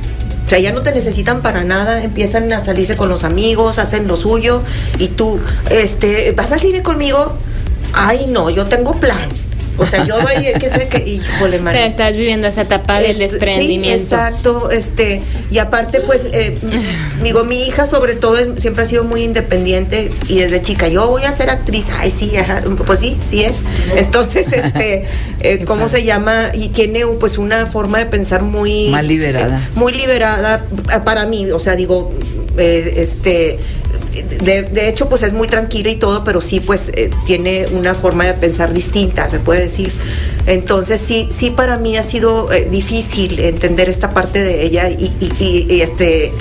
O 0.47 0.49
sea, 0.49 0.59
ya 0.61 0.73
no 0.73 0.83
te 0.83 0.93
necesitan 0.93 1.43
para 1.43 1.65
nada, 1.65 2.03
empiezan 2.03 2.53
a 2.53 2.65
salirse 2.65 2.97
con 2.97 3.09
los 3.09 3.23
amigos, 3.25 3.79
hacen 3.79 4.07
lo 4.09 4.17
suyo 4.17 4.63
y 4.99 5.09
tú, 5.09 5.39
este, 5.71 6.33
¿vas 6.33 6.51
al 6.53 6.61
cine 6.61 6.83
conmigo? 6.83 7.35
Ay, 7.93 8.27
no, 8.29 8.51
yo 8.51 8.67
tengo 8.67 8.99
plan. 9.01 9.29
O 9.81 9.87
sea, 9.87 10.05
yo 10.05 10.17
voy, 10.21 10.53
que 10.61 10.71
sé 10.71 10.89
que, 10.89 10.99
híjole, 10.99 11.59
O 11.59 11.63
Mari. 11.63 11.79
sea, 11.79 11.87
estás 11.87 12.15
viviendo 12.15 12.47
esa 12.47 12.63
etapa 12.63 13.01
del 13.01 13.11
Este, 13.13 13.25
desprendimiento. 13.25 13.99
Sí, 13.99 14.05
exacto, 14.05 14.71
este, 14.71 15.23
y 15.51 15.59
aparte, 15.59 16.01
pues, 16.03 16.27
eh, 16.33 16.57
digo, 17.23 17.45
mi 17.45 17.67
hija 17.67 17.87
sobre 17.87 18.15
todo 18.17 18.37
es- 18.37 18.61
siempre 18.63 18.85
ha 18.85 18.87
sido 18.87 19.05
muy 19.05 19.23
independiente 19.23 20.11
y 20.29 20.39
desde 20.39 20.61
chica, 20.63 20.89
yo 20.89 21.09
voy 21.09 21.23
a 21.25 21.33
ser 21.33 21.51
actriz, 21.51 21.87
ay, 21.99 22.11
sí, 22.11 22.37
ajá, 22.37 22.63
pues 22.87 23.01
sí, 23.01 23.17
sí 23.25 23.43
es. 23.43 23.59
Entonces, 23.97 24.49
este, 24.53 25.05
eh, 25.41 25.65
¿cómo 25.65 25.89
se 25.89 26.05
llama? 26.05 26.51
Y 26.55 26.69
tiene 26.69 27.05
un, 27.05 27.19
pues 27.19 27.39
una 27.39 27.67
forma 27.67 27.99
de 27.99 28.07
pensar 28.07 28.43
muy... 28.43 28.89
Más 28.91 29.05
liberada. 29.05 29.59
eh, 29.65 29.69
muy 29.75 29.93
liberada 29.93 30.65
para 31.05 31.27
mí, 31.27 31.51
o 31.51 31.59
sea, 31.59 31.75
digo, 31.77 32.13
eh, 32.59 32.95
este... 32.99 33.59
De, 34.11 34.63
de 34.63 34.89
hecho, 34.89 35.09
pues 35.09 35.23
es 35.23 35.33
muy 35.33 35.47
tranquila 35.49 35.91
y 35.91 35.97
todo, 35.97 36.25
pero 36.25 36.41
sí, 36.41 36.61
pues 36.61 36.91
eh, 36.95 37.11
tiene 37.27 37.67
una 37.73 37.95
forma 37.95 38.25
de 38.27 38.35
pensar 38.35 38.73
distinta, 38.73 39.29
se 39.31 39.39
puede 39.39 39.61
decir. 39.63 39.93
Entonces, 40.47 41.01
sí, 41.01 41.29
sí 41.31 41.51
para 41.51 41.77
mí 41.79 41.97
ha 41.97 42.03
sido 42.03 42.51
eh, 42.53 42.69
difícil 42.71 43.39
entender 43.39 43.89
esta 43.89 44.11
parte 44.13 44.41
de 44.43 44.63
ella 44.65 44.89
y, 44.91 45.05
y- 45.21 45.33
y- 45.39 45.67
y, 45.75 45.81
este 45.83 46.33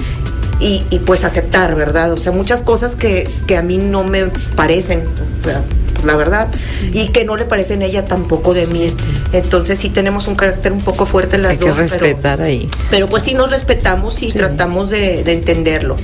y, 0.60 0.84
y, 0.90 1.00
pues 1.00 1.24
aceptar, 1.24 1.76
¿verdad? 1.76 2.12
O 2.12 2.18
sea, 2.18 2.32
muchas 2.32 2.64
cosas 2.64 2.96
que, 2.96 3.30
que 3.48 3.56
a 3.56 3.62
mí 3.62 3.78
no 3.78 4.04
me 4.04 4.26
parecen, 4.56 5.04
la- 5.46 6.16
verdad, 6.16 6.48
y 6.94 7.10
que 7.10 7.24
no 7.26 7.36
le 7.36 7.44
parecen 7.46 7.82
a 7.82 7.86
ella 7.86 8.06
tampoco 8.06 8.54
de 8.54 8.66
mí. 8.68 8.94
Entonces 9.34 9.80
sí 9.80 9.90
tenemos 9.90 10.28
un 10.28 10.36
carácter 10.36 10.72
un 10.72 10.82
poco 10.82 11.06
fuerte 11.06 11.38
las 11.38 11.52
Hay 11.52 11.58
que 11.58 11.66
dos. 11.68 11.76
pero- 11.78 11.90
respetar 11.90 12.42
ahí. 12.42 12.70
pero 12.90 13.06
pues 13.08 13.24
sí 13.24 13.34
nos 13.34 13.50
respetamos 13.52 14.22
y 14.24 14.32
Sí. 14.32 14.38
tratamos 14.38 14.90
de, 14.90 15.24
de 15.24 15.34
entenderlo. 15.34 15.98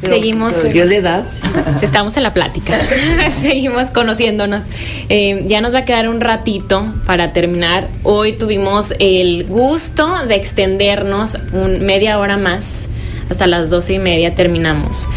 Seguimos. 0.00 0.56
Pero 0.62 0.74
yo 0.74 0.86
de 0.86 0.96
edad. 0.96 1.24
Estamos 1.82 2.16
en 2.16 2.22
la 2.22 2.32
plática. 2.32 2.78
Seguimos 3.40 3.90
conociéndonos. 3.90 4.64
Eh, 5.08 5.44
ya 5.46 5.60
nos 5.60 5.74
va 5.74 5.80
a 5.80 5.84
quedar 5.84 6.08
un 6.08 6.20
ratito 6.20 6.86
para 7.06 7.32
terminar. 7.32 7.88
Hoy 8.04 8.32
tuvimos 8.32 8.94
el 8.98 9.44
gusto 9.44 10.26
de 10.26 10.36
extendernos 10.36 11.36
un 11.52 11.84
media 11.84 12.18
hora 12.18 12.36
más. 12.36 12.88
Hasta 13.30 13.46
las 13.46 13.70
doce 13.70 13.94
y 13.94 13.98
media 13.98 14.34
terminamos. 14.34 15.08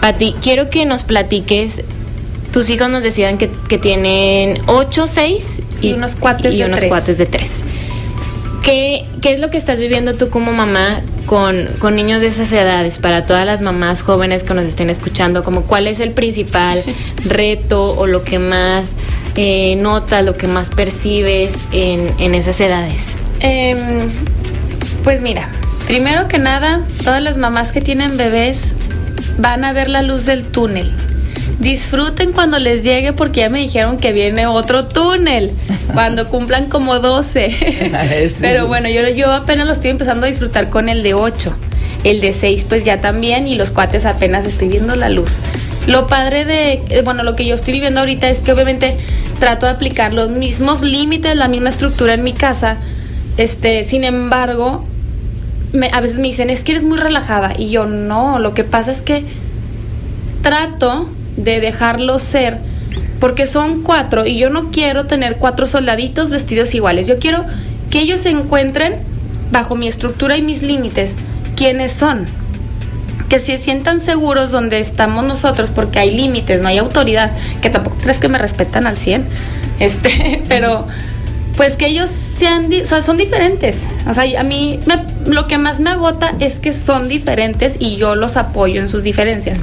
Pati, 0.00 0.34
quiero 0.42 0.70
que 0.70 0.86
nos 0.86 1.04
platiques. 1.04 1.82
Tus 2.52 2.68
hijos 2.70 2.88
nos 2.88 3.02
decían 3.04 3.38
que, 3.38 3.48
que 3.68 3.78
tienen 3.78 4.58
ocho, 4.66 5.06
seis 5.06 5.62
Y 5.80 5.92
unos 5.92 6.16
cuates 6.16 6.52
y 6.52 6.58
de 6.58 6.64
unos 6.64 6.80
tres. 6.80 6.88
cuates 6.88 7.18
de 7.18 7.26
tres. 7.26 7.62
¿Qué, 8.64 9.06
¿Qué 9.22 9.32
es 9.32 9.38
lo 9.38 9.50
que 9.50 9.56
estás 9.56 9.78
viviendo 9.78 10.14
tú 10.14 10.30
como 10.30 10.52
mamá 10.52 11.00
con, 11.30 11.68
con 11.78 11.94
niños 11.94 12.20
de 12.20 12.26
esas 12.26 12.50
edades? 12.50 12.98
Para 12.98 13.24
todas 13.24 13.46
las 13.46 13.62
mamás 13.62 14.02
jóvenes 14.02 14.42
que 14.42 14.52
nos 14.52 14.64
estén 14.64 14.90
escuchando, 14.90 15.44
como 15.44 15.62
cuál 15.62 15.86
es 15.86 16.00
el 16.00 16.10
principal 16.10 16.82
reto 17.24 17.96
o 17.96 18.08
lo 18.08 18.24
que 18.24 18.40
más 18.40 18.94
eh, 19.36 19.76
notas, 19.76 20.24
lo 20.24 20.36
que 20.36 20.48
más 20.48 20.70
percibes 20.70 21.54
en, 21.70 22.12
en 22.18 22.34
esas 22.34 22.60
edades? 22.60 23.14
Em, 23.38 24.10
pues 25.04 25.20
mira, 25.20 25.48
primero 25.86 26.26
que 26.26 26.40
nada, 26.40 26.84
todas 27.04 27.22
las 27.22 27.38
mamás 27.38 27.70
que 27.70 27.80
tienen 27.80 28.16
bebés 28.16 28.74
van 29.38 29.64
a 29.64 29.72
ver 29.72 29.88
la 29.88 30.02
luz 30.02 30.26
del 30.26 30.42
túnel. 30.42 30.92
Disfruten 31.60 32.32
cuando 32.32 32.58
les 32.58 32.82
llegue 32.84 33.12
porque 33.12 33.40
ya 33.40 33.50
me 33.50 33.58
dijeron 33.60 33.98
que 33.98 34.12
viene 34.12 34.46
otro 34.46 34.86
túnel 34.86 35.50
cuando 35.94 36.26
cumplan 36.28 36.66
como 36.66 36.98
12. 37.00 37.90
Pero 38.40 38.66
bueno, 38.66 38.88
yo, 38.88 39.06
yo 39.10 39.30
apenas 39.32 39.66
lo 39.66 39.72
estoy 39.72 39.90
empezando 39.90 40.24
a 40.26 40.28
disfrutar 40.28 40.70
con 40.70 40.88
el 40.88 41.02
de 41.02 41.14
8. 41.14 41.54
El 42.02 42.22
de 42.22 42.32
6 42.32 42.64
pues 42.68 42.84
ya 42.86 43.00
también 43.02 43.46
y 43.46 43.56
los 43.56 43.70
cuates 43.70 44.06
apenas 44.06 44.46
estoy 44.46 44.68
viendo 44.68 44.96
la 44.96 45.10
luz. 45.10 45.30
Lo 45.86 46.06
padre 46.06 46.46
de, 46.46 46.82
eh, 46.88 47.02
bueno, 47.04 47.22
lo 47.24 47.36
que 47.36 47.44
yo 47.44 47.54
estoy 47.54 47.74
viviendo 47.74 48.00
ahorita 48.00 48.28
es 48.30 48.38
que 48.38 48.52
obviamente 48.52 48.96
trato 49.38 49.66
de 49.66 49.72
aplicar 49.72 50.14
los 50.14 50.30
mismos 50.30 50.80
límites, 50.82 51.36
la 51.36 51.48
misma 51.48 51.68
estructura 51.68 52.14
en 52.14 52.22
mi 52.22 52.32
casa. 52.32 52.78
Este, 53.36 53.84
sin 53.84 54.04
embargo, 54.04 54.84
me- 55.72 55.90
a 55.92 56.00
veces 56.00 56.18
me 56.18 56.28
dicen, 56.28 56.48
es 56.48 56.62
que 56.62 56.72
eres 56.72 56.84
muy 56.84 56.96
relajada. 56.96 57.52
Y 57.58 57.68
yo, 57.70 57.84
no, 57.84 58.38
lo 58.38 58.54
que 58.54 58.64
pasa 58.64 58.90
es 58.92 59.02
que 59.02 59.24
trato 60.42 61.08
de 61.36 61.60
dejarlos 61.60 62.22
ser, 62.22 62.58
porque 63.20 63.46
son 63.46 63.82
cuatro 63.82 64.26
y 64.26 64.38
yo 64.38 64.50
no 64.50 64.70
quiero 64.70 65.06
tener 65.06 65.36
cuatro 65.36 65.66
soldaditos 65.66 66.30
vestidos 66.30 66.74
iguales. 66.74 67.06
Yo 67.06 67.18
quiero 67.18 67.44
que 67.90 68.00
ellos 68.00 68.20
se 68.20 68.30
encuentren 68.30 68.94
bajo 69.52 69.74
mi 69.76 69.88
estructura 69.88 70.36
y 70.36 70.42
mis 70.42 70.62
límites, 70.62 71.10
quiénes 71.56 71.92
son. 71.92 72.26
Que 73.28 73.38
se 73.38 73.58
sientan 73.58 74.00
seguros 74.00 74.50
donde 74.50 74.80
estamos 74.80 75.24
nosotros, 75.24 75.70
porque 75.74 75.98
hay 75.98 76.14
límites, 76.16 76.60
no 76.60 76.68
hay 76.68 76.78
autoridad, 76.78 77.30
que 77.62 77.70
tampoco 77.70 77.96
crees 78.00 78.18
que 78.18 78.28
me 78.28 78.38
respetan 78.38 78.86
al 78.86 78.96
100, 78.96 79.24
este, 79.78 80.42
pero 80.48 80.86
pues 81.56 81.76
que 81.76 81.86
ellos 81.86 82.08
sean, 82.10 82.70
o 82.72 82.86
sea, 82.86 83.02
son 83.02 83.16
diferentes. 83.18 83.82
O 84.08 84.14
sea, 84.14 84.24
a 84.40 84.42
mí 84.44 84.80
me- 84.86 85.04
lo 85.26 85.46
que 85.46 85.58
más 85.58 85.80
me 85.80 85.90
agota 85.90 86.34
es 86.40 86.58
que 86.58 86.72
son 86.72 87.08
diferentes 87.08 87.76
y 87.78 87.96
yo 87.96 88.14
los 88.14 88.36
apoyo 88.36 88.80
en 88.80 88.88
sus 88.88 89.02
diferencias. 89.02 89.58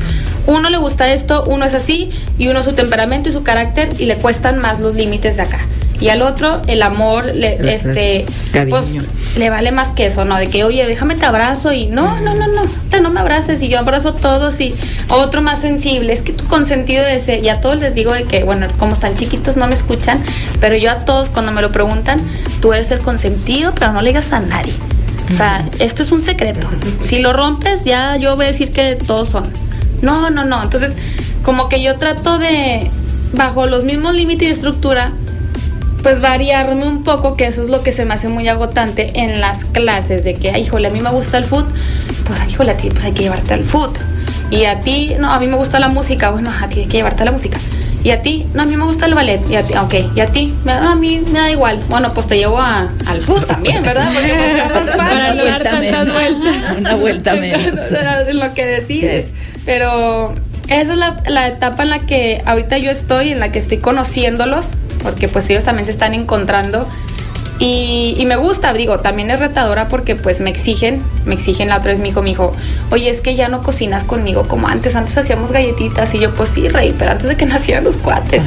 Uno 0.46 0.70
le 0.70 0.78
gusta 0.78 1.12
esto, 1.12 1.44
uno 1.48 1.66
es 1.66 1.74
así 1.74 2.12
y 2.38 2.48
uno 2.48 2.64
su 2.64 2.74
temperamento 2.74 3.30
y 3.30 3.34
su 3.34 3.44
carácter 3.44 3.90
y 4.00 4.06
le 4.06 4.16
cuestan 4.18 4.60
más 4.60 4.80
los 4.80 4.96
límites 4.96 5.36
de 5.38 5.44
acá. 5.44 5.60
Y 6.00 6.10
al 6.10 6.22
otro 6.22 6.62
el 6.68 6.84
amor, 6.84 7.26
le, 7.34 7.74
este, 7.74 8.26
cariño. 8.52 8.70
pues 8.70 8.96
le 9.36 9.50
vale 9.50 9.72
más 9.72 9.90
que 9.90 10.06
eso, 10.06 10.26
¿no? 10.26 10.38
De 10.38 10.48
que, 10.48 10.64
oye, 10.64 10.86
déjame 10.86 11.16
te 11.16 11.26
abrazo 11.26 11.74
y 11.74 11.88
no, 11.88 12.20
no, 12.22 12.36
no, 12.36 12.48
no, 12.48 12.62
te 12.90 13.02
no 13.02 13.10
me 13.10 13.20
abraces 13.20 13.62
y 13.64 13.68
yo 13.68 13.80
abrazo 13.80 14.10
a 14.10 14.16
todos 14.16 14.60
y 14.62 14.76
otro 15.10 15.42
más 15.42 15.62
sensible. 15.62 16.14
Es 16.14 16.22
que 16.22 16.34
tu 16.34 16.46
consentido 16.46 17.04
de 17.04 17.16
ese, 17.16 17.40
y 17.40 17.50
a 17.50 17.62
todos 17.62 17.78
les 17.78 17.96
digo 17.96 18.14
de 18.14 18.26
que, 18.26 18.44
bueno, 18.44 18.68
como 18.78 18.94
están 18.94 19.16
chiquitos 19.16 19.58
no 19.58 19.68
me 19.68 19.74
escuchan, 19.74 20.24
pero 20.60 20.76
yo 20.76 20.92
a 20.92 21.00
todos 21.06 21.30
cuando 21.30 21.52
me 21.52 21.62
lo 21.64 21.72
preguntan, 21.72 22.22
tú 22.62 22.74
eres 22.74 22.92
el 22.92 23.00
consentido, 23.00 23.74
pero 23.74 23.92
no 23.92 24.02
le 24.02 24.10
digas 24.10 24.32
a 24.34 24.40
nadie. 24.40 24.74
O 25.30 25.34
sea, 25.34 25.68
esto 25.80 26.04
es 26.04 26.12
un 26.12 26.22
secreto. 26.22 26.68
Si 27.06 27.20
lo 27.20 27.34
rompes, 27.34 27.84
ya 27.84 28.18
yo 28.18 28.36
voy 28.36 28.46
a 28.46 28.48
decir 28.48 28.72
que 28.72 28.96
todos 28.96 29.30
son. 29.30 29.52
No, 30.02 30.30
no, 30.30 30.46
no. 30.46 30.64
Entonces, 30.64 30.94
como 31.44 31.70
que 31.70 31.82
yo 31.82 31.98
trato 31.98 32.38
de, 32.38 32.90
bajo 33.34 33.66
los 33.68 33.84
mismos 33.84 34.14
límites 34.16 34.48
y 34.48 34.52
estructura, 34.52 35.12
pues 36.04 36.22
variarme 36.22 36.88
un 36.88 37.04
poco, 37.04 37.36
que 37.36 37.46
eso 37.48 37.62
es 37.62 37.70
lo 37.70 37.84
que 37.84 37.92
se 37.92 38.06
me 38.06 38.14
hace 38.14 38.30
muy 38.30 38.48
agotante 38.48 39.20
en 39.20 39.42
las 39.42 39.66
clases, 39.66 40.24
de 40.24 40.36
que, 40.36 40.58
híjole, 40.58 40.88
a 40.88 40.92
mí 40.92 41.02
me 41.02 41.10
gusta 41.10 41.38
el 41.38 41.46
food, 41.46 41.66
pues, 42.26 42.48
híjole, 42.48 42.72
a 42.72 42.78
ti, 42.78 42.90
pues 42.90 43.04
hay 43.06 43.12
que 43.12 43.24
llevarte 43.24 43.54
al 43.54 43.64
food. 43.64 43.92
Y 44.50 44.66
a 44.66 44.80
ti, 44.80 45.16
no, 45.20 45.32
a 45.32 45.40
mí 45.40 45.48
me 45.48 45.58
gusta 45.58 45.80
la 45.80 45.90
música, 45.90 46.32
bueno, 46.32 46.50
a 46.62 46.70
ti 46.70 46.82
hay 46.82 46.86
que 46.86 46.98
llevarte 46.98 47.24
a 47.24 47.26
la 47.26 47.32
música. 47.32 47.58
Y 48.08 48.12
a 48.12 48.22
ti, 48.22 48.48
no, 48.54 48.62
a 48.64 48.66
mí 48.66 48.78
me 48.78 48.86
gusta 48.86 49.06
el 49.06 49.16
ballet. 49.16 49.42
Y 49.50 49.56
a 49.58 49.64
ti, 49.64 49.74
ok, 49.76 49.94
y 50.16 50.20
a 50.22 50.28
ti, 50.28 50.54
a 50.66 50.96
mí 50.96 51.20
me 51.30 51.40
da 51.40 51.52
igual. 51.52 51.82
Bueno, 51.90 52.14
pues 52.14 52.26
te 52.26 52.38
llevo 52.38 52.58
a- 52.58 52.88
al 53.06 53.26
food 53.26 53.44
también, 53.46 53.84
¿verdad? 53.84 54.10
Porque 54.14 54.34
pues, 54.74 54.96
Para 54.96 55.34
no 55.34 55.44
dar 55.44 55.64
tantas 55.64 55.82
menos. 56.08 56.14
vueltas. 56.14 56.56
Una 56.78 56.96
vuelta 56.96 57.34
menos. 57.48 57.68
O 57.80 57.90
sea, 57.90 58.22
en 58.22 58.40
lo 58.40 58.54
que 58.54 58.66
decides. 58.66 59.26
Sí. 59.26 59.32
Pero 59.66 60.34
esa 60.70 60.94
es 60.94 60.98
la, 60.98 61.18
la 61.28 61.48
etapa 61.50 61.84
en 61.84 61.90
la 61.90 62.00
que 62.00 62.42
ahorita 62.46 62.78
yo 62.78 62.92
estoy, 62.92 63.34
en 63.34 63.42
la 63.42 63.52
que 63.52 63.60
estoy 63.60 63.80
conociéndolos, 63.80 64.68
porque 65.04 65.28
pues 65.28 65.50
ellos 65.50 65.66
también 65.66 65.86
se 65.86 65.92
están 65.92 66.14
encontrando. 66.14 66.88
Y, 67.60 68.16
y 68.20 68.26
me 68.28 68.36
gusta, 68.36 68.74
digo, 68.74 69.00
también 69.00 69.32
es 69.32 69.40
retadora 69.40 69.88
porque 69.88 70.16
pues 70.16 70.42
me 70.42 70.50
exigen, 70.50 71.02
me 71.26 71.34
exigen 71.34 71.70
la 71.70 71.78
otra 71.78 71.92
vez 71.92 72.00
mi 72.00 72.10
hijo, 72.10 72.22
me 72.22 72.30
dijo, 72.30 72.54
oye, 72.92 73.10
es 73.10 73.22
que 73.22 73.36
ya 73.36 73.50
no 73.50 73.64
cocinas 73.64 74.04
conmigo 74.04 74.48
como 74.48 74.68
antes, 74.68 74.96
antes 74.96 75.18
hacíamos 75.18 75.52
galletitas 75.52 76.14
y 76.14 76.20
yo 76.20 76.36
pues 76.36 76.50
sí, 76.50 76.68
rey, 76.68 76.94
pero 76.98 77.12
antes 77.12 77.28
de 77.28 77.36
que 77.36 77.46
nacieran 77.48 77.84
los 77.84 77.98
cuates. 77.98 78.44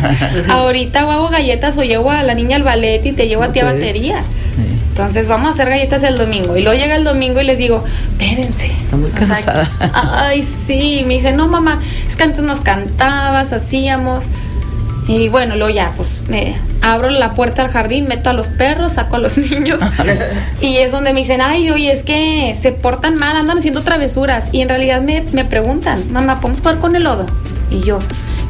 Ahorita 0.48 1.06
o 1.06 1.10
hago 1.10 1.28
galletas 1.28 1.76
o 1.76 1.82
llevo 1.82 2.10
a 2.10 2.22
la 2.22 2.34
niña 2.34 2.56
al 2.56 2.62
ballet 2.62 3.04
y 3.04 3.12
te 3.12 3.26
llevo 3.26 3.42
a 3.42 3.52
ti 3.52 3.60
a 3.60 3.64
batería. 3.64 4.18
Sí. 4.18 4.80
Entonces 4.90 5.28
vamos 5.28 5.48
a 5.48 5.50
hacer 5.52 5.68
galletas 5.68 6.02
el 6.02 6.16
domingo. 6.18 6.56
Y 6.56 6.62
luego 6.62 6.78
llega 6.78 6.94
el 6.94 7.04
domingo 7.04 7.40
y 7.40 7.44
les 7.44 7.58
digo, 7.58 7.82
espérense. 8.12 8.66
Está 8.66 8.96
muy 8.96 9.10
O 9.10 9.18
sea, 9.18 9.28
cansada. 9.28 9.70
ay, 10.28 10.42
sí. 10.42 11.04
Me 11.06 11.14
dice, 11.14 11.32
no, 11.32 11.48
mamá, 11.48 11.80
es 12.06 12.16
que 12.16 12.24
antes 12.24 12.44
nos 12.44 12.60
cantabas, 12.60 13.52
hacíamos. 13.52 14.24
Y 15.08 15.28
bueno, 15.28 15.56
luego 15.56 15.72
ya, 15.72 15.92
pues 15.96 16.20
me 16.28 16.54
abro 16.82 17.10
la 17.10 17.34
puerta 17.34 17.62
al 17.62 17.68
jardín, 17.70 18.06
meto 18.08 18.30
a 18.30 18.32
los 18.32 18.48
perros, 18.48 18.94
saco 18.94 19.16
a 19.16 19.18
los 19.18 19.36
niños. 19.50 19.80
y 20.60 20.78
es 20.78 20.92
donde 20.92 21.12
me 21.12 21.20
dicen, 21.20 21.40
ay, 21.40 21.70
oye, 21.70 21.92
es 21.92 22.02
que 22.02 22.54
se 22.60 22.72
portan 22.72 23.16
mal, 23.16 23.36
andan 23.36 23.58
haciendo 23.58 23.82
travesuras. 23.82 24.48
Y 24.52 24.60
en 24.62 24.68
realidad 24.68 25.00
me, 25.02 25.22
me 25.32 25.44
preguntan, 25.44 26.10
mamá, 26.12 26.40
¿podemos 26.40 26.60
jugar 26.60 26.78
con 26.78 26.96
el 26.96 27.04
lodo? 27.04 27.26
Y 27.70 27.80
yo, 27.82 27.98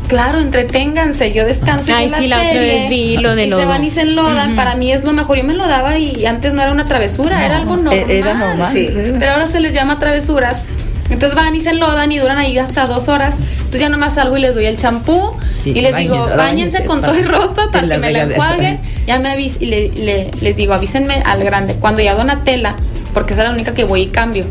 claro, 0.09 0.39
entreténganse, 0.41 1.33
yo 1.33 1.45
descanso. 1.45 1.91
y 1.91 1.95
Ay, 1.95 2.09
veo 2.09 2.19
sí, 2.19 2.29
la 2.29 2.37
otra 2.37 2.49
serie, 2.53 2.75
vez 2.75 2.89
vi 2.89 3.17
lo 3.19 3.35
de 3.37 3.43
y 3.43 3.45
se 3.45 3.51
lodo. 3.51 3.67
van 3.67 3.85
y 3.85 3.91
se 3.91 4.03
enlodan. 4.03 4.57
Para 4.57 4.75
mí 4.77 4.93
es 4.93 5.05
lo 5.05 5.13
mejor. 5.13 5.37
Yo 5.39 5.45
me 5.45 5.53
enlodaba 5.53 5.99
y 5.99 6.25
antes 6.27 6.53
no 6.55 6.63
era 6.63 6.73
una 6.73 6.87
travesura, 6.87 7.45
era 7.45 7.59
algo 7.59 7.77
normal. 7.77 8.05
E- 8.09 8.19
Era 8.19 8.35
normal. 8.35 8.69
Sí. 8.73 8.89
Pero 9.19 9.33
ahora 9.33 9.47
se 9.47 9.61
les 9.61 9.75
llama 9.75 9.99
travesuras. 9.99 10.63
Entonces 11.11 11.35
van 11.37 11.55
y 11.57 11.61
se 11.61 11.71
enlodan 11.71 12.13
y 12.13 12.19
duran 12.19 12.39
ahí 12.39 12.57
hasta 12.57 12.87
dos 12.87 13.09
horas. 13.09 13.35
Entonces 13.71 13.83
ya 13.83 13.89
nomás 13.89 14.15
salgo 14.15 14.37
y 14.37 14.41
les 14.41 14.57
doy 14.57 14.67
el 14.67 14.77
champú 14.77 15.31
y 15.65 15.75
les 15.81 15.93
bañen- 15.95 16.01
digo, 16.03 16.27
bañense 16.37 16.85
con 16.87 16.99
y 17.17 17.23
ropa 17.23 17.69
para 17.71 17.87
la 17.87 17.95
que 17.95 18.01
me 18.01 18.11
la 18.11 18.19
enjuaguen. 18.35 18.81
Ya 19.07 19.19
me 19.21 19.31
avis 19.31 19.59
y 19.61 19.67
le- 19.67 19.91
le- 19.91 20.31
les 20.41 20.57
digo, 20.57 20.75
avísenme 20.75 21.23
al 21.25 21.45
grande. 21.45 21.75
Cuando 21.77 22.03
ya 22.03 22.15
Donatella, 22.17 22.75
porque 23.15 23.33
esa 23.35 23.43
es 23.43 23.49
la 23.49 23.55
única 23.55 23.73
que 23.73 23.85
voy 23.85 24.01
y 24.03 24.07
cambio. 24.09 24.45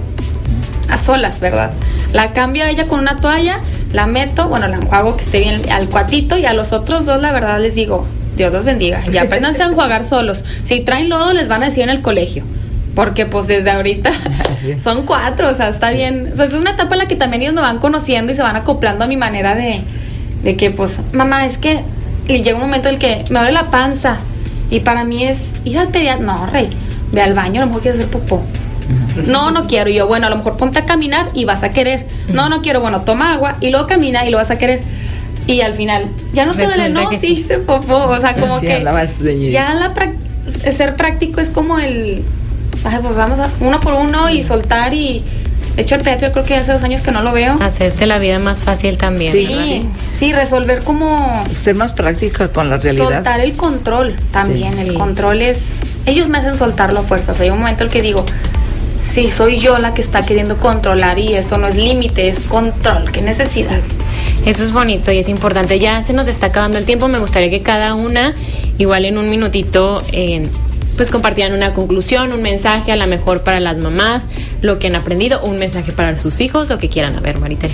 A 0.88 0.98
solas, 0.98 1.42
¿verdad? 1.42 1.72
La 2.14 2.32
cambio 2.32 2.64
a 2.64 2.70
ella 2.70 2.88
con 2.88 3.02
una 3.02 3.18
toalla, 3.20 3.60
la 3.92 4.08
meto, 4.08 4.48
bueno, 4.48 4.70
la 4.70 4.78
enjuago 4.78 5.18
que 5.18 5.24
esté 5.26 5.40
bien 5.40 5.62
al 5.70 5.90
cuatito 5.90 6.38
y 6.38 6.46
a 6.46 6.54
los 6.54 6.72
otros 6.72 7.06
dos, 7.06 7.22
la 7.22 7.34
verdad, 7.34 7.60
les 7.60 7.76
digo, 7.76 8.08
Dios 8.38 8.54
los 8.54 8.64
bendiga. 8.64 9.04
Ya 9.12 9.24
apréndanse 9.24 9.64
a 9.64 9.66
enjuagar 9.66 10.06
solos. 10.06 10.46
Si 10.64 10.80
traen 10.80 11.10
lodo, 11.10 11.34
les 11.34 11.50
van 11.50 11.62
a 11.62 11.68
decir 11.68 11.84
en 11.84 11.90
el 11.90 12.02
colegio. 12.02 12.44
Porque 12.96 13.26
pues 13.26 13.48
desde 13.48 13.72
ahorita 13.72 14.12
son 14.84 15.06
cuatro, 15.06 15.50
o 15.50 15.54
sea, 15.54 15.70
está 15.70 15.92
bien. 15.92 16.32
O 16.34 16.36
sea, 16.36 16.46
es 16.46 16.54
una 16.54 16.72
etapa 16.72 16.96
en 16.96 17.00
la 17.00 17.08
que 17.08 17.16
también 17.16 17.42
ellos 17.42 17.54
me 17.54 17.62
van 17.62 17.80
conociendo 17.80 18.32
y 18.32 18.36
se 18.36 18.42
van 18.42 18.56
acoplando 18.56 19.04
a 19.04 19.08
mi 19.08 19.18
manera 19.18 19.56
de, 19.56 19.82
de 20.44 20.58
que 20.58 20.72
pues, 20.72 21.00
mamá, 21.14 21.46
es 21.46 21.58
que 21.58 21.84
y 22.28 22.44
llega 22.44 22.58
un 22.58 22.62
momento 22.62 22.90
en 22.90 22.96
el 22.96 23.02
que 23.02 23.24
me 23.32 23.40
duele 23.40 23.54
la 23.54 23.64
panza 23.64 24.18
y 24.70 24.82
para 24.82 25.04
mí 25.04 25.26
es 25.26 25.54
ir 25.66 25.80
al 25.80 25.90
pediatra, 25.90 26.24
no, 26.24 26.46
rey, 26.46 26.70
ve 27.12 27.22
al 27.22 27.34
baño, 27.34 27.62
a 27.62 27.66
lo 27.66 27.68
mejor 27.68 27.82
quieres 27.82 28.00
hacer 28.00 28.12
popó. 28.12 28.44
No, 29.26 29.52
no 29.52 29.68
quiero. 29.68 29.90
Y 29.90 29.96
yo, 29.96 30.08
bueno, 30.08 30.28
a 30.28 30.30
lo 30.30 30.38
mejor 30.38 30.58
ponte 30.58 30.80
a 30.80 30.86
caminar 30.86 31.28
y 31.34 31.46
vas 31.46 31.64
a 31.64 31.72
querer. 31.72 32.08
No, 32.28 32.50
no 32.50 32.62
quiero. 32.62 32.82
Bueno, 32.82 33.02
toma 33.02 33.34
agua 33.34 33.58
y 33.60 33.70
luego 33.70 33.86
camina 33.88 34.26
y 34.26 34.32
lo 34.32 34.38
vas 34.38 34.50
a 34.50 34.58
querer. 34.58 34.82
Y 35.46 35.62
al 35.62 35.74
final, 35.74 36.08
ya 36.34 36.46
no 36.46 36.56
te 36.56 36.66
duele, 36.66 36.90
no, 36.90 37.10
sí, 37.12 37.34
hice 37.34 37.60
popó. 37.60 38.06
O 38.06 38.20
sea, 38.20 38.36
como 38.36 38.60
que 38.60 38.84
ya 39.52 39.74
la 39.74 39.94
ser 40.72 40.96
práctico 40.96 41.42
es 41.42 41.50
como 41.50 41.80
el, 41.80 42.24
ay, 42.84 43.00
pues 43.02 43.16
vamos 43.16 43.40
a 43.40 43.50
uno 43.60 43.80
por 43.80 43.94
uno 43.94 44.30
y 44.30 44.44
soltar 44.44 44.94
y 44.94 45.24
de 45.76 45.82
hecho 45.84 45.96
el 45.96 46.02
teatro 46.04 46.28
yo 46.28 46.34
creo 46.34 46.46
que 46.46 46.56
hace 46.56 46.74
dos 46.74 46.84
años 46.84 47.02
que 47.02 47.12
no 47.12 47.22
lo 47.22 47.32
veo. 47.32 47.58
Hacerte 47.62 48.06
la 48.06 48.18
vida 48.20 48.40
más 48.40 48.64
fácil 48.64 48.98
también. 48.98 49.32
Sí. 49.34 49.46
Sí, 49.48 49.86
sí, 50.18 50.34
resolver 50.34 50.84
como 50.84 51.44
Ser 51.58 51.76
más 51.76 51.94
práctica 51.94 52.50
con 52.50 52.70
la 52.70 52.78
realidad. 52.78 53.06
soltar 53.16 53.40
el 53.42 53.54
control 53.54 54.16
también. 54.32 54.74
Sí. 54.74 54.82
el 54.82 54.90
Sí. 54.90 54.96
control 54.96 55.42
es, 55.42 55.60
ellos 56.06 56.28
me 56.28 56.38
hacen 56.40 56.58
soltarlo 56.58 57.00
a 57.00 57.04
fuerza. 57.04 57.32
O 57.32 57.36
sea, 57.36 57.46
hay 57.46 57.50
un 57.52 57.60
momento 57.60 57.84
en 57.84 57.88
el 57.90 57.94
que 57.94 58.02
digo, 58.02 58.26
sí, 59.04 59.30
soy 59.30 59.60
yo 59.60 59.78
la 59.80 59.94
que 59.94 60.02
está 60.02 60.24
queriendo 60.26 60.58
controlar 60.58 61.18
y 61.20 61.34
esto 61.34 61.58
no 61.58 61.68
es 61.68 61.76
límite, 61.76 62.28
es 62.30 62.42
control, 62.42 63.12
qué 63.12 63.22
necesidad. 63.22 63.80
Eso 64.46 64.64
es 64.64 64.72
bonito 64.72 65.12
y 65.12 65.18
es 65.20 65.28
importante. 65.30 65.80
Ya 65.80 66.02
se 66.04 66.14
nos 66.14 66.28
está 66.28 66.48
acabando 66.48 66.78
el 66.78 66.86
tiempo. 66.86 67.08
Me 67.08 67.20
gustaría 67.20 67.50
que 67.50 67.62
cada 67.62 67.94
una, 67.94 68.34
igual 68.78 69.06
en 69.06 69.18
un 69.18 69.30
minutito, 69.30 70.02
eh, 70.12 70.48
pues 71.00 71.12
compartieran 71.12 71.54
una 71.54 71.74
conclusión, 71.74 72.34
un 72.34 72.42
mensaje 72.42 72.92
a 72.92 72.98
la 72.98 73.08
mejor 73.08 73.42
para 73.44 73.62
las 73.62 73.78
mamás, 73.78 74.28
lo 74.62 74.80
que 74.80 74.88
han 74.88 74.98
aprendido, 74.98 75.42
un 75.42 75.58
mensaje 75.58 75.94
para 75.94 76.20
sus 76.20 76.42
hijos, 76.42 76.68
lo 76.68 76.78
que 76.78 76.90
quieran. 76.90 77.16
A 77.16 77.22
ver, 77.22 77.40
Maritere. 77.40 77.74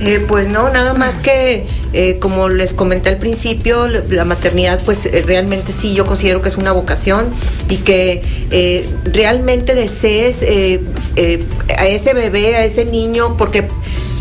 Eh, 0.00 0.24
pues 0.26 0.48
no, 0.48 0.70
nada 0.70 0.94
más 0.94 1.16
que, 1.16 1.66
eh, 1.92 2.18
como 2.20 2.48
les 2.48 2.72
comenté 2.72 3.10
al 3.10 3.18
principio, 3.18 3.86
la 3.86 4.02
la 4.08 4.24
maternidad, 4.24 4.80
pues 4.82 5.04
eh, 5.04 5.22
realmente 5.26 5.72
sí, 5.72 5.92
yo 5.92 6.06
considero 6.06 6.40
que 6.40 6.48
es 6.48 6.56
una 6.56 6.72
vocación 6.72 7.26
y 7.68 7.76
que 7.76 8.22
eh, 8.50 8.88
realmente 9.04 9.74
desees 9.74 10.40
eh, 10.40 10.80
eh, 11.16 11.44
a 11.76 11.86
ese 11.86 12.14
bebé, 12.14 12.56
a 12.56 12.64
ese 12.64 12.86
niño, 12.86 13.36
porque 13.36 13.68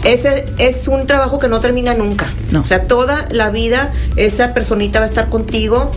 ese 0.03 0.47
es 0.57 0.89
un 0.89 1.07
trabajo 1.07 1.39
que 1.39 1.47
no 1.47 1.61
termina 1.61 1.93
nunca. 1.93 2.27
No. 2.51 2.59
O 2.59 2.65
sea, 2.65 2.87
toda 2.87 3.25
la 3.31 3.51
vida 3.51 3.93
esa 4.17 4.53
personita 4.53 4.99
va 4.99 5.05
a 5.05 5.07
estar 5.07 5.29
contigo 5.29 5.93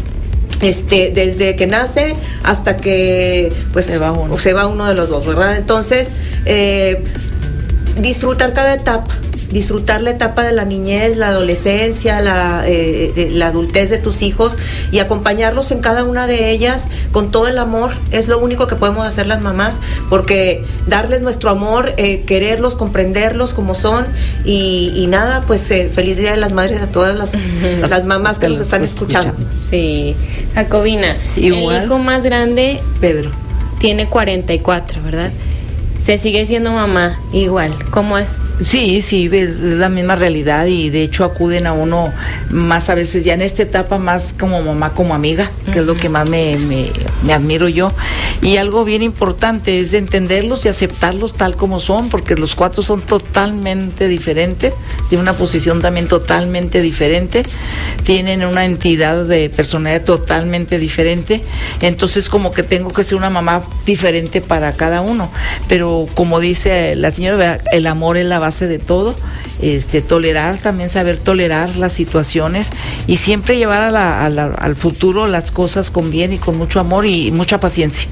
este, 0.61 1.11
desde 1.15 1.57
que 1.57 1.67
nace 1.67 2.15
hasta 2.43 2.77
que 2.77 3.53
pues 3.73 3.87
Se 3.87 3.99
va 3.99 4.13
uno. 4.13 4.39
se 4.39 4.53
va 4.53 4.67
uno 4.67 4.87
de 4.87 4.95
los 4.95 5.09
dos, 5.09 5.27
¿verdad? 5.27 5.57
Entonces, 5.57 6.13
eh, 6.45 7.03
disfrutar 8.01 8.53
cada 8.55 8.75
etapa, 8.75 9.15
disfrutar 9.51 10.03
la 10.03 10.11
etapa 10.11 10.43
de 10.43 10.53
la 10.53 10.65
niñez, 10.65 11.17
la 11.17 11.29
adolescencia, 11.29 12.21
la, 12.21 12.65
eh, 12.67 13.13
eh, 13.17 13.29
la 13.31 13.49
adultez 13.49 13.91
de 13.91 13.99
tus 13.99 14.23
hijos 14.23 14.57
y 14.91 14.99
acompañarlos 14.99 15.71
en 15.71 15.81
cada 15.81 16.05
una 16.05 16.27
de 16.27 16.51
ellas 16.51 16.89
con 17.13 17.31
todo 17.31 17.49
el 17.49 17.59
amor, 17.59 17.93
es 18.11 18.29
lo 18.29 18.39
único 18.39 18.67
que 18.67 18.77
podemos 18.77 19.07
hacer 19.07 19.27
las 19.27 19.41
mamás, 19.41 19.81
porque 20.11 20.65
darles 20.87 21.21
nuestro 21.23 21.51
amor, 21.51 21.95
eh, 21.97 22.23
quererlos, 22.23 22.75
comprenderlos 22.75 23.55
como 23.55 23.75
son 23.75 24.07
y, 24.45 24.93
y 24.97 25.07
nada, 25.07 25.45
pues 25.47 25.71
eh, 25.71 25.91
feliz 25.93 26.17
día 26.17 26.33
de 26.33 26.37
las 26.37 26.53
madres 26.53 26.81
a 26.81 26.87
todas 26.89 27.17
las, 27.17 27.37
las 27.91 28.07
mamás 28.07 28.39
que 28.39 28.49
nos 28.49 28.61
están 28.61 28.85
escuchando. 28.85 29.35
Sí, 29.71 30.15
Jacobina, 30.55 31.17
Igual. 31.37 31.77
el 31.77 31.85
hijo 31.85 31.99
más 31.99 32.25
grande 32.25 32.81
Pedro. 33.01 33.31
tiene 33.79 34.09
44, 34.09 35.03
¿verdad? 35.03 35.31
Se 36.05 36.19
sigue 36.19 36.45
siendo 36.45 36.71
mamá, 36.71 37.19
igual. 37.33 37.73
¿Cómo 37.91 38.19
es? 38.19 38.39
Sí, 38.61 39.01
sí, 39.01 39.31
es 39.33 39.59
la 39.61 39.89
misma 39.89 40.17
realidad 40.17 40.67
y 40.67 40.91
de 40.91 41.01
hecho 41.01 41.25
acuden 41.25 41.67
a 41.67 41.73
uno 41.73 42.13
más 42.51 42.91
a 42.91 42.95
veces 42.95 43.25
ya 43.25 43.33
en 43.33 43.41
esta 43.41 43.63
etapa 43.63 43.97
más 43.97 44.35
como 44.39 44.61
mamá, 44.63 44.93
como 44.93 45.15
amiga, 45.15 45.51
que 45.73 45.79
es 45.79 45.87
lo 45.87 45.95
que 45.97 46.11
más 46.11 46.29
me, 46.29 46.59
me- 46.59 46.93
me 47.25 47.33
admiro 47.33 47.69
yo. 47.69 47.91
Y 48.43 48.59
algo 48.59 48.85
bien 48.85 49.03
importante 49.03 49.81
es 49.81 49.95
entenderlos 49.95 50.65
y 50.65 50.69
aceptarlos 50.69 51.35
tal 51.35 51.57
como 51.57 51.81
son, 51.81 52.11
porque 52.11 52.35
los 52.35 52.55
cuatro 52.55 52.83
son 52.83 53.01
totalmente 53.01 54.07
diferentes, 54.09 54.75
tienen 55.09 55.23
una 55.23 55.33
posición 55.33 55.81
también 55.81 56.09
totalmente 56.09 56.81
diferente, 56.83 57.45
tienen 58.05 58.45
una 58.45 58.65
entidad 58.65 59.25
de 59.25 59.49
personalidad 59.49 60.05
totalmente 60.05 60.79
diferente, 60.79 61.43
entonces 61.81 62.29
como 62.29 62.53
que 62.53 62.63
tengo 62.63 62.91
que 62.91 63.05
ser 63.05 63.17
una 63.17 63.31
mamá 63.31 63.63
diferente 63.87 64.41
para 64.41 64.73
cada 64.73 65.01
uno, 65.01 65.31
pero 65.69 66.07
como 66.15 66.41
dice 66.41 66.97
la 66.97 67.11
señora, 67.11 67.61
el 67.73 67.87
amor 67.87 68.17
es 68.17 68.27
la 68.27 68.39
base 68.39 68.67
de 68.67 68.79
todo, 68.79 69.15
este, 69.73 70.03
tolerar, 70.03 70.59
también 70.59 70.89
saber 70.89 71.17
tolerar 71.19 71.77
las 71.77 71.93
situaciones 71.93 72.71
y 73.07 73.17
siempre 73.17 73.57
llevar 73.57 73.83
a 73.83 73.91
la- 73.91 74.25
al 74.25 74.77
futuro 74.77 75.27
las 75.27 75.51
cosas 75.51 75.91
con 75.91 76.11
bien 76.11 76.33
y 76.33 76.39
con 76.39 76.59
mucho 76.59 76.81
amor 76.81 77.07
y 77.07 77.33
mucha 77.33 77.59
paciencia. 77.61 78.09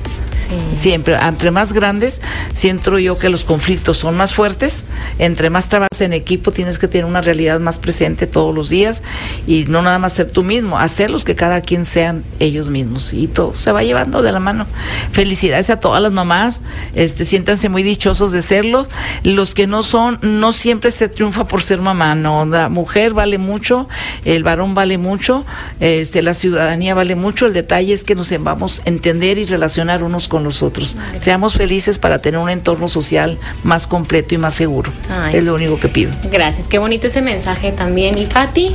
Siempre, 0.74 1.16
entre 1.16 1.50
más 1.50 1.72
grandes, 1.72 2.20
siento 2.52 2.98
yo 2.98 3.18
que 3.18 3.28
los 3.28 3.44
conflictos 3.44 3.98
son 3.98 4.16
más 4.16 4.34
fuertes. 4.34 4.84
Entre 5.18 5.50
más 5.50 5.68
trabajas 5.68 6.00
en 6.00 6.12
equipo, 6.12 6.50
tienes 6.50 6.78
que 6.78 6.88
tener 6.88 7.04
una 7.04 7.20
realidad 7.20 7.60
más 7.60 7.78
presente 7.78 8.26
todos 8.26 8.54
los 8.54 8.68
días 8.68 9.02
y 9.46 9.64
no 9.64 9.82
nada 9.82 9.98
más 9.98 10.14
ser 10.14 10.30
tú 10.30 10.42
mismo, 10.42 10.78
hacerlos 10.78 11.24
que 11.24 11.34
cada 11.36 11.60
quien 11.60 11.86
sean 11.86 12.24
ellos 12.40 12.68
mismos 12.68 13.12
y 13.12 13.28
todo 13.28 13.56
se 13.56 13.72
va 13.72 13.82
llevando 13.82 14.22
de 14.22 14.32
la 14.32 14.40
mano. 14.40 14.66
Felicidades 15.12 15.70
a 15.70 15.80
todas 15.80 16.02
las 16.02 16.12
mamás, 16.12 16.62
este, 16.94 17.24
siéntanse 17.24 17.68
muy 17.68 17.82
dichosos 17.82 18.32
de 18.32 18.42
serlos. 18.42 18.88
Los 19.22 19.54
que 19.54 19.66
no 19.66 19.82
son, 19.82 20.18
no 20.22 20.52
siempre 20.52 20.90
se 20.90 21.08
triunfa 21.08 21.46
por 21.46 21.62
ser 21.62 21.80
mamá, 21.80 22.14
no. 22.14 22.44
La 22.46 22.68
mujer 22.68 23.14
vale 23.14 23.38
mucho, 23.38 23.88
el 24.24 24.42
varón 24.42 24.74
vale 24.74 24.98
mucho, 24.98 25.44
este, 25.80 26.22
la 26.22 26.34
ciudadanía 26.34 26.94
vale 26.94 27.14
mucho. 27.14 27.46
El 27.46 27.52
detalle 27.52 27.92
es 27.92 28.04
que 28.04 28.14
nos 28.14 28.32
vamos 28.42 28.80
a 28.80 28.88
entender 28.88 29.38
y 29.38 29.44
relacionar 29.44 30.02
unos 30.02 30.28
con 30.32 30.44
los 30.44 30.62
otros. 30.62 30.96
Seamos 31.18 31.52
felices 31.58 31.98
para 31.98 32.22
tener 32.22 32.40
un 32.40 32.48
entorno 32.48 32.88
social 32.88 33.38
más 33.64 33.86
completo 33.86 34.34
y 34.34 34.38
más 34.38 34.54
seguro. 34.54 34.90
Ay. 35.10 35.36
Es 35.36 35.44
lo 35.44 35.54
único 35.54 35.78
que 35.78 35.88
pido. 35.88 36.10
Gracias, 36.30 36.68
qué 36.68 36.78
bonito 36.78 37.08
ese 37.08 37.20
mensaje 37.20 37.70
también. 37.70 38.16
¿Y 38.16 38.24
Patti? 38.24 38.74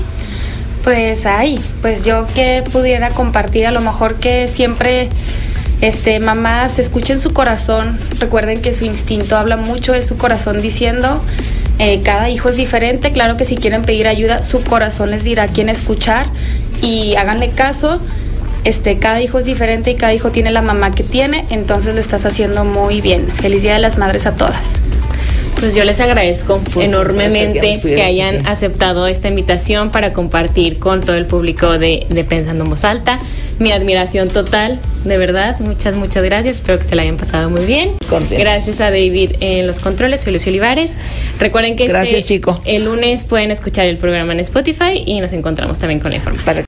Pues 0.83 1.25
ahí, 1.25 1.59
pues 1.81 2.05
yo 2.05 2.27
que 2.35 2.63
pudiera 2.71 3.09
compartir, 3.09 3.65
a 3.65 3.71
lo 3.71 3.81
mejor 3.81 4.17
que 4.17 4.47
siempre, 4.47 5.09
este, 5.81 6.19
mamás, 6.19 6.77
escuchen 6.77 7.19
su 7.19 7.33
corazón, 7.33 7.97
recuerden 8.19 8.61
que 8.61 8.71
su 8.71 8.85
instinto 8.85 9.35
habla 9.35 9.57
mucho 9.57 9.93
de 9.93 10.03
su 10.03 10.15
corazón 10.15 10.61
diciendo, 10.61 11.23
eh, 11.79 12.01
cada 12.03 12.29
hijo 12.29 12.49
es 12.49 12.57
diferente, 12.57 13.11
claro 13.13 13.35
que 13.35 13.45
si 13.45 13.55
quieren 13.55 13.81
pedir 13.81 14.07
ayuda, 14.07 14.43
su 14.43 14.61
corazón 14.61 15.09
les 15.09 15.23
dirá 15.23 15.43
a 15.43 15.47
quién 15.47 15.69
escuchar 15.69 16.27
y 16.83 17.15
háganle 17.15 17.49
caso. 17.49 17.99
Este, 18.67 18.97
cada 18.99 19.21
hijo 19.21 19.39
es 19.39 19.45
diferente 19.45 19.91
y 19.91 19.95
cada 19.95 20.13
hijo 20.13 20.29
tiene 20.31 20.51
la 20.51 20.61
mamá 20.61 20.91
que 20.91 21.03
tiene, 21.03 21.45
entonces 21.51 21.95
lo 21.95 22.01
estás 22.01 22.25
haciendo 22.25 22.65
muy 22.65 22.99
bien. 22.99 23.25
Feliz 23.41 23.61
Día 23.61 23.75
de 23.75 23.79
las 23.79 23.97
Madres 23.97 24.25
a 24.25 24.35
todas. 24.35 24.73
Pues 25.59 25.73
yo 25.73 25.83
les 25.85 25.99
agradezco 25.99 26.59
Pues, 26.73 26.85
enormemente 26.85 27.79
que 27.81 28.03
hayan 28.03 28.45
aceptado 28.45 29.07
esta 29.07 29.27
invitación 29.27 29.89
para 29.89 30.13
compartir 30.13 30.77
con 30.77 31.01
todo 31.01 31.15
el 31.15 31.25
público 31.25 31.79
de, 31.79 32.05
de 32.09 32.23
Pensando 32.23 32.63
en 32.65 32.69
Voz 32.69 32.83
Alta. 32.83 33.17
Mi 33.57 33.71
admiración 33.71 34.27
total, 34.27 34.79
de 35.03 35.17
verdad. 35.17 35.59
Muchas, 35.59 35.95
muchas 35.95 36.23
gracias. 36.23 36.57
Espero 36.57 36.77
que 36.77 36.85
se 36.85 36.95
la 36.95 37.01
hayan 37.01 37.17
pasado 37.17 37.49
muy 37.49 37.65
bien. 37.65 37.93
Contenta. 38.07 38.37
Gracias 38.37 38.81
a 38.81 38.91
David 38.91 39.31
en 39.39 39.65
los 39.65 39.79
controles. 39.79 40.21
Soy 40.21 40.33
Lucio 40.33 40.51
Olivares. 40.51 40.95
Recuerden 41.39 41.75
que 41.75 41.85
este- 41.85 42.21
chico. 42.21 42.61
el 42.65 42.85
lunes 42.85 43.23
pueden 43.23 43.49
escuchar 43.49 43.87
el 43.87 43.97
programa 43.97 44.33
en 44.33 44.41
Spotify 44.41 45.01
y 45.07 45.19
nos 45.21 45.33
encontramos 45.33 45.79
también 45.79 45.99
con 45.99 46.11
la 46.11 46.17
información. 46.17 46.45
Para 46.45 46.55